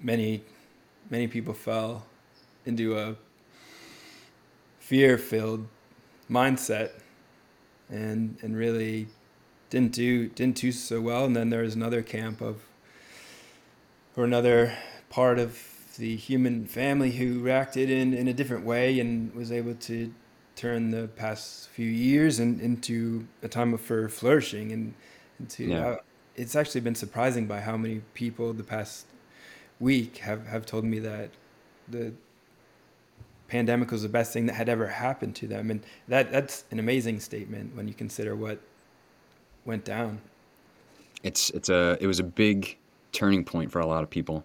Many 0.00 0.42
many 1.10 1.26
people 1.26 1.52
fell 1.52 2.06
into 2.64 2.96
a 2.96 3.16
fear 4.78 5.18
filled 5.18 5.66
mindset 6.30 6.90
and 7.88 8.36
and 8.42 8.56
really 8.56 9.08
didn't 9.70 9.92
do 9.92 10.28
didn't 10.28 10.56
do 10.56 10.72
so 10.72 11.00
well 11.00 11.24
and 11.24 11.34
then 11.34 11.50
there 11.50 11.62
was 11.62 11.74
another 11.74 12.02
camp 12.02 12.40
of 12.40 12.62
or 14.16 14.24
another 14.24 14.76
part 15.10 15.38
of 15.38 15.58
the 15.96 16.16
human 16.16 16.66
family 16.66 17.12
who 17.12 17.40
reacted 17.40 17.90
in, 17.90 18.12
in 18.14 18.28
a 18.28 18.32
different 18.32 18.64
way 18.64 18.98
and 18.98 19.34
was 19.34 19.52
able 19.52 19.74
to 19.74 20.12
turn 20.56 20.90
the 20.90 21.08
past 21.08 21.68
few 21.68 21.88
years 21.88 22.38
in, 22.38 22.60
into 22.60 23.26
a 23.42 23.48
time 23.48 23.74
of 23.74 23.80
for 23.80 24.08
flourishing 24.08 24.72
and 24.72 24.94
into 25.38 25.64
yeah. 25.64 25.86
uh, 25.86 25.96
it's 26.36 26.56
actually 26.56 26.80
been 26.80 26.94
surprising 26.94 27.46
by 27.46 27.60
how 27.60 27.76
many 27.76 28.02
people 28.12 28.52
the 28.52 28.64
past 28.64 29.06
week 29.80 30.18
have, 30.18 30.46
have 30.46 30.66
told 30.66 30.84
me 30.84 30.98
that 30.98 31.30
the 31.88 32.12
pandemic 33.48 33.90
was 33.90 34.02
the 34.02 34.08
best 34.08 34.32
thing 34.32 34.46
that 34.46 34.54
had 34.54 34.68
ever 34.68 34.86
happened 34.86 35.34
to 35.36 35.46
them. 35.46 35.70
And 35.70 35.84
that 36.08 36.32
that's 36.32 36.64
an 36.70 36.78
amazing 36.78 37.20
statement 37.20 37.76
when 37.76 37.88
you 37.88 37.94
consider 37.94 38.34
what 38.34 38.58
went 39.64 39.84
down. 39.84 40.20
It's 41.22 41.50
it's 41.50 41.68
a 41.68 41.96
it 42.00 42.06
was 42.06 42.20
a 42.20 42.24
big 42.24 42.76
turning 43.12 43.44
point 43.44 43.70
for 43.70 43.80
a 43.80 43.86
lot 43.86 44.02
of 44.02 44.10
people 44.10 44.44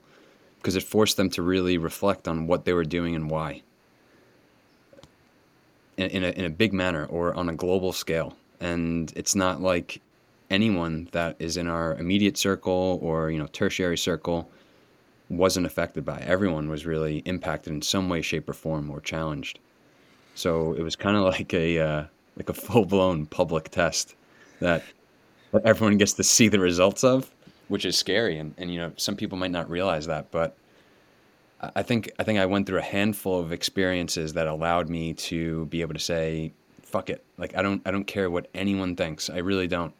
because 0.57 0.75
it 0.75 0.83
forced 0.83 1.17
them 1.17 1.29
to 1.31 1.41
really 1.41 1.77
reflect 1.77 2.27
on 2.27 2.47
what 2.47 2.65
they 2.65 2.73
were 2.73 2.83
doing 2.83 3.15
and 3.15 3.29
why. 3.29 3.61
In, 5.97 6.09
in 6.11 6.23
a, 6.23 6.29
in 6.29 6.45
a 6.45 6.49
big 6.49 6.71
manner 6.71 7.05
or 7.07 7.33
on 7.33 7.49
a 7.49 7.53
global 7.53 7.91
scale. 7.91 8.37
And 8.61 9.11
it's 9.17 9.35
not 9.35 9.61
like 9.61 10.01
anyone 10.49 11.09
that 11.11 11.35
is 11.39 11.57
in 11.57 11.67
our 11.67 11.95
immediate 11.97 12.37
circle 12.37 12.99
or 13.01 13.31
you 13.31 13.37
know 13.37 13.47
tertiary 13.47 13.97
circle 13.97 14.49
wasn't 15.29 15.65
affected 15.65 16.03
by. 16.03 16.19
Everyone 16.25 16.69
was 16.69 16.85
really 16.85 17.19
impacted 17.19 17.71
in 17.71 17.81
some 17.81 18.09
way, 18.09 18.21
shape, 18.21 18.49
or 18.49 18.53
form, 18.53 18.89
or 18.89 18.99
challenged. 18.99 19.59
So 20.35 20.73
it 20.73 20.81
was 20.81 20.95
kind 20.95 21.15
of 21.15 21.23
like 21.23 21.53
a 21.53 21.79
uh, 21.79 22.03
like 22.35 22.49
a 22.49 22.53
full 22.53 22.85
blown 22.85 23.25
public 23.25 23.69
test 23.69 24.15
that 24.59 24.83
everyone 25.63 25.97
gets 25.97 26.13
to 26.13 26.23
see 26.23 26.47
the 26.47 26.59
results 26.59 27.03
of, 27.03 27.29
which 27.67 27.85
is 27.85 27.97
scary. 27.97 28.37
And 28.37 28.53
and 28.57 28.73
you 28.73 28.79
know 28.79 28.91
some 28.97 29.15
people 29.15 29.37
might 29.37 29.51
not 29.51 29.69
realize 29.69 30.07
that, 30.07 30.31
but 30.31 30.55
I 31.75 31.83
think 31.83 32.11
I 32.17 32.23
think 32.23 32.39
I 32.39 32.45
went 32.45 32.67
through 32.67 32.79
a 32.79 32.83
handful 32.83 33.39
of 33.39 33.51
experiences 33.51 34.33
that 34.33 34.47
allowed 34.47 34.89
me 34.89 35.13
to 35.13 35.65
be 35.65 35.81
able 35.81 35.93
to 35.93 35.99
say, 35.99 36.53
"Fuck 36.83 37.09
it!" 37.09 37.23
Like 37.37 37.55
I 37.55 37.61
don't 37.61 37.81
I 37.85 37.91
don't 37.91 38.07
care 38.07 38.29
what 38.29 38.47
anyone 38.53 38.95
thinks. 38.95 39.29
I 39.29 39.39
really 39.39 39.67
don't. 39.67 39.93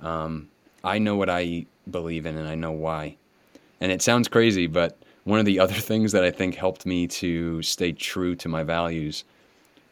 Um, 0.00 0.48
I 0.84 0.98
know 0.98 1.16
what 1.16 1.30
I 1.30 1.66
believe 1.90 2.26
in, 2.26 2.36
and 2.36 2.46
I 2.46 2.54
know 2.54 2.72
why. 2.72 3.16
And 3.80 3.92
it 3.92 4.02
sounds 4.02 4.28
crazy, 4.28 4.66
but 4.66 4.98
one 5.24 5.38
of 5.38 5.44
the 5.44 5.60
other 5.60 5.74
things 5.90 6.12
that 6.12 6.24
I 6.24 6.30
think 6.30 6.54
helped 6.54 6.86
me 6.86 7.06
to 7.08 7.62
stay 7.62 7.92
true 7.92 8.34
to 8.36 8.48
my 8.48 8.62
values 8.62 9.24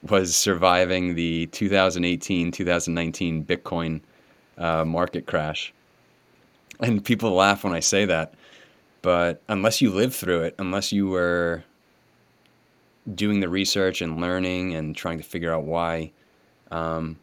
was 0.09 0.37
surviving 0.37 1.14
the 1.14 1.47
2018 1.47 2.53
2019 2.53 3.45
Bitcoin 3.45 4.01
uh, 4.59 4.85
market 4.85 5.26
crash. 5.26 5.72
And 6.80 7.05
people 7.05 7.32
laugh 7.32 7.64
when 7.64 7.72
I 7.72 7.80
say 7.80 8.05
that, 8.05 8.35
but 9.03 9.43
unless 9.49 9.80
you 9.80 9.91
lived 9.91 10.14
through 10.14 10.43
it, 10.43 10.55
unless 10.59 10.93
you 10.93 11.09
were 11.09 11.64
doing 13.14 13.41
the 13.41 13.49
research 13.49 14.03
and 14.03 14.20
learning 14.20 14.74
and 14.74 14.97
trying 14.97 15.18
to 15.18 15.24
figure 15.24 15.53
out 15.53 15.64
why, 15.64 16.11
um, 16.70 17.18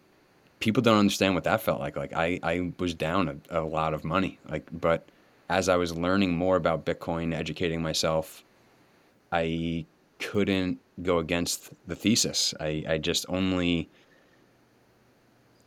people 0.59 0.81
don't 0.81 0.99
understand 0.99 1.35
what 1.35 1.43
that 1.43 1.61
felt 1.61 1.79
like. 1.79 1.97
Like 1.97 2.13
I, 2.13 2.39
I 2.43 2.71
was 2.79 2.93
down 2.93 3.41
a, 3.49 3.61
a 3.61 3.63
lot 3.63 3.93
of 3.93 4.03
money, 4.03 4.39
like, 4.49 4.67
but 4.71 5.07
as 5.51 5.67
I 5.67 5.75
was 5.75 5.93
learning 5.93 6.33
more 6.33 6.55
about 6.55 6.85
Bitcoin, 6.85 7.35
educating 7.35 7.81
myself, 7.81 8.45
I 9.33 9.85
couldn't 10.17 10.79
go 11.03 11.17
against 11.17 11.71
the 11.87 11.95
thesis. 11.95 12.53
I, 12.59 12.85
I 12.87 12.97
just 12.97 13.25
only 13.27 13.89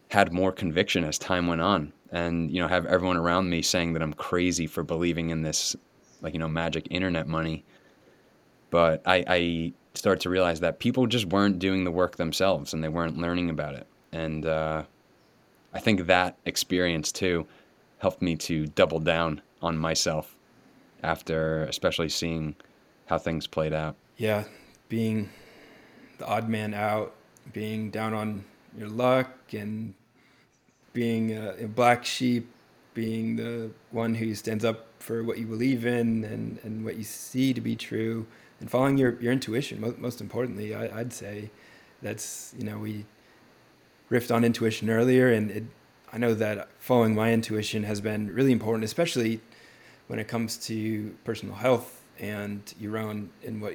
had 0.08 0.32
more 0.32 0.52
conviction 0.52 1.04
as 1.04 1.18
time 1.18 1.46
went 1.46 1.60
on. 1.60 1.92
And 2.10 2.50
you 2.50 2.62
know 2.62 2.68
have 2.68 2.86
everyone 2.86 3.16
around 3.16 3.50
me 3.50 3.60
saying 3.60 3.92
that 3.92 4.02
I'm 4.02 4.14
crazy 4.14 4.66
for 4.66 4.82
believing 4.82 5.30
in 5.30 5.42
this 5.42 5.76
like 6.22 6.32
you 6.32 6.38
know 6.38 6.48
magic 6.48 6.86
internet 6.90 7.26
money. 7.26 7.64
But 8.70 9.02
I, 9.04 9.24
I 9.26 9.72
started 9.94 10.20
to 10.22 10.30
realize 10.30 10.60
that 10.60 10.78
people 10.78 11.06
just 11.06 11.26
weren't 11.26 11.58
doing 11.58 11.84
the 11.84 11.90
work 11.90 12.16
themselves 12.16 12.72
and 12.72 12.82
they 12.82 12.88
weren't 12.88 13.18
learning 13.18 13.50
about 13.50 13.74
it. 13.74 13.86
And 14.12 14.46
uh, 14.46 14.84
I 15.74 15.80
think 15.80 16.06
that 16.06 16.38
experience 16.46 17.12
too 17.12 17.46
helped 17.98 18.22
me 18.22 18.36
to 18.36 18.66
double 18.68 19.00
down 19.00 19.42
on 19.64 19.78
myself 19.78 20.36
after 21.02 21.64
especially 21.64 22.08
seeing 22.08 22.54
how 23.06 23.18
things 23.18 23.46
played 23.46 23.72
out. 23.72 23.96
Yeah, 24.16 24.44
being 24.88 25.30
the 26.18 26.26
odd 26.26 26.48
man 26.48 26.74
out 26.74 27.14
being 27.52 27.90
down 27.90 28.14
on 28.14 28.44
your 28.76 28.88
luck 28.88 29.30
and 29.52 29.94
being 30.92 31.36
a, 31.36 31.54
a 31.64 31.68
black 31.68 32.04
sheep, 32.04 32.48
being 32.94 33.36
the 33.36 33.70
one 33.90 34.14
who 34.14 34.34
stands 34.34 34.64
up 34.64 34.86
for 34.98 35.22
what 35.22 35.38
you 35.38 35.46
believe 35.46 35.84
in 35.84 36.24
and, 36.24 36.58
and 36.62 36.84
what 36.84 36.96
you 36.96 37.04
see 37.04 37.52
to 37.52 37.60
be 37.60 37.76
true, 37.76 38.26
and 38.60 38.70
following 38.70 38.96
your, 38.96 39.20
your 39.20 39.32
intuition. 39.32 39.80
Most, 39.80 39.98
most 39.98 40.20
importantly, 40.20 40.74
I, 40.74 41.00
I'd 41.00 41.12
say 41.12 41.50
that's, 42.00 42.54
you 42.56 42.64
know, 42.64 42.78
we 42.78 43.04
riffed 44.10 44.34
on 44.34 44.44
intuition 44.44 44.88
earlier, 44.88 45.32
and 45.32 45.50
it, 45.50 45.64
I 46.12 46.18
know 46.18 46.34
that 46.34 46.68
following 46.78 47.14
my 47.14 47.32
intuition 47.32 47.82
has 47.82 48.00
been 48.00 48.32
really 48.32 48.52
important, 48.52 48.84
especially 48.84 49.40
when 50.06 50.18
it 50.18 50.28
comes 50.28 50.56
to 50.56 51.14
personal 51.24 51.54
health 51.54 52.02
and 52.18 52.74
your 52.78 52.98
own 52.98 53.30
and 53.44 53.60
what 53.60 53.74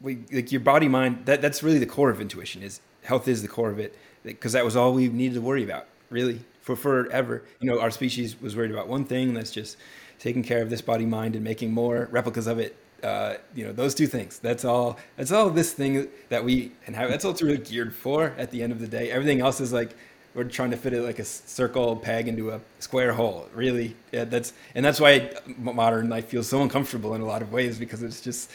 we 0.00 0.20
like 0.32 0.52
your 0.52 0.60
body 0.60 0.88
mind 0.88 1.26
that 1.26 1.42
that's 1.42 1.62
really 1.62 1.78
the 1.78 1.86
core 1.86 2.10
of 2.10 2.20
intuition 2.20 2.62
is 2.62 2.80
health 3.02 3.28
is 3.28 3.42
the 3.42 3.48
core 3.48 3.70
of 3.70 3.78
it 3.78 3.96
because 4.22 4.52
that 4.52 4.64
was 4.64 4.76
all 4.76 4.92
we 4.92 5.08
needed 5.08 5.34
to 5.34 5.40
worry 5.40 5.64
about 5.64 5.86
really 6.10 6.40
for 6.60 6.76
forever. 6.76 7.42
You 7.60 7.70
know 7.70 7.80
our 7.80 7.90
species 7.90 8.40
was 8.40 8.56
worried 8.56 8.70
about 8.70 8.88
one 8.88 9.04
thing 9.04 9.34
that's 9.34 9.50
just 9.50 9.76
taking 10.18 10.42
care 10.42 10.62
of 10.62 10.70
this 10.70 10.80
body 10.80 11.06
mind 11.06 11.34
and 11.34 11.44
making 11.44 11.72
more 11.72 12.08
replicas 12.10 12.46
of 12.46 12.58
it 12.58 12.76
uh, 13.02 13.36
you 13.54 13.64
know 13.64 13.72
those 13.72 13.94
two 13.94 14.06
things. 14.06 14.38
That's 14.38 14.64
all 14.64 14.98
that's 15.16 15.32
all 15.32 15.50
this 15.50 15.72
thing 15.72 16.08
that 16.28 16.44
we 16.44 16.72
and 16.86 16.94
how 16.94 17.08
that's 17.08 17.24
all 17.24 17.30
it's 17.30 17.42
really 17.42 17.58
geared 17.58 17.94
for 17.94 18.34
at 18.36 18.50
the 18.50 18.62
end 18.62 18.72
of 18.72 18.80
the 18.80 18.88
day. 18.88 19.10
Everything 19.10 19.40
else 19.40 19.60
is 19.60 19.72
like 19.72 19.96
we're 20.34 20.44
trying 20.44 20.70
to 20.70 20.76
fit 20.76 20.92
it 20.92 21.02
like 21.02 21.18
a 21.18 21.24
circle 21.24 21.96
peg 21.96 22.28
into 22.28 22.50
a 22.50 22.60
square 22.78 23.12
hole. 23.12 23.48
Really 23.54 23.96
yeah 24.12 24.24
that's 24.24 24.52
and 24.74 24.84
that's 24.84 25.00
why 25.00 25.32
modern 25.58 26.08
life 26.08 26.26
feels 26.26 26.48
so 26.48 26.62
uncomfortable 26.62 27.14
in 27.14 27.20
a 27.20 27.26
lot 27.26 27.42
of 27.42 27.52
ways 27.52 27.78
because 27.78 28.02
it's 28.02 28.20
just 28.20 28.50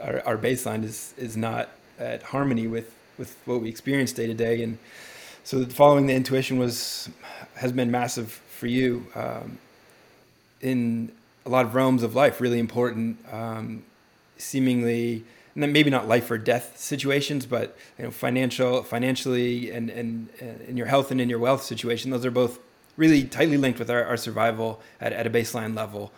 our, 0.00 0.22
our 0.26 0.36
baseline 0.36 0.84
is 0.84 1.14
is 1.16 1.36
not 1.36 1.68
at 1.98 2.22
harmony 2.22 2.66
with 2.66 2.92
with 3.18 3.36
what 3.44 3.60
we 3.60 3.68
experience 3.68 4.12
day 4.12 4.26
to 4.26 4.34
day. 4.34 4.62
And 4.62 4.78
so 5.44 5.64
following 5.66 6.06
the 6.06 6.14
intuition 6.14 6.58
was 6.58 7.08
has 7.54 7.72
been 7.72 7.90
massive 7.90 8.32
for 8.32 8.66
you 8.66 9.06
um, 9.14 9.58
in 10.60 11.12
a 11.44 11.48
lot 11.48 11.64
of 11.64 11.74
realms 11.74 12.02
of 12.02 12.14
life 12.14 12.40
really 12.40 12.58
important 12.58 13.18
um, 13.32 13.82
seemingly 14.36 15.24
maybe 15.56 15.90
not 15.90 16.06
life 16.06 16.30
or 16.30 16.38
death 16.38 16.78
situations 16.78 17.46
but 17.46 17.76
you 17.98 18.04
know 18.04 18.10
financial 18.10 18.82
financially 18.82 19.70
and 19.70 19.90
and 19.90 20.28
in 20.68 20.76
your 20.76 20.86
health 20.86 21.10
and 21.10 21.20
in 21.20 21.28
your 21.28 21.38
wealth 21.38 21.62
situation 21.62 22.10
those 22.10 22.24
are 22.24 22.30
both 22.30 22.60
really 22.96 23.24
tightly 23.24 23.56
linked 23.56 23.78
with 23.78 23.90
our, 23.90 24.04
our 24.04 24.16
survival 24.16 24.80
at, 25.00 25.12
at 25.12 25.26
a 25.26 25.30
baseline 25.30 25.76
level 25.76 26.12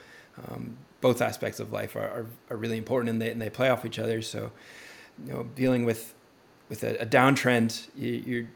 um, 0.46 0.76
both 1.00 1.22
aspects 1.22 1.60
of 1.60 1.72
life 1.72 1.96
are, 1.96 2.00
are, 2.00 2.26
are, 2.50 2.56
really 2.56 2.76
important 2.76 3.10
and 3.10 3.22
they, 3.22 3.30
and 3.30 3.40
they 3.40 3.50
play 3.50 3.70
off 3.70 3.84
each 3.84 3.98
other. 3.98 4.20
So, 4.22 4.50
you 5.24 5.32
know, 5.32 5.44
dealing 5.54 5.84
with, 5.84 6.14
with 6.68 6.82
a, 6.82 7.00
a 7.02 7.06
downtrend, 7.06 7.88
you, 7.96 8.42
are 8.42 8.48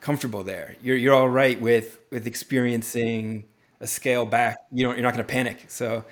comfortable 0.00 0.42
there. 0.42 0.76
You're, 0.82 0.96
you're 0.96 1.14
all 1.14 1.28
right 1.28 1.60
with, 1.60 1.98
with 2.10 2.26
experiencing 2.26 3.44
a 3.80 3.86
scale 3.86 4.26
back. 4.26 4.58
You 4.70 4.84
know, 4.84 4.92
you're 4.92 5.02
not 5.02 5.14
going 5.14 5.26
to 5.26 5.32
panic. 5.32 5.64
So 5.68 6.04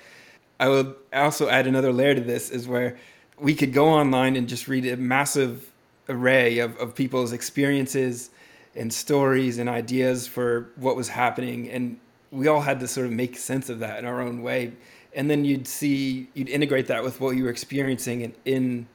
I 0.59 0.69
would 0.69 0.95
also 1.13 1.47
add 1.47 1.67
another 1.67 1.93
layer 1.93 2.15
to 2.15 2.21
this 2.21 2.49
is 2.49 2.67
where 2.67 2.97
we 3.39 3.53
could 3.55 3.73
go 3.73 3.87
online 3.87 4.35
and 4.35 4.47
just 4.47 4.67
read 4.67 4.85
a 4.85 4.97
massive 4.97 5.71
array 6.09 6.59
of, 6.59 6.77
of 6.77 6.95
people's 6.95 7.33
experiences 7.33 8.29
and 8.75 8.93
stories 8.93 9.57
and 9.57 9.69
ideas 9.69 10.27
for 10.27 10.69
what 10.75 10.95
was 10.95 11.09
happening. 11.09 11.69
And 11.69 11.99
we 12.31 12.47
all 12.47 12.61
had 12.61 12.79
to 12.79 12.87
sort 12.87 13.05
of 13.05 13.11
make 13.11 13.37
sense 13.37 13.69
of 13.69 13.79
that 13.79 13.99
in 13.99 14.05
our 14.05 14.21
own 14.21 14.41
way 14.41 14.73
and 15.17 15.29
then 15.29 15.43
you'd 15.43 15.67
see 15.67 16.29
you'd 16.35 16.47
integrate 16.47 16.87
that 16.87 17.03
with 17.03 17.19
what 17.19 17.35
you 17.35 17.43
were 17.43 17.49
experiencing 17.49 18.21
in, 18.21 18.33
in 18.45 18.87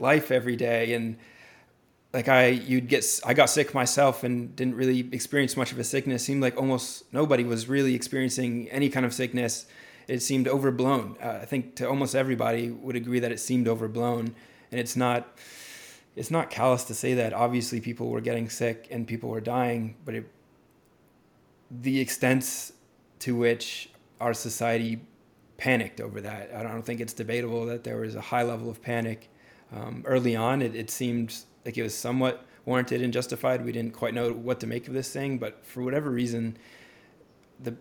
life 0.00 0.32
every 0.32 0.56
day 0.56 0.94
and 0.94 1.16
like 2.14 2.28
I 2.28 2.46
you'd 2.48 2.88
get 2.88 3.04
I 3.24 3.34
got 3.34 3.50
sick 3.50 3.74
myself 3.74 4.24
and 4.24 4.56
didn't 4.56 4.74
really 4.74 5.06
experience 5.12 5.56
much 5.56 5.70
of 5.70 5.78
a 5.78 5.84
sickness. 5.84 6.22
It 6.22 6.24
seemed 6.24 6.42
like 6.42 6.56
almost 6.56 7.04
nobody 7.12 7.44
was 7.44 7.68
really 7.68 7.94
experiencing 7.94 8.68
any 8.70 8.88
kind 8.88 9.04
of 9.04 9.12
sickness. 9.12 9.66
It 10.08 10.22
seemed 10.22 10.48
overblown. 10.48 11.16
Uh, 11.22 11.38
I 11.42 11.44
think 11.44 11.76
to 11.76 11.88
almost 11.88 12.14
everybody 12.14 12.70
would 12.70 12.96
agree 12.96 13.20
that 13.20 13.30
it 13.30 13.38
seemed 13.38 13.68
overblown, 13.68 14.34
and 14.72 14.80
it's 14.80 14.96
not. 14.96 15.38
It's 16.16 16.32
not 16.32 16.50
callous 16.50 16.82
to 16.84 16.94
say 16.94 17.14
that. 17.14 17.32
Obviously, 17.32 17.80
people 17.80 18.08
were 18.08 18.20
getting 18.20 18.48
sick 18.50 18.88
and 18.90 19.06
people 19.06 19.28
were 19.28 19.40
dying, 19.40 19.94
but 20.04 20.16
it, 20.16 20.28
the 21.70 22.00
extent 22.00 22.72
to 23.20 23.36
which 23.36 23.90
our 24.20 24.34
society 24.34 25.00
panicked 25.58 26.00
over 26.00 26.20
that. 26.20 26.50
I 26.54 26.62
don't 26.64 26.82
think 26.82 27.00
it's 27.00 27.12
debatable 27.12 27.66
that 27.66 27.84
there 27.84 27.98
was 27.98 28.16
a 28.16 28.20
high 28.20 28.42
level 28.42 28.68
of 28.68 28.82
panic. 28.82 29.28
Um, 29.72 30.02
early 30.06 30.34
on, 30.34 30.62
it, 30.62 30.74
it 30.74 30.90
seemed 30.90 31.36
like 31.64 31.76
it 31.76 31.82
was 31.82 31.94
somewhat 31.94 32.44
warranted 32.64 33.02
and 33.02 33.12
justified. 33.12 33.64
We 33.64 33.72
didn't 33.72 33.92
quite 33.92 34.14
know 34.14 34.32
what 34.32 34.60
to 34.60 34.66
make 34.66 34.88
of 34.88 34.94
this 34.94 35.12
thing, 35.12 35.38
but 35.38 35.64
for 35.66 35.82
whatever 35.82 36.10
reason, 36.10 36.56
the 37.60 37.76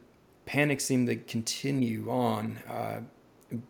panic 0.48 0.82
seemed 0.82 1.08
to 1.08 1.16
continue 1.16 2.10
on, 2.10 2.58
uh, 2.68 3.02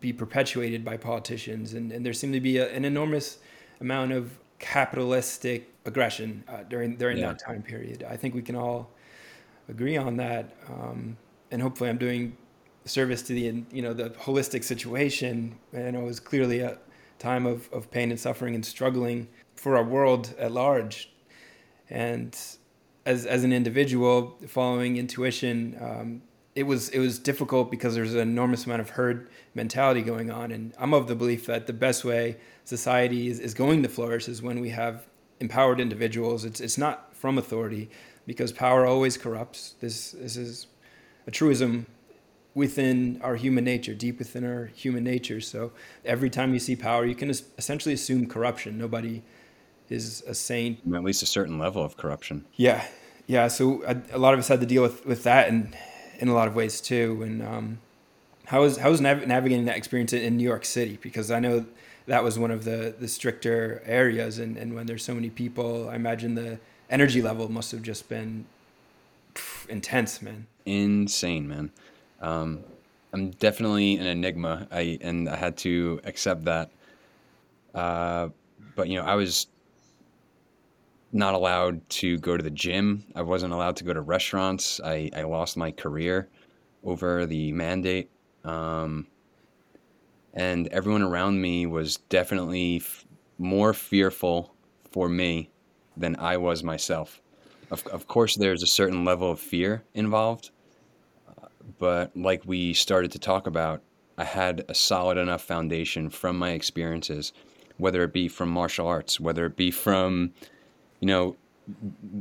be 0.00 0.12
perpetuated 0.12 0.84
by 0.84 0.96
politicians, 0.96 1.74
and, 1.74 1.92
and 1.92 2.06
there 2.06 2.14
seemed 2.14 2.32
to 2.32 2.40
be 2.40 2.56
a, 2.56 2.72
an 2.74 2.84
enormous 2.84 3.38
amount 3.80 4.12
of 4.12 4.38
capitalistic 4.58 5.70
aggression 5.84 6.42
uh, 6.48 6.62
during 6.68 6.96
during 6.96 7.18
yeah. 7.18 7.28
that 7.28 7.38
time 7.44 7.62
period. 7.62 8.04
I 8.08 8.16
think 8.16 8.34
we 8.34 8.42
can 8.42 8.56
all 8.56 8.90
agree 9.68 9.96
on 9.96 10.16
that, 10.16 10.56
um, 10.68 11.16
and 11.50 11.60
hopefully, 11.60 11.90
I'm 11.90 11.98
doing 11.98 12.36
service 12.86 13.22
to 13.22 13.34
the 13.34 13.64
you 13.70 13.82
know 13.82 13.92
the 13.92 14.10
holistic 14.10 14.64
situation 14.64 15.54
and 15.72 15.94
it 15.94 16.02
was 16.02 16.18
clearly 16.18 16.60
a 16.60 16.78
time 17.18 17.46
of, 17.46 17.68
of 17.72 17.90
pain 17.90 18.10
and 18.10 18.18
suffering 18.18 18.54
and 18.54 18.64
struggling 18.64 19.28
for 19.56 19.76
our 19.76 19.84
world 19.84 20.34
at 20.38 20.52
large 20.52 21.12
and 21.90 22.34
as 23.04 23.26
as 23.26 23.44
an 23.44 23.52
individual 23.52 24.38
following 24.46 24.96
intuition 24.96 25.76
um, 25.80 26.22
it 26.58 26.66
was 26.66 26.88
it 26.90 26.98
was 26.98 27.18
difficult 27.18 27.70
because 27.70 27.94
there's 27.94 28.14
an 28.14 28.20
enormous 28.20 28.66
amount 28.66 28.80
of 28.80 28.90
herd 28.90 29.28
mentality 29.54 30.02
going 30.02 30.30
on 30.30 30.50
and 30.50 30.74
I'm 30.78 30.92
of 30.92 31.06
the 31.06 31.14
belief 31.14 31.46
that 31.46 31.66
the 31.66 31.72
best 31.72 32.04
way 32.04 32.36
society 32.64 33.28
is, 33.28 33.38
is 33.38 33.54
going 33.54 33.82
to 33.82 33.88
flourish 33.88 34.28
is 34.28 34.42
when 34.42 34.60
we 34.60 34.70
have 34.70 35.06
empowered 35.40 35.80
individuals 35.80 36.44
it's 36.44 36.60
it's 36.60 36.76
not 36.76 37.14
from 37.14 37.38
authority 37.38 37.90
because 38.26 38.52
power 38.52 38.86
always 38.86 39.16
corrupts 39.16 39.74
this 39.80 40.12
this 40.12 40.36
is 40.36 40.66
a 41.26 41.30
truism 41.30 41.86
within 42.54 43.20
our 43.22 43.36
human 43.36 43.62
nature, 43.62 43.94
deep 43.94 44.18
within 44.18 44.44
our 44.44 44.66
human 44.74 45.04
nature. 45.04 45.40
So 45.40 45.70
every 46.04 46.28
time 46.28 46.52
you 46.54 46.58
see 46.58 46.74
power, 46.74 47.06
you 47.06 47.14
can 47.14 47.30
essentially 47.30 47.94
assume 47.94 48.26
corruption. 48.26 48.76
Nobody 48.76 49.22
is 49.88 50.24
a 50.26 50.34
saint. 50.34 50.80
At 50.92 51.04
least 51.04 51.22
a 51.22 51.26
certain 51.26 51.58
level 51.60 51.84
of 51.84 51.96
corruption. 51.96 52.46
Yeah, 52.56 52.84
yeah. 53.28 53.46
So 53.46 53.84
a, 53.84 53.96
a 54.12 54.18
lot 54.18 54.34
of 54.34 54.40
us 54.40 54.48
had 54.48 54.60
to 54.60 54.66
deal 54.66 54.82
with 54.82 55.06
with 55.06 55.22
that, 55.22 55.48
and 55.48 55.76
in 56.18 56.28
a 56.28 56.34
lot 56.34 56.48
of 56.48 56.54
ways 56.54 56.80
too. 56.80 57.22
And 57.22 57.42
um, 57.42 57.78
how 58.46 58.62
was 58.62 58.78
how 58.78 58.90
was 58.90 59.00
nav- 59.00 59.26
navigating 59.26 59.64
that 59.66 59.76
experience 59.76 60.12
in, 60.12 60.22
in 60.22 60.36
New 60.36 60.44
York 60.44 60.64
City? 60.64 60.98
Because 61.00 61.30
I 61.30 61.40
know 61.40 61.64
that 62.06 62.24
was 62.24 62.38
one 62.38 62.50
of 62.50 62.64
the 62.64 62.94
the 62.98 63.08
stricter 63.08 63.82
areas, 63.86 64.38
and 64.38 64.56
and 64.56 64.74
when 64.74 64.86
there's 64.86 65.04
so 65.04 65.14
many 65.14 65.30
people, 65.30 65.88
I 65.88 65.94
imagine 65.94 66.34
the 66.34 66.58
energy 66.90 67.22
level 67.22 67.50
must 67.50 67.72
have 67.72 67.82
just 67.82 68.08
been 68.08 68.46
intense, 69.68 70.22
man. 70.22 70.46
Insane, 70.66 71.48
man. 71.48 71.70
Um, 72.20 72.64
I'm 73.12 73.30
definitely 73.30 73.96
an 73.96 74.06
enigma. 74.06 74.66
I 74.70 74.98
and 75.00 75.28
I 75.28 75.36
had 75.36 75.56
to 75.58 76.00
accept 76.04 76.44
that. 76.44 76.70
Uh, 77.74 78.28
but 78.74 78.88
you 78.88 78.98
know, 78.98 79.04
I 79.04 79.14
was 79.14 79.46
not 81.12 81.34
allowed 81.34 81.88
to 81.88 82.18
go 82.18 82.36
to 82.36 82.42
the 82.42 82.50
gym. 82.50 83.04
I 83.14 83.22
wasn't 83.22 83.52
allowed 83.52 83.76
to 83.76 83.84
go 83.84 83.92
to 83.92 84.00
restaurants. 84.00 84.80
I, 84.84 85.10
I 85.16 85.22
lost 85.22 85.56
my 85.56 85.70
career 85.70 86.28
over 86.84 87.26
the 87.26 87.52
mandate. 87.52 88.10
Um, 88.44 89.06
and 90.34 90.68
everyone 90.68 91.02
around 91.02 91.40
me 91.40 91.66
was 91.66 91.96
definitely 92.08 92.76
f- 92.76 93.06
more 93.38 93.72
fearful 93.72 94.54
for 94.90 95.08
me 95.08 95.50
than 95.96 96.16
I 96.16 96.36
was 96.36 96.62
myself. 96.62 97.20
Of, 97.70 97.86
of 97.88 98.06
course, 98.06 98.36
there's 98.36 98.62
a 98.62 98.66
certain 98.66 99.04
level 99.04 99.30
of 99.30 99.40
fear 99.40 99.82
involved, 99.94 100.50
but 101.78 102.16
like 102.16 102.42
we 102.46 102.72
started 102.72 103.12
to 103.12 103.18
talk 103.18 103.46
about, 103.46 103.82
I 104.16 104.24
had 104.24 104.64
a 104.68 104.74
solid 104.74 105.18
enough 105.18 105.42
foundation 105.42 106.10
from 106.10 106.38
my 106.38 106.50
experiences, 106.50 107.32
whether 107.76 108.02
it 108.04 108.12
be 108.12 108.28
from 108.28 108.48
martial 108.48 108.86
arts, 108.86 109.20
whether 109.20 109.46
it 109.46 109.56
be 109.56 109.70
from, 109.70 110.32
you 111.00 111.06
know, 111.06 111.36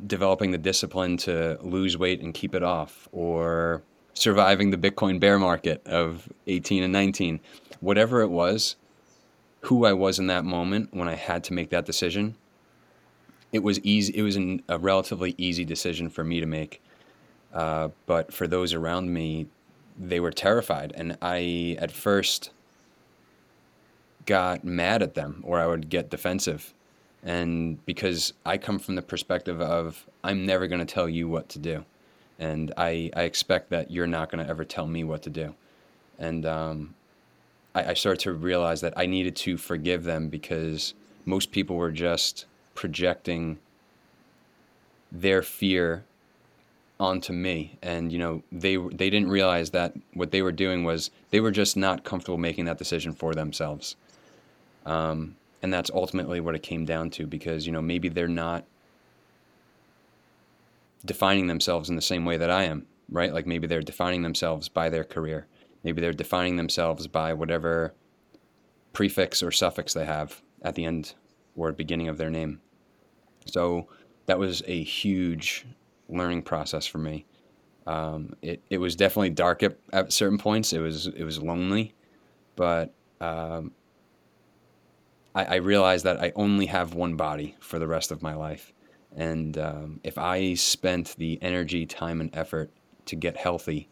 developing 0.06 0.52
the 0.52 0.58
discipline 0.58 1.18
to 1.18 1.58
lose 1.62 1.98
weight 1.98 2.22
and 2.22 2.34
keep 2.34 2.54
it 2.54 2.64
off, 2.64 3.08
or 3.12 3.82
surviving 4.14 4.72
the 4.72 4.78
Bitcoin 4.78 5.20
bear 5.20 5.40
market 5.40 5.86
of 5.86 6.28
18 6.48 6.84
and 6.84 6.94
19, 6.94 7.40
whatever 7.80 8.22
it 8.22 8.30
was, 8.30 8.76
who 9.62 9.86
I 9.86 9.94
was 9.94 10.20
in 10.20 10.28
that 10.28 10.46
moment 10.46 10.90
when 10.92 11.08
I 11.08 11.16
had 11.16 11.44
to 11.46 11.54
make 11.54 11.70
that 11.70 11.86
decision, 11.86 12.36
it 13.52 13.64
was 13.64 13.80
easy. 13.82 14.14
It 14.16 14.24
was 14.24 14.36
an, 14.36 14.62
a 14.68 14.78
relatively 14.78 15.34
easy 15.38 15.64
decision 15.66 16.10
for 16.10 16.24
me 16.24 16.40
to 16.40 16.46
make 16.46 16.82
uh, 17.54 17.90
but 18.06 18.34
for 18.34 18.48
those 18.48 18.74
around 18.74 19.12
me, 19.12 19.48
they 19.98 20.20
were 20.20 20.32
terrified. 20.32 20.94
And 20.96 21.18
I, 21.22 21.78
at 21.80 21.92
first, 21.92 22.52
got 24.26 24.64
mad 24.64 25.02
at 25.02 25.16
them 25.16 25.42
or 25.44 25.60
I 25.60 25.68
would 25.68 25.90
get 25.90 26.10
defensive 26.10 26.74
And 27.28 27.86
because 27.86 28.32
I 28.46 28.58
come 28.58 28.80
from 28.80 28.96
the 28.96 29.02
perspective 29.02 29.60
of 29.60 30.08
I'm 30.24 30.46
never 30.46 30.66
going 30.66 30.80
to 30.80 30.86
tell 30.86 31.10
you 31.10 31.28
what 31.28 31.50
to 31.50 31.60
do. 31.60 31.84
And 32.40 32.74
I, 32.78 33.12
I 33.14 33.24
expect 33.24 33.70
that 33.72 33.92
you're 33.92 34.08
not 34.08 34.32
going 34.32 34.44
to 34.44 34.50
ever 34.50 34.64
tell 34.64 34.88
me 34.88 35.04
what 35.04 35.24
to 35.24 35.30
do. 35.30 35.54
And 36.18 36.46
um, 36.46 36.96
I, 37.76 37.90
I 37.92 37.94
started 37.96 38.22
to 38.22 38.32
realize 38.32 38.80
that 38.80 38.94
I 38.96 39.08
needed 39.08 39.36
to 39.38 39.58
forgive 39.58 40.06
them 40.06 40.30
because 40.30 40.94
most 41.26 41.52
people 41.52 41.76
were 41.76 41.92
just 41.92 42.46
projecting 42.76 43.60
their 45.12 45.42
fear 45.42 46.06
onto 47.00 47.32
me 47.32 47.78
and 47.84 48.12
you 48.12 48.18
know 48.18 48.42
they 48.52 48.76
they 48.76 49.10
didn't 49.12 49.30
realize 49.30 49.70
that 49.70 49.94
what 50.14 50.32
they 50.32 50.42
were 50.42 50.52
doing 50.52 50.84
was 50.84 51.12
they 51.30 51.40
were 51.40 51.52
just 51.52 51.78
not 51.78 52.04
comfortable 52.04 52.40
making 52.40 52.66
that 52.66 52.80
decision 52.80 53.14
for 53.14 53.36
themselves 53.36 53.96
um, 54.88 55.36
and 55.62 55.74
that's 55.74 55.92
ultimately 55.94 56.40
what 56.40 56.56
it 56.56 56.64
came 56.64 56.86
down 56.86 57.10
to 57.10 57.26
because 57.26 57.66
you 57.66 57.72
know 57.72 57.82
maybe 57.82 58.10
they're 58.10 58.28
not 58.28 58.66
defining 61.06 61.48
themselves 61.48 61.90
in 61.90 61.96
the 61.96 62.02
same 62.02 62.26
way 62.26 62.38
that 62.38 62.50
I 62.50 62.64
am 62.64 62.86
right 63.10 63.34
like 63.34 63.46
maybe 63.46 63.68
they're 63.68 63.82
defining 63.82 64.22
themselves 64.22 64.70
by 64.70 64.90
their 64.90 65.04
career 65.04 65.48
maybe 65.84 66.02
they're 66.02 66.14
defining 66.14 66.58
themselves 66.58 67.08
by 67.08 67.34
whatever 67.34 67.94
prefix 68.94 69.42
or 69.42 69.52
suffix 69.52 69.94
they 69.94 70.06
have 70.06 70.42
at 70.62 70.76
the 70.76 70.86
end 70.86 71.14
or 71.56 71.72
beginning 71.72 72.08
of 72.08 72.18
their 72.18 72.30
name 72.30 72.60
so 73.46 73.88
that 74.28 74.38
was 74.38 74.62
a 74.68 74.84
huge 74.84 75.66
learning 76.10 76.44
process 76.44 76.86
for 76.86 77.00
me. 77.00 77.26
Um, 77.86 78.36
it 78.42 78.62
it 78.70 78.78
was 78.78 78.96
definitely 78.96 79.32
dark 79.32 79.64
at, 79.64 79.78
at 79.94 80.14
certain 80.14 80.38
points. 80.38 80.74
It 80.74 80.80
was 80.80 81.08
it 81.08 81.24
was 81.24 81.42
lonely, 81.42 81.94
but 82.56 82.94
um, 83.22 83.72
I, 85.38 85.44
I, 85.44 85.56
realized 85.58 86.04
that 86.06 86.20
I 86.20 86.32
only 86.36 86.66
have 86.66 86.96
one 86.96 87.16
body 87.16 87.56
for 87.60 87.78
the 87.78 87.86
rest 87.86 88.12
of 88.12 88.24
my 88.24 88.34
life, 88.34 88.74
and 89.16 89.56
um, 89.60 90.00
if 90.04 90.18
I 90.18 90.56
spent 90.56 91.16
the 91.18 91.38
energy, 91.44 91.86
time, 91.86 92.22
and 92.22 92.36
effort 92.36 92.72
to 93.06 93.16
get 93.16 93.38
healthy 93.38 93.88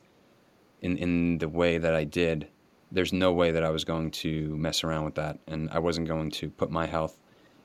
in 0.82 0.98
in 0.98 1.38
the 1.38 1.48
way 1.48 1.78
that 1.78 1.94
I 1.94 2.04
did, 2.04 2.48
there's 2.92 3.14
no 3.14 3.32
way 3.32 3.52
that 3.52 3.64
I 3.64 3.70
was 3.70 3.84
going 3.84 4.10
to 4.26 4.58
mess 4.58 4.84
around 4.84 5.06
with 5.06 5.16
that, 5.16 5.38
and 5.46 5.70
I 5.70 5.78
wasn't 5.78 6.08
going 6.08 6.32
to 6.32 6.50
put 6.50 6.72
my 6.72 6.88
health 6.88 7.20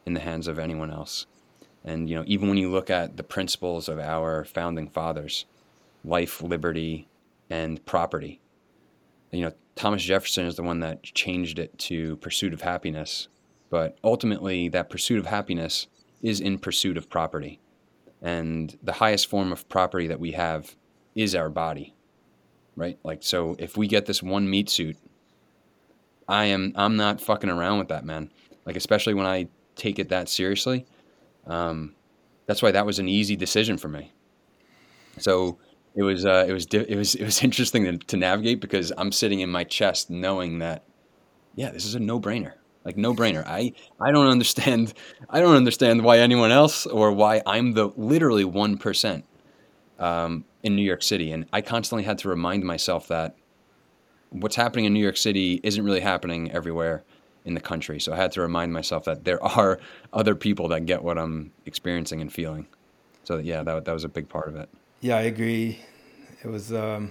in 0.04 0.12
the 0.12 0.20
hands 0.20 0.46
of 0.46 0.58
anyone 0.58 0.90
else. 0.90 1.24
And 1.82 2.10
you 2.10 2.16
know, 2.16 2.24
even 2.26 2.50
when 2.50 2.58
you 2.58 2.70
look 2.70 2.90
at 2.90 3.16
the 3.16 3.22
principles 3.22 3.88
of 3.88 3.98
our 3.98 4.44
founding 4.44 4.88
fathers, 4.88 5.46
life, 6.04 6.42
liberty, 6.42 7.08
and 7.48 7.82
property, 7.86 8.42
you 9.30 9.40
know, 9.40 9.52
Thomas 9.74 10.02
Jefferson 10.02 10.44
is 10.44 10.56
the 10.56 10.62
one 10.62 10.80
that 10.80 11.02
changed 11.02 11.58
it 11.58 11.78
to 11.78 12.16
pursuit 12.16 12.52
of 12.52 12.60
happiness. 12.60 13.28
But 13.70 13.96
ultimately, 14.04 14.68
that 14.68 14.90
pursuit 14.90 15.18
of 15.18 15.26
happiness 15.26 15.86
is 16.22 16.40
in 16.40 16.58
pursuit 16.58 16.96
of 16.96 17.08
property. 17.08 17.60
And 18.20 18.76
the 18.82 18.92
highest 18.92 19.28
form 19.28 19.52
of 19.52 19.68
property 19.68 20.06
that 20.08 20.20
we 20.20 20.32
have 20.32 20.76
is 21.14 21.34
our 21.34 21.48
body, 21.48 21.94
right? 22.76 22.98
Like, 23.02 23.22
so 23.22 23.56
if 23.58 23.76
we 23.76 23.86
get 23.86 24.06
this 24.06 24.22
one 24.22 24.50
meat 24.50 24.68
suit, 24.68 24.96
I 26.28 26.46
am, 26.46 26.72
I'm 26.76 26.96
not 26.96 27.20
fucking 27.20 27.48
around 27.48 27.78
with 27.78 27.88
that, 27.88 28.04
man. 28.04 28.30
Like, 28.66 28.76
especially 28.76 29.14
when 29.14 29.26
I 29.26 29.48
take 29.76 29.98
it 29.98 30.10
that 30.10 30.28
seriously. 30.28 30.86
Um, 31.46 31.94
that's 32.46 32.62
why 32.62 32.70
that 32.72 32.86
was 32.86 32.98
an 32.98 33.08
easy 33.08 33.36
decision 33.36 33.78
for 33.78 33.88
me. 33.88 34.12
So 35.18 35.58
it 35.94 36.02
was 36.02 36.24
uh, 36.24 36.44
it 36.46 36.52
was 36.52 36.66
it 36.66 36.96
was 36.96 37.14
it 37.14 37.24
was 37.24 37.42
interesting 37.44 37.84
to, 37.84 37.98
to 37.98 38.16
navigate 38.16 38.60
because 38.60 38.92
I'm 38.96 39.12
sitting 39.12 39.40
in 39.40 39.50
my 39.50 39.64
chest 39.64 40.10
knowing 40.10 40.58
that 40.58 40.84
yeah, 41.54 41.70
this 41.70 41.84
is 41.84 41.94
a 41.94 42.00
no 42.00 42.20
brainer. 42.20 42.54
Like 42.84 42.96
no 42.96 43.14
brainer. 43.14 43.44
I 43.46 43.72
I 44.00 44.10
don't 44.10 44.28
understand. 44.28 44.94
I 45.28 45.40
don't 45.40 45.56
understand 45.56 46.02
why 46.02 46.18
anyone 46.18 46.50
else 46.50 46.86
or 46.86 47.12
why 47.12 47.42
I'm 47.44 47.72
the 47.72 47.88
literally 47.96 48.44
one 48.44 48.78
percent 48.78 49.24
um, 49.98 50.44
in 50.62 50.76
New 50.76 50.82
York 50.82 51.02
City, 51.02 51.30
and 51.30 51.46
I 51.52 51.60
constantly 51.60 52.04
had 52.04 52.18
to 52.18 52.28
remind 52.28 52.64
myself 52.64 53.08
that 53.08 53.36
what's 54.30 54.56
happening 54.56 54.86
in 54.86 54.94
New 54.94 55.02
York 55.02 55.16
City 55.16 55.60
isn't 55.62 55.84
really 55.84 56.00
happening 56.00 56.50
everywhere 56.52 57.02
in 57.44 57.54
the 57.54 57.60
country. 57.60 58.00
So 58.00 58.12
I 58.12 58.16
had 58.16 58.32
to 58.32 58.40
remind 58.40 58.72
myself 58.72 59.04
that 59.04 59.24
there 59.24 59.42
are 59.58 59.78
other 60.12 60.34
people 60.34 60.68
that 60.68 60.86
get 60.86 61.02
what 61.02 61.18
I'm 61.18 61.52
experiencing 61.66 62.20
and 62.20 62.32
feeling. 62.32 62.66
So 63.24 63.38
yeah, 63.38 63.62
that 63.62 63.84
that 63.84 63.92
was 63.92 64.04
a 64.04 64.08
big 64.08 64.28
part 64.28 64.48
of 64.48 64.56
it. 64.56 64.68
Yeah, 65.00 65.16
I 65.16 65.22
agree. 65.22 65.80
It 66.42 66.48
was 66.48 66.72
um, 66.72 67.10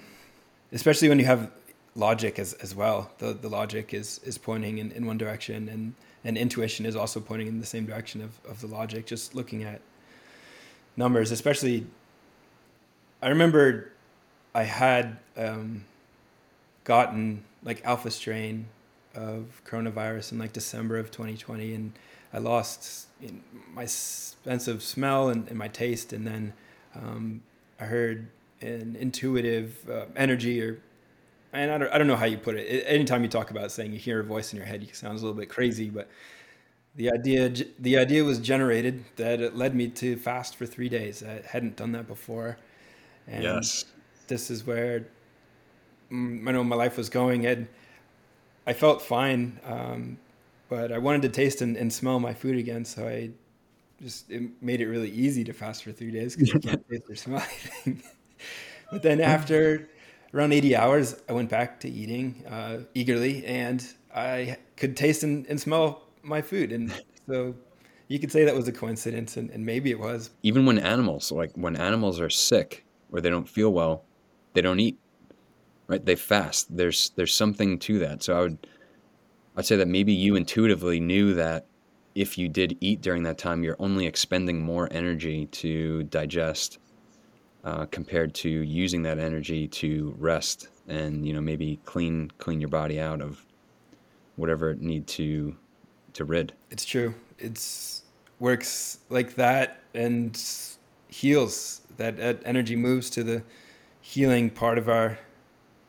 especially 0.72 1.10
when 1.10 1.20
you 1.20 1.26
have 1.26 1.52
logic 2.00 2.40
as 2.40 2.54
as 2.54 2.74
well. 2.74 3.12
The 3.20 3.34
the 3.34 3.50
logic 3.50 3.94
is 3.94 4.20
is 4.24 4.38
pointing 4.38 4.78
in, 4.78 4.92
in 4.92 5.06
one 5.06 5.18
direction 5.18 5.70
and 5.70 5.94
and 6.24 6.38
intuition 6.38 6.86
is 6.86 6.96
also 6.96 7.20
pointing 7.20 7.48
in 7.48 7.60
the 7.60 7.66
same 7.66 7.86
direction 7.86 8.22
of, 8.22 8.40
of 8.50 8.62
the 8.62 8.68
logic. 8.68 9.06
Just 9.06 9.36
looking 9.36 9.64
at 9.64 9.82
numbers, 10.98 11.32
especially 11.32 11.86
I 13.22 13.30
remember 13.30 13.92
I 14.56 14.64
had 14.64 15.18
um, 15.38 15.86
gotten 16.84 17.44
like 17.64 17.84
alpha 17.86 18.12
strain 18.12 18.68
of 19.14 19.62
coronavirus 19.66 20.32
in 20.32 20.40
like 20.40 20.54
December 20.54 20.98
of 20.98 21.12
2020, 21.12 21.74
and 21.74 21.94
I 22.34 22.38
lost 22.38 23.08
my 23.74 23.86
sense 23.86 24.68
of 24.68 24.82
smell 24.82 25.30
and, 25.30 25.48
and 25.50 25.58
my 25.58 25.68
taste, 25.68 26.14
and 26.14 26.26
then 26.26 26.54
um, 26.96 27.42
I 27.80 27.86
heard 27.86 28.28
an 28.62 28.96
intuitive 29.00 29.90
uh, 29.90 30.06
energy 30.16 30.62
or 30.62 30.80
and 31.54 31.72
I 31.72 31.78
don't, 31.78 31.94
I 31.94 31.98
don't 31.98 32.08
know 32.08 32.16
how 32.16 32.26
you 32.26 32.38
put 32.38 32.56
it. 32.56 32.84
Anytime 32.88 33.24
you 33.24 33.30
talk 33.30 33.52
about 33.52 33.72
saying 33.72 33.94
you 33.94 34.00
hear 34.00 34.20
a 34.20 34.24
voice 34.24 34.54
in 34.54 34.58
your 34.58 34.66
head, 34.66 34.84
it 34.84 34.96
sounds 34.96 35.22
a 35.22 35.26
little 35.26 35.40
bit 35.40 35.50
crazy, 35.50 35.90
but 35.90 36.10
the 36.96 37.12
idea 37.12 37.50
the 37.80 37.98
idea 37.98 38.24
was 38.24 38.40
generated 38.40 39.06
that 39.16 39.40
it 39.40 39.56
led 39.56 39.76
me 39.76 39.88
to 39.88 40.18
fast 40.18 40.56
for 40.56 40.66
three 40.66 40.90
days. 40.90 41.24
I 41.24 41.42
hadn't 41.48 41.76
done 41.76 41.92
that 41.94 42.08
before, 42.08 42.58
and 43.28 43.44
yes. 43.44 43.86
this 44.28 44.50
is 44.50 44.66
where 44.66 45.08
mm, 46.12 46.48
I 46.48 46.52
know 46.52 46.64
my 46.64 46.76
life 46.76 46.98
was 46.98 47.10
going. 47.10 47.46
And 47.46 47.68
I 48.68 48.74
felt 48.74 49.02
fine, 49.02 49.60
um, 49.66 50.18
but 50.68 50.92
I 50.92 50.98
wanted 50.98 51.22
to 51.24 51.30
taste 51.30 51.62
and, 51.62 51.78
and, 51.78 51.92
smell 51.92 52.20
my 52.20 52.34
food 52.34 52.58
again. 52.58 52.86
So 52.86 53.08
I 53.08 53.32
just 54.02 54.30
it 54.30 54.44
made 54.62 54.82
it 54.82 54.88
really 54.88 55.10
easy 55.10 55.44
to 55.46 55.54
fast 55.54 55.84
for 55.84 55.92
three 55.92 56.12
days 56.12 56.36
because 56.36 56.54
you 56.54 56.60
can't 56.60 56.88
taste 56.90 57.04
or 57.10 57.16
smell 57.16 57.42
anything. 57.42 58.04
but 58.92 59.02
then 59.02 59.22
after 59.22 59.90
around 60.34 60.54
80 60.54 60.76
hours, 60.76 61.16
I 61.28 61.34
went 61.34 61.50
back 61.50 61.80
to 61.82 61.90
eating 61.90 62.44
uh, 62.48 62.80
eagerly, 62.94 63.46
and 63.46 63.86
I 64.14 64.58
could 64.78 64.96
taste 64.98 65.24
and, 65.24 65.46
and, 65.48 65.60
smell 65.60 66.04
my 66.24 66.42
food. 66.42 66.72
And 66.72 66.94
so 67.28 67.56
you 68.08 68.20
could 68.20 68.32
say 68.32 68.46
that 68.46 68.56
was 68.56 68.68
a 68.68 68.72
coincidence, 68.72 69.38
and, 69.38 69.50
and 69.52 69.66
maybe 69.66 69.92
it 69.92 70.00
was. 70.00 70.32
Even 70.44 70.66
when 70.66 70.78
animals, 70.80 71.32
like 71.32 71.52
when 71.56 71.76
animals 71.76 72.20
are 72.20 72.30
sick 72.30 72.86
or 73.12 73.22
they 73.22 73.30
don't 73.30 73.48
feel 73.48 73.72
well, 73.72 74.04
they 74.54 74.62
don't 74.62 74.80
eat 74.80 74.98
right? 75.90 76.06
They 76.06 76.16
fast. 76.16 76.74
There's 76.76 77.10
there's 77.18 77.34
something 77.34 77.78
to 77.80 78.00
that. 78.00 78.24
So 78.24 78.38
I 78.38 78.42
would 78.42 78.68
I'd 79.58 79.66
say 79.66 79.76
that 79.76 79.90
maybe 79.90 80.14
you 80.14 80.36
intuitively 80.38 81.02
knew 81.02 81.34
that 81.34 81.66
if 82.16 82.38
you 82.38 82.48
did 82.48 82.78
eat 82.80 83.02
during 83.02 83.24
that 83.24 83.38
time, 83.38 83.64
you're 83.64 83.76
only 83.80 84.06
expending 84.06 84.62
more 84.64 84.88
energy 84.92 85.48
to 85.48 86.04
digest 86.04 86.79
uh, 87.70 87.86
compared 87.92 88.34
to 88.34 88.50
using 88.50 89.04
that 89.04 89.20
energy 89.20 89.68
to 89.68 90.16
rest 90.18 90.70
and 90.88 91.26
you 91.26 91.34
know 91.34 91.42
maybe 91.42 91.80
clean 91.86 92.32
clean 92.40 92.60
your 92.60 92.70
body 92.70 93.00
out 93.00 93.22
of 93.22 93.46
whatever 94.38 94.72
it 94.72 94.82
need 94.82 95.06
to 95.06 95.56
to 96.14 96.26
rid. 96.26 96.54
It's 96.72 96.84
true. 96.84 97.14
It's 97.38 98.02
works 98.40 99.00
like 99.10 99.36
that 99.36 99.82
and 99.94 100.42
heals. 101.10 101.82
That, 101.98 102.18
that 102.18 102.42
energy 102.46 102.76
moves 102.76 103.10
to 103.12 103.24
the 103.24 103.44
healing 104.02 104.50
part 104.50 104.78
of 104.78 104.90
our 104.90 105.20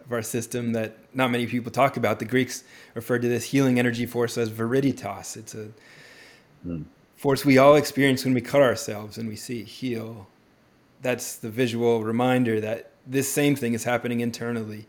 of 0.05 0.13
our 0.13 0.23
system 0.23 0.73
that 0.73 0.99
not 1.15 1.31
many 1.31 1.47
people 1.47 1.71
talk 1.73 1.97
about. 1.97 2.19
The 2.19 2.25
Greeks 2.27 2.63
referred 2.95 3.23
to 3.23 3.29
this 3.29 3.45
healing 3.45 3.79
energy 3.79 4.05
force 4.05 4.37
as 4.37 4.51
viriditas. 4.51 5.37
It's 5.37 5.55
a 5.55 5.69
mm. 6.67 6.85
force 7.17 7.45
we 7.45 7.57
all 7.57 7.77
experience 7.77 8.25
when 8.25 8.35
we 8.35 8.43
cut 8.43 8.61
ourselves 8.61 9.17
and 9.17 9.29
we 9.29 9.37
see 9.37 9.61
it 9.61 9.69
heal. 9.69 10.27
That's 11.03 11.37
the 11.37 11.51
visual 11.51 12.05
reminder 12.05 12.61
that 12.61 12.93
this 13.07 13.31
same 13.31 13.57
thing 13.57 13.75
is 13.75 13.85
happening 13.85 14.21
internally 14.21 14.87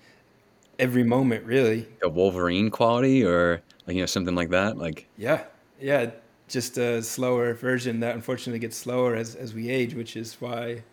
every 0.77 1.03
moment, 1.03 1.45
really. 1.45 1.87
A 2.03 2.09
Wolverine 2.09 2.69
quality 2.69 3.23
or 3.23 3.61
like, 3.87 3.95
you 3.95 4.01
know, 4.01 4.07
something 4.07 4.35
like 4.35 4.49
that? 4.49 4.77
Like 4.77 5.07
Yeah. 5.17 5.43
Yeah. 5.79 6.11
Just 6.47 6.77
a 6.77 7.01
slower 7.01 7.53
version 7.53 8.01
that 8.01 8.15
unfortunately 8.15 8.59
gets 8.59 8.75
slower 8.75 9.15
as, 9.15 9.35
as 9.35 9.53
we 9.53 9.69
age, 9.69 9.93
which 9.93 10.17
is 10.17 10.35
why 10.41 10.83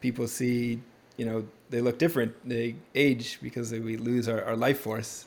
people 0.00 0.26
see, 0.26 0.80
you 1.16 1.24
know, 1.24 1.46
they 1.70 1.80
look 1.80 1.98
different. 1.98 2.34
They 2.48 2.76
age 2.94 3.38
because 3.42 3.72
we 3.72 3.96
lose 3.96 4.28
our, 4.28 4.42
our 4.44 4.56
life 4.56 4.80
force. 4.80 5.26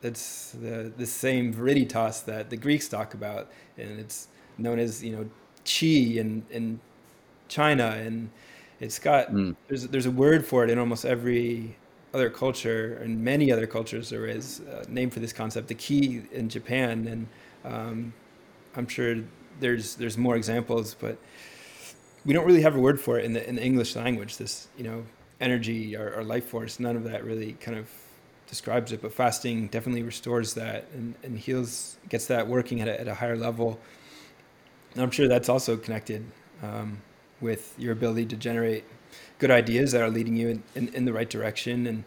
That's 0.00 0.52
the 0.52 0.92
the 0.96 1.06
same 1.06 1.54
viriditas 1.54 2.24
that 2.26 2.50
the 2.50 2.58
Greeks 2.58 2.88
talk 2.88 3.14
about, 3.14 3.50
and 3.78 3.98
it's 3.98 4.28
known 4.58 4.78
as 4.78 5.02
you 5.02 5.12
know 5.16 5.30
chi 5.64 6.18
in 6.20 6.44
in 6.50 6.80
China, 7.48 7.96
and 7.96 8.28
it's 8.80 8.98
got 8.98 9.32
mm. 9.32 9.54
there's 9.68 9.86
there's 9.88 10.06
a 10.06 10.10
word 10.10 10.44
for 10.46 10.64
it 10.64 10.70
in 10.70 10.78
almost 10.78 11.04
every 11.04 11.76
other 12.12 12.30
culture 12.30 12.94
and 13.02 13.22
many 13.22 13.50
other 13.50 13.66
cultures 13.66 14.10
there 14.10 14.26
is 14.26 14.60
a 14.60 14.88
name 14.88 15.10
for 15.10 15.20
this 15.20 15.32
concept 15.32 15.68
the 15.68 15.74
ki 15.74 16.22
in 16.32 16.48
japan 16.48 17.06
and 17.08 17.26
um, 17.64 18.12
i'm 18.76 18.86
sure 18.86 19.16
there's 19.60 19.94
there's 19.96 20.18
more 20.18 20.36
examples, 20.36 20.94
but 20.94 21.18
we 22.24 22.32
don't 22.32 22.46
really 22.46 22.62
have 22.62 22.76
a 22.76 22.80
word 22.80 23.00
for 23.00 23.18
it 23.18 23.24
in 23.24 23.32
the 23.32 23.48
in 23.48 23.56
the 23.56 23.62
English 23.62 23.96
language. 23.96 24.36
This 24.36 24.68
you 24.76 24.84
know 24.84 25.04
energy 25.40 25.96
or, 25.96 26.14
or 26.14 26.24
life 26.24 26.46
force. 26.46 26.80
None 26.80 26.96
of 26.96 27.04
that 27.04 27.24
really 27.24 27.52
kind 27.54 27.78
of 27.78 27.88
describes 28.46 28.92
it. 28.92 29.02
But 29.02 29.12
fasting 29.12 29.68
definitely 29.68 30.02
restores 30.02 30.54
that 30.54 30.86
and, 30.94 31.14
and 31.22 31.38
heals, 31.38 31.96
gets 32.08 32.26
that 32.26 32.46
working 32.46 32.80
at 32.80 32.88
a, 32.88 33.00
at 33.00 33.08
a 33.08 33.14
higher 33.14 33.36
level. 33.36 33.80
And 34.94 35.02
I'm 35.02 35.10
sure 35.10 35.28
that's 35.28 35.48
also 35.48 35.76
connected 35.76 36.24
um, 36.62 36.98
with 37.44 37.74
your 37.78 37.92
ability 37.92 38.26
to 38.26 38.36
generate 38.36 38.84
good 39.38 39.50
ideas 39.50 39.92
that 39.92 40.02
are 40.02 40.10
leading 40.10 40.34
you 40.34 40.48
in, 40.48 40.62
in, 40.74 40.88
in 40.94 41.04
the 41.04 41.12
right 41.12 41.28
direction. 41.28 41.86
And 41.86 42.04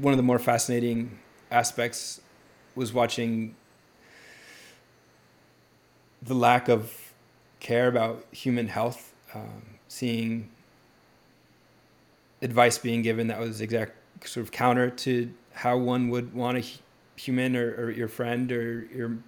one 0.00 0.12
of 0.12 0.18
the 0.18 0.22
more 0.22 0.38
fascinating 0.38 1.18
aspects 1.50 2.20
was 2.74 2.92
watching 2.92 3.56
the 6.22 6.34
lack 6.34 6.68
of 6.68 7.14
care 7.60 7.88
about 7.88 8.24
human 8.30 8.68
health, 8.68 9.14
um, 9.34 9.62
seeing 9.88 10.50
advice 12.42 12.78
being 12.78 13.02
given 13.02 13.28
that 13.28 13.40
was 13.40 13.60
exact 13.60 13.92
sort 14.26 14.44
of 14.44 14.52
counter 14.52 14.90
to 14.90 15.32
how 15.52 15.76
one 15.76 16.10
would 16.10 16.34
want 16.34 16.58
a 16.58 16.64
human 17.16 17.56
or, 17.56 17.74
or 17.76 17.90
your 17.90 18.08
friend 18.08 18.52
or 18.52 18.86
your 18.94 19.18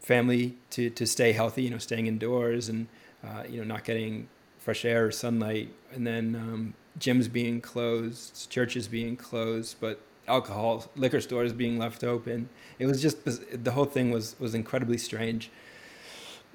family 0.00 0.54
to, 0.70 0.88
to 0.90 1.06
stay 1.06 1.32
healthy, 1.32 1.64
you 1.64 1.70
know, 1.70 1.78
staying 1.78 2.06
indoors 2.06 2.68
and, 2.68 2.86
uh, 3.22 3.42
you 3.48 3.58
know, 3.58 3.64
not 3.64 3.84
getting 3.84 4.28
fresh 4.68 4.84
air 4.84 5.10
sunlight. 5.10 5.70
And 5.94 6.06
then 6.06 6.36
um, 6.36 6.74
gyms 7.00 7.32
being 7.32 7.58
closed, 7.62 8.50
churches 8.50 8.86
being 8.86 9.16
closed, 9.16 9.76
but 9.80 9.98
alcohol, 10.26 10.84
liquor 10.94 11.22
stores 11.22 11.54
being 11.54 11.78
left 11.78 12.04
open. 12.04 12.50
It 12.78 12.84
was 12.84 13.00
just, 13.00 13.16
the 13.64 13.70
whole 13.70 13.86
thing 13.86 14.10
was, 14.10 14.36
was 14.38 14.54
incredibly 14.54 14.98
strange. 14.98 15.50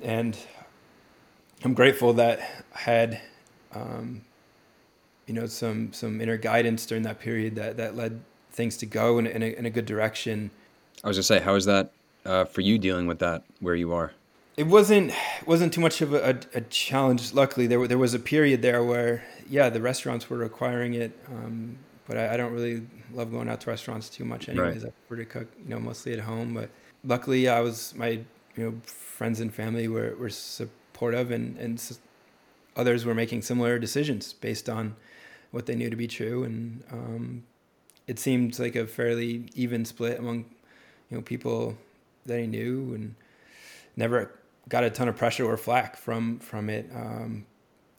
And 0.04 0.38
I'm 1.64 1.74
grateful 1.74 2.14
that 2.14 2.40
I 2.76 2.80
had, 2.82 3.22
um, 3.74 4.22
you 5.26 5.34
know, 5.34 5.48
some, 5.48 5.92
some 5.92 6.22
inner 6.22 6.38
guidance 6.38 6.86
during 6.86 7.02
that 7.06 7.20
period 7.20 7.56
that, 7.56 7.78
that 7.78 7.96
led 7.96 8.22
things 8.52 8.78
to 8.78 8.86
go 8.86 9.18
in, 9.18 9.26
in, 9.26 9.42
a, 9.42 9.58
in 9.58 9.66
a 9.66 9.72
good 9.72 9.88
direction. 9.88 10.52
I 11.04 11.08
was 11.08 11.18
gonna 11.18 11.24
say, 11.24 11.40
how 11.40 11.56
is 11.56 11.66
that 11.66 11.90
uh, 12.26 12.46
for 12.46 12.62
you 12.62 12.78
dealing 12.78 13.08
with 13.08 13.18
that 13.20 13.44
where 13.60 13.74
you 13.74 13.92
are? 13.92 14.14
It 14.56 14.68
wasn't 14.68 15.14
wasn't 15.46 15.74
too 15.74 15.82
much 15.82 16.02
of 16.02 16.14
a, 16.14 16.40
a, 16.54 16.62
challenge. 16.62 17.34
Luckily, 17.34 17.66
there 17.66 17.88
there 17.88 17.98
was 17.98 18.14
a 18.14 18.20
period 18.20 18.62
there 18.62 18.84
where 18.84 19.24
yeah, 19.50 19.70
the 19.70 19.82
restaurants 19.82 20.30
were 20.30 20.38
requiring 20.38 20.94
it, 20.94 21.18
um, 21.28 21.78
but 22.08 22.18
I, 22.18 22.34
I, 22.34 22.38
don't 22.38 22.54
really 22.54 22.86
love 23.14 23.32
going 23.32 23.50
out 23.50 23.62
to 23.62 23.70
restaurants 23.70 24.10
too 24.10 24.26
much. 24.26 24.50
Anyways, 24.50 24.84
right. 24.84 24.94
I 24.94 25.08
prefer 25.08 25.24
to 25.24 25.26
cook, 25.26 25.48
you 25.64 25.70
know, 25.70 25.80
mostly 25.80 26.14
at 26.14 26.20
home. 26.20 26.54
But 26.54 26.70
luckily, 27.04 27.50
I 27.50 27.62
was 27.62 27.96
my 27.96 28.10
you 28.10 28.26
know 28.58 28.74
friends 28.84 29.40
and 29.40 29.52
family 29.52 29.88
were 29.88 30.16
were 30.20 30.30
supportive, 30.30 31.32
and 31.32 31.58
and 31.58 31.98
others 32.76 33.06
were 33.06 33.16
making 33.16 33.42
similar 33.42 33.80
decisions 33.80 34.34
based 34.34 34.70
on 34.70 34.96
what 35.50 35.66
they 35.66 35.76
knew 35.76 35.90
to 35.90 35.96
be 35.96 36.08
true, 36.08 36.44
and 36.44 36.84
um, 36.92 37.44
it 38.06 38.20
seemed 38.20 38.60
like 38.60 38.76
a 38.76 38.86
fairly 38.86 39.46
even 39.56 39.84
split 39.84 40.20
among 40.20 40.46
you 41.10 41.18
know 41.18 41.22
people 41.22 41.76
that 42.28 42.38
I 42.38 42.46
knew 42.46 42.94
and 42.94 43.16
never 43.96 44.32
got 44.70 44.84
a 44.84 44.90
ton 44.90 45.08
of 45.08 45.16
pressure 45.16 45.46
or 45.46 45.58
flack 45.58 45.98
from 45.98 46.40
from 46.40 46.70
it 46.70 46.90
um, 46.96 47.46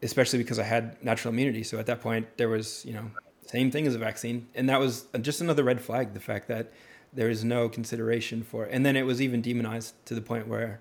especially 0.02 0.38
because 0.38 0.58
I 0.58 0.64
had 0.64 1.02
natural 1.02 1.32
immunity 1.32 1.62
so 1.62 1.78
at 1.78 1.86
that 1.86 2.00
point 2.00 2.26
there 2.36 2.48
was 2.48 2.84
you 2.84 2.92
know 2.92 3.10
same 3.46 3.70
thing 3.70 3.86
as 3.86 3.94
a 3.94 3.98
vaccine 3.98 4.48
and 4.54 4.68
that 4.68 4.80
was 4.80 5.06
just 5.20 5.40
another 5.40 5.64
red 5.64 5.80
flag 5.80 6.14
the 6.14 6.20
fact 6.20 6.48
that 6.48 6.72
there 7.12 7.28
is 7.28 7.44
no 7.44 7.68
consideration 7.68 8.42
for 8.42 8.64
it. 8.64 8.70
and 8.72 8.84
then 8.84 8.96
it 8.96 9.02
was 9.02 9.20
even 9.20 9.40
demonized 9.40 9.94
to 10.06 10.14
the 10.14 10.22
point 10.22 10.48
where 10.48 10.80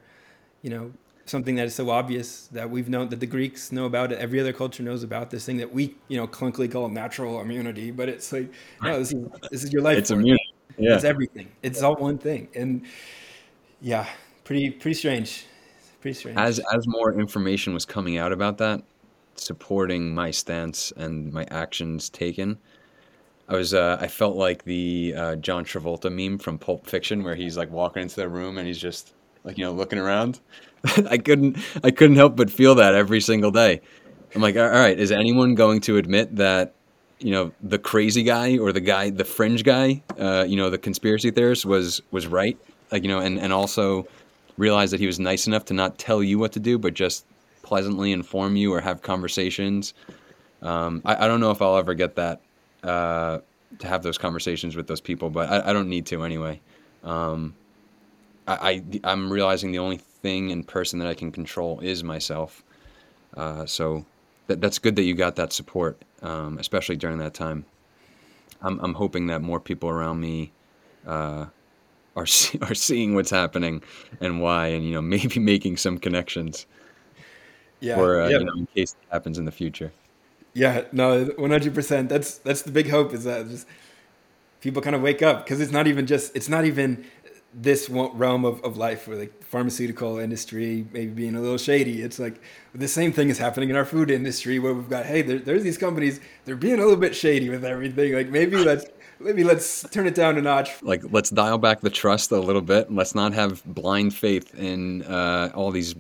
you 0.62 0.70
know 0.70 0.92
something 1.26 1.56
that 1.56 1.66
is 1.66 1.76
so 1.76 1.90
obvious 1.90 2.48
that 2.48 2.70
we've 2.70 2.90
known 2.90 3.10
that 3.10 3.20
the 3.20 3.26
Greeks 3.26 3.72
know 3.72 3.86
about 3.86 4.12
it. 4.12 4.20
Every 4.20 4.40
other 4.40 4.54
culture 4.54 4.84
knows 4.84 5.04
about 5.04 5.30
this 5.30 5.46
thing 5.46 5.58
that 5.58 5.74
we, 5.74 5.96
you 6.08 6.18
know, 6.18 6.28
clunkily 6.28 6.72
call 6.72 6.90
natural 6.90 7.40
immunity. 7.42 7.92
But 7.92 8.10
it's 8.10 8.32
like, 8.32 8.52
no, 8.82 9.00
this 9.00 9.14
is 9.14 9.26
this 9.52 9.64
is 9.64 9.74
your 9.74 9.82
life. 9.82 9.98
It's 9.98 10.12
immunity. 10.12 10.54
Yeah. 10.78 10.96
It's 10.96 11.04
everything. 11.04 11.52
It's 11.62 11.82
all 11.82 11.96
one 11.96 12.18
thing. 12.18 12.50
And 12.56 12.86
yeah, 13.82 14.08
pretty 14.44 14.70
pretty 14.72 14.96
strange. 14.96 15.46
Pretty 16.04 16.16
strange. 16.16 16.38
As 16.38 16.60
as 16.74 16.86
more 16.86 17.14
information 17.14 17.74
was 17.74 17.86
coming 17.86 18.18
out 18.18 18.34
about 18.34 18.58
that, 18.58 18.84
supporting 19.36 20.14
my 20.14 20.32
stance 20.32 20.92
and 20.98 21.32
my 21.32 21.46
actions 21.50 22.10
taken. 22.10 22.58
I 23.48 23.54
was 23.54 23.74
uh, 23.74 23.98
I 24.02 24.08
felt 24.08 24.36
like 24.36 24.66
the 24.66 25.14
uh, 25.16 25.36
John 25.38 25.64
Travolta 25.64 26.12
meme 26.12 26.40
from 26.40 26.58
Pulp 26.58 26.88
Fiction 26.88 27.24
where 27.24 27.36
he's 27.36 27.56
like 27.56 27.72
walking 27.72 28.02
into 28.02 28.18
the 28.18 28.28
room 28.28 28.58
and 28.58 28.68
he's 28.68 28.80
just 28.80 29.14
like 29.46 29.58
you 29.58 29.64
know 29.64 29.72
looking 29.72 29.98
around 29.98 30.42
I 31.10 31.18
couldn't 31.18 31.58
I 31.86 31.92
couldn't 31.92 32.18
help 32.18 32.36
but 32.36 32.52
feel 32.52 32.76
that 32.76 32.96
every 32.96 33.22
single 33.22 33.52
day. 33.52 33.80
I'm 34.36 34.42
like, 34.42 34.58
all 34.58 34.68
right, 34.68 35.00
is 35.00 35.14
anyone 35.14 35.56
going 35.56 35.80
to 35.82 35.96
admit 35.96 36.36
that 36.36 36.74
you 37.20 37.32
know 37.32 37.54
the 37.62 37.80
crazy 37.80 38.24
guy 38.24 38.58
or 38.58 38.74
the 38.74 38.82
guy, 38.82 39.10
the 39.10 39.24
fringe 39.24 39.64
guy, 39.64 40.04
uh, 40.20 40.44
you 40.46 40.58
know, 40.58 40.70
the 40.70 40.78
conspiracy 40.78 41.32
theorist 41.32 41.66
was 41.66 42.02
was 42.12 42.28
right? 42.28 42.58
Like 42.92 43.04
you 43.04 43.08
know, 43.08 43.20
and 43.20 43.40
and 43.40 43.54
also 43.54 44.06
realize 44.58 44.92
that 44.92 45.00
he 45.00 45.08
was 45.08 45.20
nice 45.20 45.48
enough 45.48 45.66
to 45.66 45.74
not 45.74 45.98
tell 45.98 46.24
you 46.24 46.38
what 46.40 46.52
to 46.54 46.60
do, 46.60 46.78
but 46.78 46.94
just 46.94 47.26
pleasantly 47.62 48.12
inform 48.12 48.56
you 48.56 48.74
or 48.74 48.82
have 48.82 49.02
conversations. 49.02 49.94
Um, 50.62 51.02
I, 51.06 51.26
I, 51.26 51.28
don't 51.28 51.40
know 51.40 51.52
if 51.52 51.62
I'll 51.62 51.78
ever 51.78 51.94
get 51.94 52.16
that 52.16 52.42
uh, 52.84 53.40
to 53.80 53.88
have 53.88 54.04
those 54.04 54.18
conversations 54.18 54.76
with 54.76 54.88
those 54.88 55.02
people, 55.02 55.30
but 55.30 55.50
I, 55.50 55.70
I 55.70 55.74
don't 55.74 55.90
need 55.90 56.06
to 56.08 56.24
anyway. 56.24 56.62
Um, 57.04 57.56
I, 58.48 58.84
I 59.04 59.12
am 59.12 59.32
realizing 59.32 59.72
the 59.72 59.80
only 59.80 59.98
thing 59.98 60.52
and 60.52 60.68
person 60.68 61.00
that 61.00 61.08
I 61.08 61.14
can 61.14 61.32
control 61.32 61.80
is 61.80 62.04
myself. 62.04 62.64
Uh, 63.36 63.66
so 63.66 64.06
that, 64.48 64.62
that's 64.62 64.80
good 64.80 64.96
that 64.96 65.04
you 65.04 65.16
got 65.16 65.36
that 65.36 65.54
support, 65.54 66.02
um, 66.22 66.58
especially 66.60 66.96
during 66.96 67.18
that 67.18 67.34
time. 67.34 67.66
I'm, 68.62 68.80
I'm 68.80 68.94
hoping 68.94 69.28
that 69.28 69.42
more 69.42 69.60
people 69.60 69.90
around 69.90 70.20
me 70.20 70.52
uh, 71.06 71.48
are 72.16 72.26
see, 72.26 72.60
are 72.62 72.76
seeing 72.76 73.16
what's 73.16 73.32
happening 73.32 73.82
and 74.22 74.42
why, 74.42 74.68
and 74.68 74.86
you 74.86 74.94
know 74.94 75.02
maybe 75.16 75.40
making 75.40 75.78
some 75.78 75.98
connections. 75.98 76.66
Yeah, 77.80 78.00
or 78.00 78.22
uh, 78.22 78.30
yeah. 78.30 78.40
you 78.40 78.46
know, 78.46 78.54
in 78.54 78.68
case 78.68 78.92
it 78.94 79.12
happens 79.12 79.38
in 79.38 79.46
the 79.46 79.52
future. 79.52 79.92
Yeah, 80.54 80.84
no, 80.92 81.26
one 81.26 81.52
hundred 81.52 81.74
percent. 81.74 82.10
That's 82.10 82.38
that's 82.38 82.62
the 82.62 82.72
big 82.72 82.90
hope 82.90 83.14
is 83.14 83.24
that 83.26 83.48
just 83.50 83.68
people 84.62 84.82
kind 84.82 84.96
of 84.96 85.02
wake 85.02 85.22
up 85.22 85.44
because 85.44 85.60
it's 85.60 85.72
not 85.72 85.88
even 85.88 86.08
just 86.08 86.34
it's 86.36 86.48
not 86.48 86.64
even 86.64 87.06
this 87.54 87.90
one 87.90 88.18
realm 88.18 88.46
of, 88.46 88.64
of 88.64 88.78
life 88.78 89.08
where 89.08 89.18
like 89.18 89.44
pharmaceutical 89.44 90.18
industry 90.18 90.88
maybe 90.92 91.12
being 91.12 91.36
a 91.36 91.40
little 91.40 91.58
shady 91.58 92.02
it's 92.02 92.18
like 92.18 92.42
the 92.74 92.88
same 92.88 93.12
thing 93.12 93.30
is 93.30 93.38
happening 93.38 93.70
in 93.70 93.76
our 93.76 93.86
food 93.86 94.10
industry 94.10 94.58
where 94.58 94.74
we've 94.74 94.90
got 94.90 95.06
hey 95.06 95.22
there, 95.22 95.38
there's 95.38 95.62
these 95.62 95.78
companies 95.78 96.20
they're 96.46 96.56
being 96.56 96.76
a 96.76 96.82
little 96.82 96.96
bit 96.96 97.16
shady 97.16 97.50
with 97.50 97.64
everything 97.64 98.14
like 98.14 98.30
maybe 98.30 98.58
let's 98.66 98.86
maybe 99.20 99.44
let's 99.44 99.84
turn 99.90 100.08
it 100.08 100.16
down 100.16 100.38
a 100.38 100.42
notch 100.42 100.82
like 100.82 101.02
let's 101.12 101.30
dial 101.30 101.58
back 101.58 101.82
the 101.82 101.90
trust 101.90 102.32
a 102.32 102.40
little 102.40 102.62
bit 102.62 102.92
let's 102.92 103.16
not 103.16 103.34
have 103.34 103.64
blind 103.66 104.14
faith 104.14 104.54
in 104.56 105.04
uh, 105.04 105.52
all 105.54 105.72
these 105.72 105.96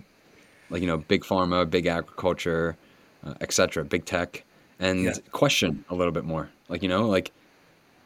like 0.69 0.81
you 0.81 0.87
know 0.87 0.97
big 0.97 1.23
pharma 1.23 1.69
big 1.69 1.85
agriculture 1.85 2.77
uh, 3.25 3.33
etc 3.41 3.83
big 3.83 4.05
tech 4.05 4.43
and 4.79 5.05
yeah. 5.05 5.13
question 5.31 5.83
a 5.89 5.95
little 5.95 6.13
bit 6.13 6.25
more 6.25 6.49
like 6.69 6.81
you 6.83 6.89
know 6.89 7.07
like 7.07 7.31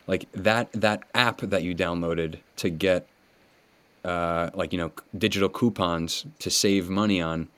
like 0.07 0.27
that 0.31 0.71
that 0.73 1.03
app 1.13 1.41
that 1.41 1.63
you 1.63 1.75
downloaded 1.75 2.39
to 2.55 2.69
get 2.69 3.07
uh, 4.07 4.49
like 4.53 4.71
you 4.71 4.79
know 4.79 4.91
digital 5.17 5.49
coupons 5.49 6.25
to 6.39 6.49
save 6.49 6.89
money 6.89 7.21
on, 7.21 7.49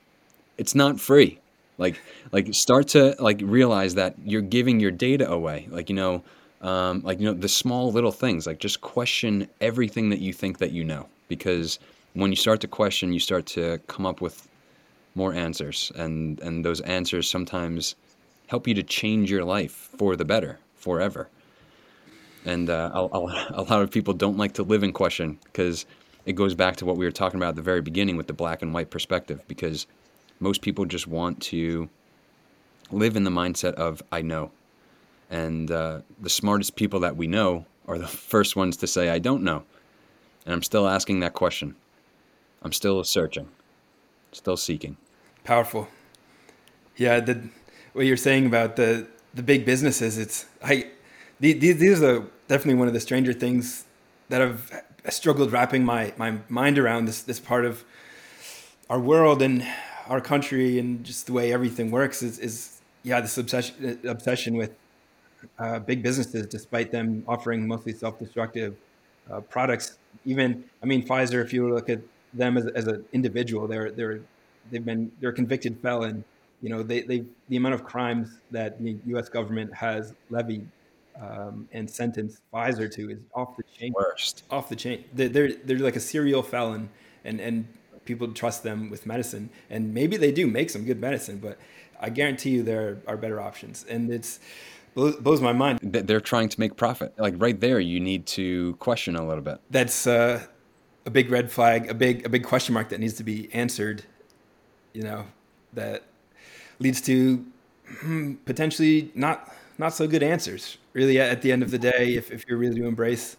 it's 0.58 0.74
not 0.74 1.00
free. 1.00 1.38
Like 1.78 2.00
like 2.32 2.52
start 2.52 2.88
to 2.88 3.14
like 3.18 3.40
realize 3.42 3.94
that 3.94 4.16
you're 4.24 4.42
giving 4.42 4.80
your 4.80 4.90
data 4.90 5.30
away. 5.30 5.68
Like 5.70 5.88
you 5.88 5.96
know. 5.96 6.22
Um, 6.60 7.02
like 7.02 7.18
you 7.20 7.26
know 7.26 7.32
the 7.32 7.48
small 7.48 7.90
little 7.90 8.12
things 8.12 8.46
like 8.46 8.58
just 8.58 8.82
question 8.82 9.48
everything 9.62 10.10
that 10.10 10.20
you 10.20 10.32
think 10.32 10.58
that 10.58 10.72
you 10.72 10.84
know. 10.84 11.08
Because 11.28 11.78
when 12.12 12.30
you 12.30 12.36
start 12.36 12.60
to 12.60 12.68
question 12.68 13.12
you 13.12 13.20
start 13.20 13.46
to 13.46 13.78
come 13.86 14.04
up 14.04 14.20
with 14.20 14.48
more 15.14 15.32
answers. 15.34 15.92
And 15.96 16.40
and 16.40 16.64
those 16.64 16.80
answers 16.82 17.28
sometimes 17.28 17.96
help 18.46 18.66
you 18.66 18.74
to 18.74 18.82
change 18.82 19.30
your 19.30 19.44
life 19.44 19.90
for 19.96 20.16
the 20.16 20.24
better 20.24 20.58
forever. 20.76 21.28
And 22.44 22.70
uh, 22.70 22.90
a, 22.94 23.18
a 23.50 23.62
lot 23.62 23.82
of 23.82 23.90
people 23.90 24.14
don't 24.14 24.38
like 24.38 24.54
to 24.54 24.62
live 24.62 24.82
in 24.82 24.92
question 24.92 25.38
because 25.44 25.86
it 26.24 26.32
goes 26.32 26.54
back 26.54 26.76
to 26.76 26.86
what 26.86 26.96
we 26.96 27.04
were 27.04 27.10
talking 27.12 27.38
about 27.38 27.50
at 27.50 27.56
the 27.56 27.62
very 27.62 27.82
beginning 27.82 28.16
with 28.16 28.26
the 28.26 28.32
black 28.32 28.62
and 28.62 28.72
white 28.72 28.90
perspective. 28.90 29.42
Because 29.46 29.86
most 30.40 30.62
people 30.62 30.84
just 30.84 31.06
want 31.06 31.40
to 31.42 31.88
live 32.90 33.14
in 33.16 33.24
the 33.24 33.30
mindset 33.30 33.74
of 33.74 34.02
I 34.10 34.22
know. 34.22 34.50
And 35.30 35.70
uh, 35.70 36.00
the 36.20 36.28
smartest 36.28 36.76
people 36.76 37.00
that 37.00 37.16
we 37.16 37.26
know 37.26 37.66
are 37.86 37.98
the 37.98 38.06
first 38.32 38.56
ones 38.56 38.76
to 38.78 38.86
say 38.86 39.08
I 39.08 39.18
don't 39.18 39.42
know. 39.42 39.64
And 40.44 40.54
I'm 40.54 40.62
still 40.62 40.88
asking 40.88 41.20
that 41.20 41.34
question. 41.34 41.76
I'm 42.62 42.72
still 42.72 43.02
searching, 43.04 43.48
still 44.32 44.56
seeking. 44.56 44.96
Powerful. 45.44 45.88
Yeah, 46.96 47.20
the 47.20 47.48
what 47.92 48.06
you're 48.06 48.16
saying 48.16 48.46
about 48.46 48.76
the 48.76 49.06
the 49.32 49.42
big 49.42 49.64
businesses, 49.64 50.18
it's 50.18 50.46
I 50.62 50.88
these, 51.38 51.78
these 51.78 52.02
are 52.02 52.26
definitely 52.48 52.74
one 52.74 52.88
of 52.88 52.94
the 52.94 53.00
stranger 53.00 53.32
things 53.32 53.84
that 54.28 54.42
I've 54.42 54.82
struggled 55.08 55.52
wrapping 55.52 55.84
my, 55.84 56.12
my 56.16 56.38
mind 56.48 56.78
around 56.78 57.06
this 57.06 57.22
this 57.22 57.40
part 57.40 57.64
of 57.64 57.84
our 58.90 59.00
world 59.00 59.40
and 59.40 59.66
our 60.08 60.20
country 60.20 60.78
and 60.78 61.04
just 61.04 61.26
the 61.26 61.32
way 61.32 61.52
everything 61.52 61.90
works 61.90 62.22
is, 62.22 62.38
is 62.38 62.80
yeah, 63.02 63.20
this 63.20 63.38
obsession 63.38 64.00
obsession 64.04 64.56
with 64.56 64.72
uh, 65.58 65.78
big 65.78 66.02
businesses, 66.02 66.46
despite 66.46 66.90
them 66.90 67.24
offering 67.26 67.66
mostly 67.66 67.92
self-destructive 67.92 68.76
uh, 69.30 69.40
products. 69.40 69.98
Even, 70.24 70.64
I 70.82 70.86
mean, 70.86 71.06
Pfizer. 71.06 71.42
If 71.42 71.52
you 71.52 71.72
look 71.72 71.88
at 71.88 72.00
them 72.34 72.56
as, 72.56 72.66
as 72.68 72.86
an 72.86 73.04
individual, 73.12 73.66
they're 73.66 73.90
they're 73.90 74.20
they've 74.70 74.84
been 74.84 75.10
they're 75.20 75.30
a 75.30 75.34
convicted 75.34 75.78
felon. 75.80 76.24
You 76.62 76.70
know, 76.70 76.82
they 76.82 77.02
they 77.02 77.24
the 77.48 77.56
amount 77.56 77.74
of 77.74 77.84
crimes 77.84 78.38
that 78.50 78.82
the 78.82 78.96
U.S. 79.06 79.28
government 79.28 79.72
has 79.74 80.14
levied 80.30 80.66
um, 81.20 81.68
and 81.72 81.88
sentenced 81.88 82.40
Pfizer 82.52 82.90
to 82.92 83.10
is 83.10 83.18
off 83.34 83.56
the 83.56 83.64
chain. 83.78 83.92
Worst. 83.94 84.44
Off 84.50 84.68
the 84.68 84.76
chain. 84.76 85.04
They're, 85.14 85.28
they're 85.28 85.52
they're 85.64 85.78
like 85.78 85.96
a 85.96 86.00
serial 86.00 86.42
felon, 86.42 86.88
and 87.24 87.40
and 87.40 87.66
people 88.04 88.32
trust 88.32 88.62
them 88.62 88.90
with 88.90 89.06
medicine, 89.06 89.50
and 89.68 89.94
maybe 89.94 90.16
they 90.16 90.32
do 90.32 90.46
make 90.46 90.70
some 90.70 90.84
good 90.84 91.00
medicine, 91.00 91.38
but 91.38 91.58
I 92.00 92.10
guarantee 92.10 92.50
you 92.50 92.62
there 92.62 92.98
are 93.06 93.16
better 93.16 93.40
options, 93.40 93.84
and 93.88 94.10
it's 94.10 94.40
blows 94.94 95.40
my 95.40 95.52
mind. 95.52 95.80
They're 95.82 96.20
trying 96.20 96.48
to 96.48 96.60
make 96.60 96.76
profit. 96.76 97.14
Like 97.18 97.34
right 97.38 97.58
there, 97.58 97.80
you 97.80 98.00
need 98.00 98.26
to 98.26 98.74
question 98.76 99.16
a 99.16 99.26
little 99.26 99.42
bit. 99.42 99.60
That's 99.70 100.06
uh, 100.06 100.44
a 101.06 101.10
big 101.10 101.30
red 101.30 101.50
flag, 101.50 101.90
a 101.90 101.94
big 101.94 102.26
a 102.26 102.28
big 102.28 102.44
question 102.44 102.74
mark 102.74 102.88
that 102.90 103.00
needs 103.00 103.14
to 103.14 103.24
be 103.24 103.52
answered. 103.52 104.04
You 104.92 105.02
know, 105.02 105.26
that 105.72 106.04
leads 106.78 107.00
to 107.02 107.44
hmm, 108.00 108.34
potentially 108.44 109.10
not 109.14 109.52
not 109.78 109.94
so 109.94 110.06
good 110.06 110.22
answers. 110.22 110.78
Really, 110.92 111.20
at 111.20 111.42
the 111.42 111.52
end 111.52 111.62
of 111.62 111.70
the 111.70 111.78
day, 111.78 112.14
if, 112.14 112.32
if 112.32 112.44
you're 112.48 112.58
really 112.58 112.80
to 112.80 112.86
embrace 112.86 113.36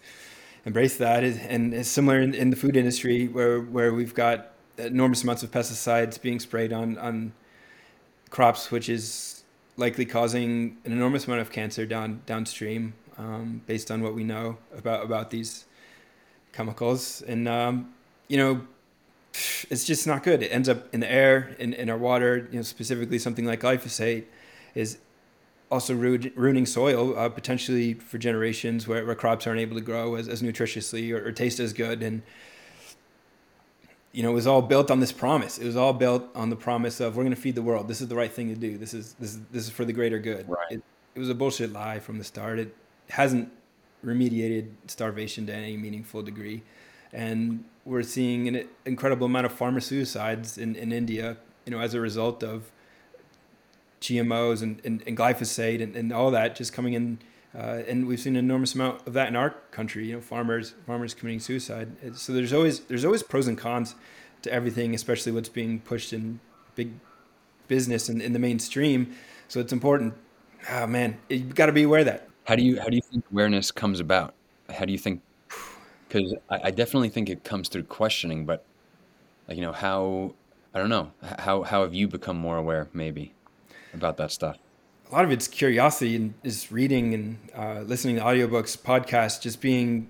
embrace 0.65 0.97
that, 0.97 1.23
and 1.23 1.73
it's 1.73 1.89
similar 1.89 2.21
in, 2.21 2.33
in 2.33 2.49
the 2.49 2.55
food 2.55 2.77
industry 2.77 3.27
where 3.27 3.59
where 3.59 3.93
we've 3.93 4.13
got 4.13 4.51
enormous 4.77 5.23
amounts 5.23 5.43
of 5.43 5.51
pesticides 5.51 6.21
being 6.21 6.39
sprayed 6.39 6.73
on 6.73 6.97
on 6.97 7.33
crops, 8.29 8.71
which 8.71 8.89
is 8.89 9.40
likely 9.77 10.05
causing 10.05 10.77
an 10.85 10.91
enormous 10.91 11.25
amount 11.27 11.41
of 11.41 11.51
cancer 11.51 11.85
down 11.85 12.21
downstream, 12.25 12.93
um, 13.17 13.61
based 13.65 13.91
on 13.91 14.01
what 14.01 14.13
we 14.13 14.23
know 14.23 14.57
about 14.75 15.03
about 15.03 15.29
these 15.29 15.65
chemicals. 16.53 17.21
And 17.21 17.47
um, 17.47 17.93
you 18.27 18.37
know, 18.37 18.61
it's 19.69 19.85
just 19.85 20.07
not 20.07 20.23
good. 20.23 20.43
It 20.43 20.49
ends 20.49 20.69
up 20.69 20.93
in 20.93 20.99
the 20.99 21.11
air, 21.11 21.55
in, 21.59 21.73
in 21.73 21.89
our 21.89 21.97
water. 21.97 22.47
You 22.51 22.57
know, 22.57 22.63
specifically 22.63 23.19
something 23.19 23.45
like 23.45 23.61
glyphosate 23.61 24.25
is 24.75 24.97
also 25.71 25.93
ruining 25.93 26.65
soil 26.65 27.17
uh, 27.17 27.29
potentially 27.29 27.93
for 27.93 28.17
generations 28.17 28.87
where, 28.87 29.05
where 29.05 29.15
crops 29.15 29.47
aren't 29.47 29.61
able 29.61 29.75
to 29.75 29.81
grow 29.81 30.15
as, 30.15 30.27
as 30.27 30.41
nutritiously 30.41 31.11
or, 31.13 31.25
or 31.25 31.31
taste 31.31 31.61
as 31.61 31.71
good 31.71 32.03
and 32.03 32.21
you 34.11 34.23
know, 34.23 34.31
it 34.31 34.33
was 34.33 34.47
all 34.47 34.61
built 34.61 34.91
on 34.91 34.99
this 34.99 35.11
promise. 35.11 35.57
It 35.57 35.65
was 35.65 35.75
all 35.75 35.93
built 35.93 36.27
on 36.35 36.49
the 36.49 36.55
promise 36.55 36.99
of 36.99 37.15
we're 37.15 37.23
going 37.23 37.35
to 37.35 37.41
feed 37.41 37.55
the 37.55 37.61
world. 37.61 37.87
This 37.87 38.01
is 38.01 38.07
the 38.07 38.15
right 38.15 38.31
thing 38.31 38.49
to 38.49 38.55
do. 38.55 38.77
This 38.77 38.93
is 38.93 39.13
this 39.19 39.35
is 39.35 39.39
this 39.51 39.63
is 39.63 39.69
for 39.69 39.85
the 39.85 39.93
greater 39.93 40.19
good. 40.19 40.49
Right. 40.49 40.71
It, 40.71 40.83
it 41.15 41.19
was 41.19 41.29
a 41.29 41.35
bullshit 41.35 41.71
lie 41.71 41.99
from 41.99 42.17
the 42.17 42.23
start. 42.23 42.59
It 42.59 42.75
hasn't 43.09 43.51
remediated 44.05 44.69
starvation 44.87 45.45
to 45.47 45.53
any 45.53 45.77
meaningful 45.77 46.23
degree, 46.23 46.63
and 47.13 47.63
we're 47.85 48.03
seeing 48.03 48.47
an 48.47 48.67
incredible 48.85 49.25
amount 49.25 49.45
of 49.45 49.53
farmer 49.53 49.79
suicides 49.79 50.57
in, 50.57 50.75
in 50.75 50.91
India. 50.91 51.37
You 51.65 51.71
know, 51.71 51.79
as 51.79 51.93
a 51.93 52.01
result 52.01 52.43
of 52.43 52.71
GMOs 54.01 54.61
and, 54.61 54.81
and, 54.83 55.03
and 55.05 55.15
glyphosate 55.15 55.81
and, 55.81 55.95
and 55.95 56.11
all 56.11 56.31
that 56.31 56.55
just 56.55 56.73
coming 56.73 56.93
in 56.93 57.19
uh, 57.53 57.81
and 57.87 58.07
we've 58.07 58.19
seen 58.19 58.35
an 58.35 58.45
enormous 58.45 58.75
amount 58.75 59.05
of 59.05 59.13
that 59.13 59.27
in 59.27 59.35
our 59.35 59.51
country. 59.71 60.07
You 60.07 60.15
know, 60.15 60.21
farmers 60.21 60.73
farmers 60.85 61.13
committing 61.13 61.39
suicide. 61.39 61.89
So 62.17 62.33
there's 62.33 62.53
always 62.53 62.81
there's 62.81 63.03
always 63.03 63.23
pros 63.23 63.47
and 63.47 63.57
cons 63.57 63.95
to 64.43 64.51
everything, 64.51 64.95
especially 64.95 65.31
what's 65.31 65.49
being 65.49 65.79
pushed 65.79 66.13
in 66.13 66.39
big 66.75 66.93
business 67.67 68.09
and 68.09 68.21
in 68.21 68.33
the 68.33 68.39
mainstream. 68.39 69.13
So 69.47 69.59
it's 69.59 69.73
important. 69.73 70.13
Oh 70.69 70.87
man, 70.87 71.17
you've 71.29 71.55
got 71.55 71.65
to 71.65 71.71
be 71.71 71.83
aware 71.83 71.99
of 71.99 72.05
that. 72.05 72.29
How 72.45 72.55
do 72.55 72.63
you 72.63 72.79
how 72.79 72.87
do 72.87 72.95
you 72.95 73.01
think 73.01 73.25
awareness 73.31 73.71
comes 73.71 73.99
about? 73.99 74.33
How 74.69 74.85
do 74.85 74.91
you 74.91 74.97
think? 74.97 75.21
Because 76.07 76.33
I, 76.49 76.59
I 76.65 76.71
definitely 76.71 77.09
think 77.09 77.29
it 77.29 77.43
comes 77.43 77.67
through 77.67 77.83
questioning, 77.83 78.45
but 78.45 78.63
like 79.47 79.57
you 79.57 79.63
know 79.63 79.73
how 79.73 80.33
I 80.73 80.79
don't 80.79 80.89
know 80.89 81.11
how 81.39 81.63
how 81.63 81.81
have 81.81 81.93
you 81.93 82.07
become 82.07 82.37
more 82.37 82.57
aware 82.57 82.87
maybe 82.93 83.33
about 83.93 84.15
that 84.17 84.31
stuff? 84.31 84.57
A 85.11 85.13
lot 85.13 85.25
of 85.25 85.31
it's 85.31 85.47
curiosity 85.47 86.15
and 86.15 86.33
is 86.43 86.71
reading 86.71 87.13
and 87.13 87.37
uh, 87.55 87.81
listening 87.81 88.15
to 88.15 88.21
audiobooks, 88.21 88.77
podcasts, 88.77 89.41
just 89.41 89.59
being 89.59 90.09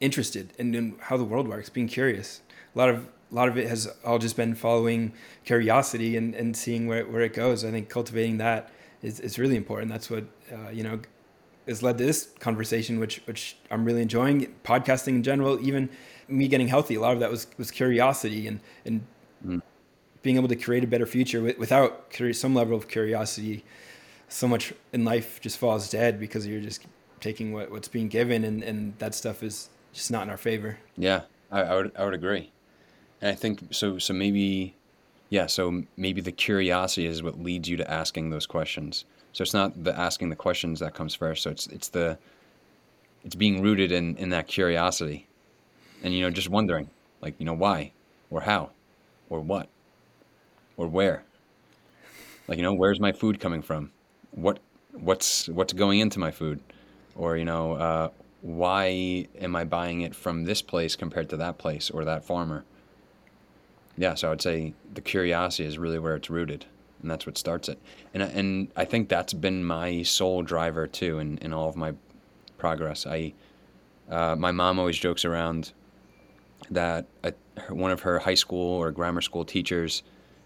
interested 0.00 0.52
in, 0.56 0.74
in, 0.74 0.94
how 1.00 1.16
the 1.16 1.24
world 1.24 1.48
works, 1.48 1.68
being 1.68 1.88
curious. 1.88 2.40
A 2.74 2.78
lot 2.78 2.88
of 2.88 3.08
a 3.32 3.34
lot 3.34 3.48
of 3.48 3.58
it 3.58 3.68
has 3.68 3.88
all 4.04 4.18
just 4.18 4.36
been 4.36 4.54
following 4.54 5.12
curiosity 5.44 6.16
and, 6.16 6.36
and 6.36 6.56
seeing 6.56 6.86
where, 6.86 7.04
where 7.04 7.22
it 7.22 7.32
goes. 7.32 7.64
I 7.64 7.72
think 7.72 7.88
cultivating 7.88 8.38
that 8.38 8.70
is, 9.02 9.18
is 9.18 9.40
really 9.40 9.56
important. 9.56 9.90
That's 9.90 10.08
what 10.08 10.24
uh, 10.52 10.70
you 10.70 10.84
know 10.84 11.00
has 11.66 11.82
led 11.82 11.98
to 11.98 12.04
this 12.04 12.28
conversation, 12.38 13.00
which 13.00 13.20
which 13.24 13.56
I'm 13.70 13.84
really 13.84 14.02
enjoying. 14.02 14.54
Podcasting 14.62 15.16
in 15.16 15.22
general, 15.24 15.58
even 15.66 15.90
me 16.28 16.46
getting 16.46 16.68
healthy, 16.68 16.94
a 16.94 17.00
lot 17.00 17.14
of 17.14 17.20
that 17.20 17.30
was 17.30 17.48
was 17.58 17.72
curiosity 17.72 18.46
and 18.46 18.60
and 18.84 19.04
mm. 19.44 19.62
being 20.22 20.36
able 20.36 20.48
to 20.48 20.56
create 20.56 20.84
a 20.84 20.86
better 20.86 21.06
future 21.06 21.42
without 21.42 22.12
some 22.32 22.54
level 22.54 22.76
of 22.76 22.86
curiosity 22.86 23.64
so 24.28 24.48
much 24.48 24.72
in 24.92 25.04
life 25.04 25.40
just 25.40 25.58
falls 25.58 25.90
dead 25.90 26.18
because 26.18 26.46
you're 26.46 26.60
just 26.60 26.86
taking 27.20 27.52
what, 27.52 27.70
what's 27.70 27.88
being 27.88 28.08
given 28.08 28.44
and, 28.44 28.62
and 28.62 28.98
that 28.98 29.14
stuff 29.14 29.42
is 29.42 29.70
just 29.92 30.10
not 30.10 30.24
in 30.24 30.30
our 30.30 30.36
favor. 30.36 30.78
Yeah, 30.96 31.22
I, 31.50 31.62
I 31.62 31.74
would 31.74 31.92
I 31.96 32.04
would 32.04 32.14
agree. 32.14 32.50
And 33.20 33.30
I 33.30 33.34
think 33.34 33.72
so 33.72 33.98
so 33.98 34.12
maybe 34.12 34.74
yeah, 35.30 35.46
so 35.46 35.82
maybe 35.96 36.20
the 36.20 36.32
curiosity 36.32 37.06
is 37.06 37.22
what 37.22 37.40
leads 37.40 37.68
you 37.68 37.76
to 37.78 37.90
asking 37.90 38.30
those 38.30 38.46
questions. 38.46 39.04
So 39.32 39.42
it's 39.42 39.54
not 39.54 39.82
the 39.82 39.98
asking 39.98 40.28
the 40.28 40.36
questions 40.36 40.80
that 40.80 40.94
comes 40.94 41.14
first. 41.14 41.42
So 41.42 41.50
it's 41.50 41.66
it's 41.68 41.88
the 41.88 42.18
it's 43.24 43.34
being 43.34 43.62
rooted 43.62 43.90
in 43.90 44.16
in 44.16 44.30
that 44.30 44.46
curiosity. 44.46 45.26
And 46.02 46.12
you 46.12 46.22
know, 46.22 46.30
just 46.30 46.50
wondering 46.50 46.90
like, 47.20 47.34
you 47.38 47.46
know, 47.46 47.54
why 47.54 47.92
or 48.30 48.42
how 48.42 48.70
or 49.30 49.40
what 49.40 49.68
or 50.76 50.86
where. 50.86 51.24
Like, 52.46 52.58
you 52.58 52.62
know, 52.62 52.74
where's 52.74 53.00
my 53.00 53.12
food 53.12 53.40
coming 53.40 53.62
from? 53.62 53.90
What 54.34 54.58
what's 54.92 55.48
what's 55.48 55.72
going 55.72 56.00
into 56.00 56.18
my 56.18 56.30
food, 56.30 56.60
or 57.14 57.36
you 57.36 57.44
know, 57.44 57.72
uh, 57.74 58.08
why 58.42 59.26
am 59.40 59.56
I 59.56 59.64
buying 59.64 60.02
it 60.02 60.14
from 60.14 60.44
this 60.44 60.62
place 60.62 60.96
compared 60.96 61.30
to 61.30 61.36
that 61.38 61.58
place 61.58 61.90
or 61.90 62.04
that 62.04 62.24
farmer? 62.24 62.64
Yeah, 63.96 64.14
so 64.14 64.28
I 64.28 64.30
would 64.30 64.42
say 64.42 64.74
the 64.92 65.00
curiosity 65.00 65.66
is 65.66 65.78
really 65.78 65.98
where 65.98 66.16
it's 66.16 66.28
rooted, 66.28 66.66
and 67.00 67.10
that's 67.10 67.26
what 67.26 67.38
starts 67.38 67.68
it. 67.68 67.78
And 68.12 68.22
and 68.22 68.68
I 68.76 68.84
think 68.84 69.08
that's 69.08 69.32
been 69.32 69.64
my 69.64 70.02
sole 70.02 70.42
driver 70.42 70.86
too 70.86 71.18
in, 71.18 71.38
in 71.38 71.52
all 71.52 71.68
of 71.68 71.76
my 71.76 71.94
progress. 72.58 73.06
I 73.06 73.34
uh, 74.10 74.36
my 74.36 74.50
mom 74.50 74.78
always 74.78 74.98
jokes 74.98 75.24
around 75.24 75.72
that 76.70 77.06
a, 77.22 77.32
one 77.68 77.90
of 77.90 78.00
her 78.00 78.18
high 78.18 78.34
school 78.34 78.72
or 78.72 78.90
grammar 78.90 79.20
school 79.20 79.44
teachers 79.44 80.02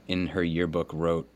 in 0.09 0.28
her 0.28 0.43
yearbook 0.43 0.91
wrote 0.93 1.28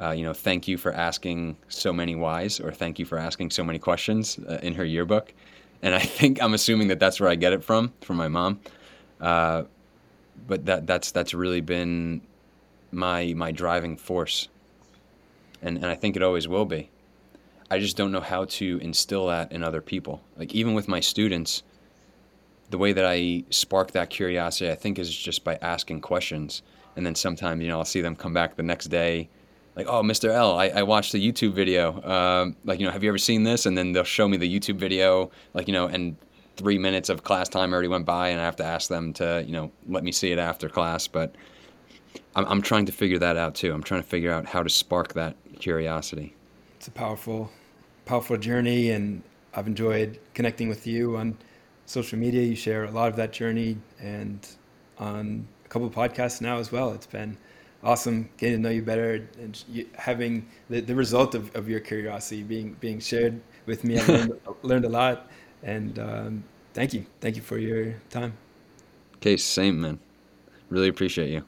uh, 0.00 0.10
you 0.12 0.22
know, 0.22 0.32
thank 0.32 0.66
you 0.66 0.78
for 0.78 0.92
asking 0.92 1.56
so 1.68 1.92
many 1.92 2.14
whys 2.14 2.58
or 2.58 2.72
thank 2.72 2.98
you 2.98 3.04
for 3.04 3.18
asking 3.18 3.50
so 3.50 3.62
many 3.62 3.78
questions 3.78 4.38
uh, 4.48 4.58
in 4.62 4.74
her 4.74 4.84
yearbook. 4.84 5.34
And 5.82 5.94
I 5.94 6.00
think 6.00 6.42
I'm 6.42 6.54
assuming 6.54 6.88
that 6.88 6.98
that's 6.98 7.20
where 7.20 7.28
I 7.28 7.34
get 7.34 7.52
it 7.52 7.62
from, 7.62 7.92
from 8.00 8.16
my 8.16 8.28
mom. 8.28 8.60
Uh, 9.20 9.64
but 10.46 10.64
that 10.66 10.86
that's 10.86 11.10
that's 11.12 11.34
really 11.34 11.60
been 11.60 12.22
my 12.92 13.34
my 13.34 13.52
driving 13.52 13.96
force, 13.96 14.48
and 15.60 15.76
and 15.76 15.86
I 15.86 15.94
think 15.94 16.16
it 16.16 16.22
always 16.22 16.48
will 16.48 16.64
be. 16.64 16.90
I 17.70 17.78
just 17.78 17.96
don't 17.96 18.10
know 18.10 18.20
how 18.20 18.46
to 18.46 18.78
instill 18.82 19.26
that 19.26 19.52
in 19.52 19.62
other 19.62 19.82
people. 19.82 20.22
Like 20.38 20.54
even 20.54 20.72
with 20.72 20.88
my 20.88 21.00
students, 21.00 21.62
the 22.70 22.78
way 22.78 22.92
that 22.94 23.04
I 23.04 23.44
spark 23.50 23.92
that 23.92 24.08
curiosity, 24.10 24.70
I 24.70 24.74
think, 24.74 24.98
is 24.98 25.14
just 25.14 25.44
by 25.44 25.56
asking 25.60 26.00
questions. 26.00 26.62
And 26.96 27.06
then 27.06 27.14
sometimes, 27.14 27.62
you 27.62 27.68
know, 27.68 27.78
I'll 27.78 27.84
see 27.84 28.00
them 28.00 28.16
come 28.16 28.34
back 28.34 28.56
the 28.56 28.64
next 28.64 28.86
day 28.86 29.28
like, 29.76 29.86
oh, 29.86 30.02
Mr. 30.02 30.30
L, 30.30 30.58
I, 30.58 30.68
I 30.68 30.82
watched 30.82 31.12
the 31.12 31.32
YouTube 31.32 31.52
video. 31.52 32.02
Um, 32.02 32.56
like, 32.64 32.80
you 32.80 32.86
know, 32.86 32.92
have 32.92 33.02
you 33.02 33.10
ever 33.10 33.18
seen 33.18 33.44
this? 33.44 33.66
And 33.66 33.78
then 33.78 33.92
they'll 33.92 34.04
show 34.04 34.28
me 34.28 34.36
the 34.36 34.58
YouTube 34.58 34.76
video, 34.76 35.30
like, 35.54 35.68
you 35.68 35.72
know, 35.72 35.86
and 35.86 36.16
three 36.56 36.78
minutes 36.78 37.08
of 37.08 37.22
class 37.24 37.48
time 37.48 37.72
already 37.72 37.88
went 37.88 38.04
by, 38.04 38.28
and 38.28 38.40
I 38.40 38.44
have 38.44 38.56
to 38.56 38.64
ask 38.64 38.88
them 38.88 39.12
to, 39.14 39.42
you 39.46 39.52
know, 39.52 39.70
let 39.88 40.04
me 40.04 40.12
see 40.12 40.32
it 40.32 40.38
after 40.38 40.68
class. 40.68 41.06
But 41.06 41.34
I'm, 42.34 42.44
I'm 42.46 42.62
trying 42.62 42.86
to 42.86 42.92
figure 42.92 43.18
that 43.18 43.36
out 43.36 43.54
too. 43.54 43.72
I'm 43.72 43.82
trying 43.82 44.02
to 44.02 44.08
figure 44.08 44.32
out 44.32 44.44
how 44.44 44.62
to 44.62 44.68
spark 44.68 45.14
that 45.14 45.36
curiosity. 45.58 46.34
It's 46.76 46.88
a 46.88 46.90
powerful, 46.90 47.50
powerful 48.06 48.36
journey, 48.36 48.90
and 48.90 49.22
I've 49.54 49.66
enjoyed 49.66 50.18
connecting 50.34 50.68
with 50.68 50.86
you 50.86 51.16
on 51.16 51.38
social 51.86 52.18
media. 52.18 52.42
You 52.42 52.56
share 52.56 52.84
a 52.84 52.90
lot 52.90 53.08
of 53.08 53.16
that 53.16 53.32
journey, 53.32 53.78
and 54.00 54.46
on 54.98 55.46
a 55.64 55.68
couple 55.68 55.88
of 55.88 55.94
podcasts 55.94 56.40
now 56.40 56.58
as 56.58 56.70
well. 56.70 56.92
It's 56.92 57.06
been 57.06 57.38
awesome 57.82 58.28
getting 58.36 58.56
to 58.56 58.62
know 58.62 58.70
you 58.70 58.82
better 58.82 59.28
and 59.38 59.64
having 59.96 60.46
the, 60.68 60.80
the 60.80 60.94
result 60.94 61.34
of, 61.34 61.54
of 61.56 61.68
your 61.68 61.80
curiosity 61.80 62.42
being 62.42 62.76
being 62.80 63.00
shared 63.00 63.40
with 63.66 63.84
me. 63.84 63.98
I've 63.98 64.08
learned, 64.08 64.40
learned 64.62 64.84
a 64.84 64.88
lot, 64.88 65.30
and 65.62 65.98
um, 65.98 66.44
thank 66.74 66.94
you, 66.94 67.06
thank 67.20 67.36
you 67.36 67.42
for 67.42 67.58
your 67.58 67.94
time. 68.10 68.36
Case, 69.20 69.44
same 69.44 69.80
man. 69.80 69.98
Really 70.68 70.88
appreciate 70.88 71.30
you. 71.30 71.44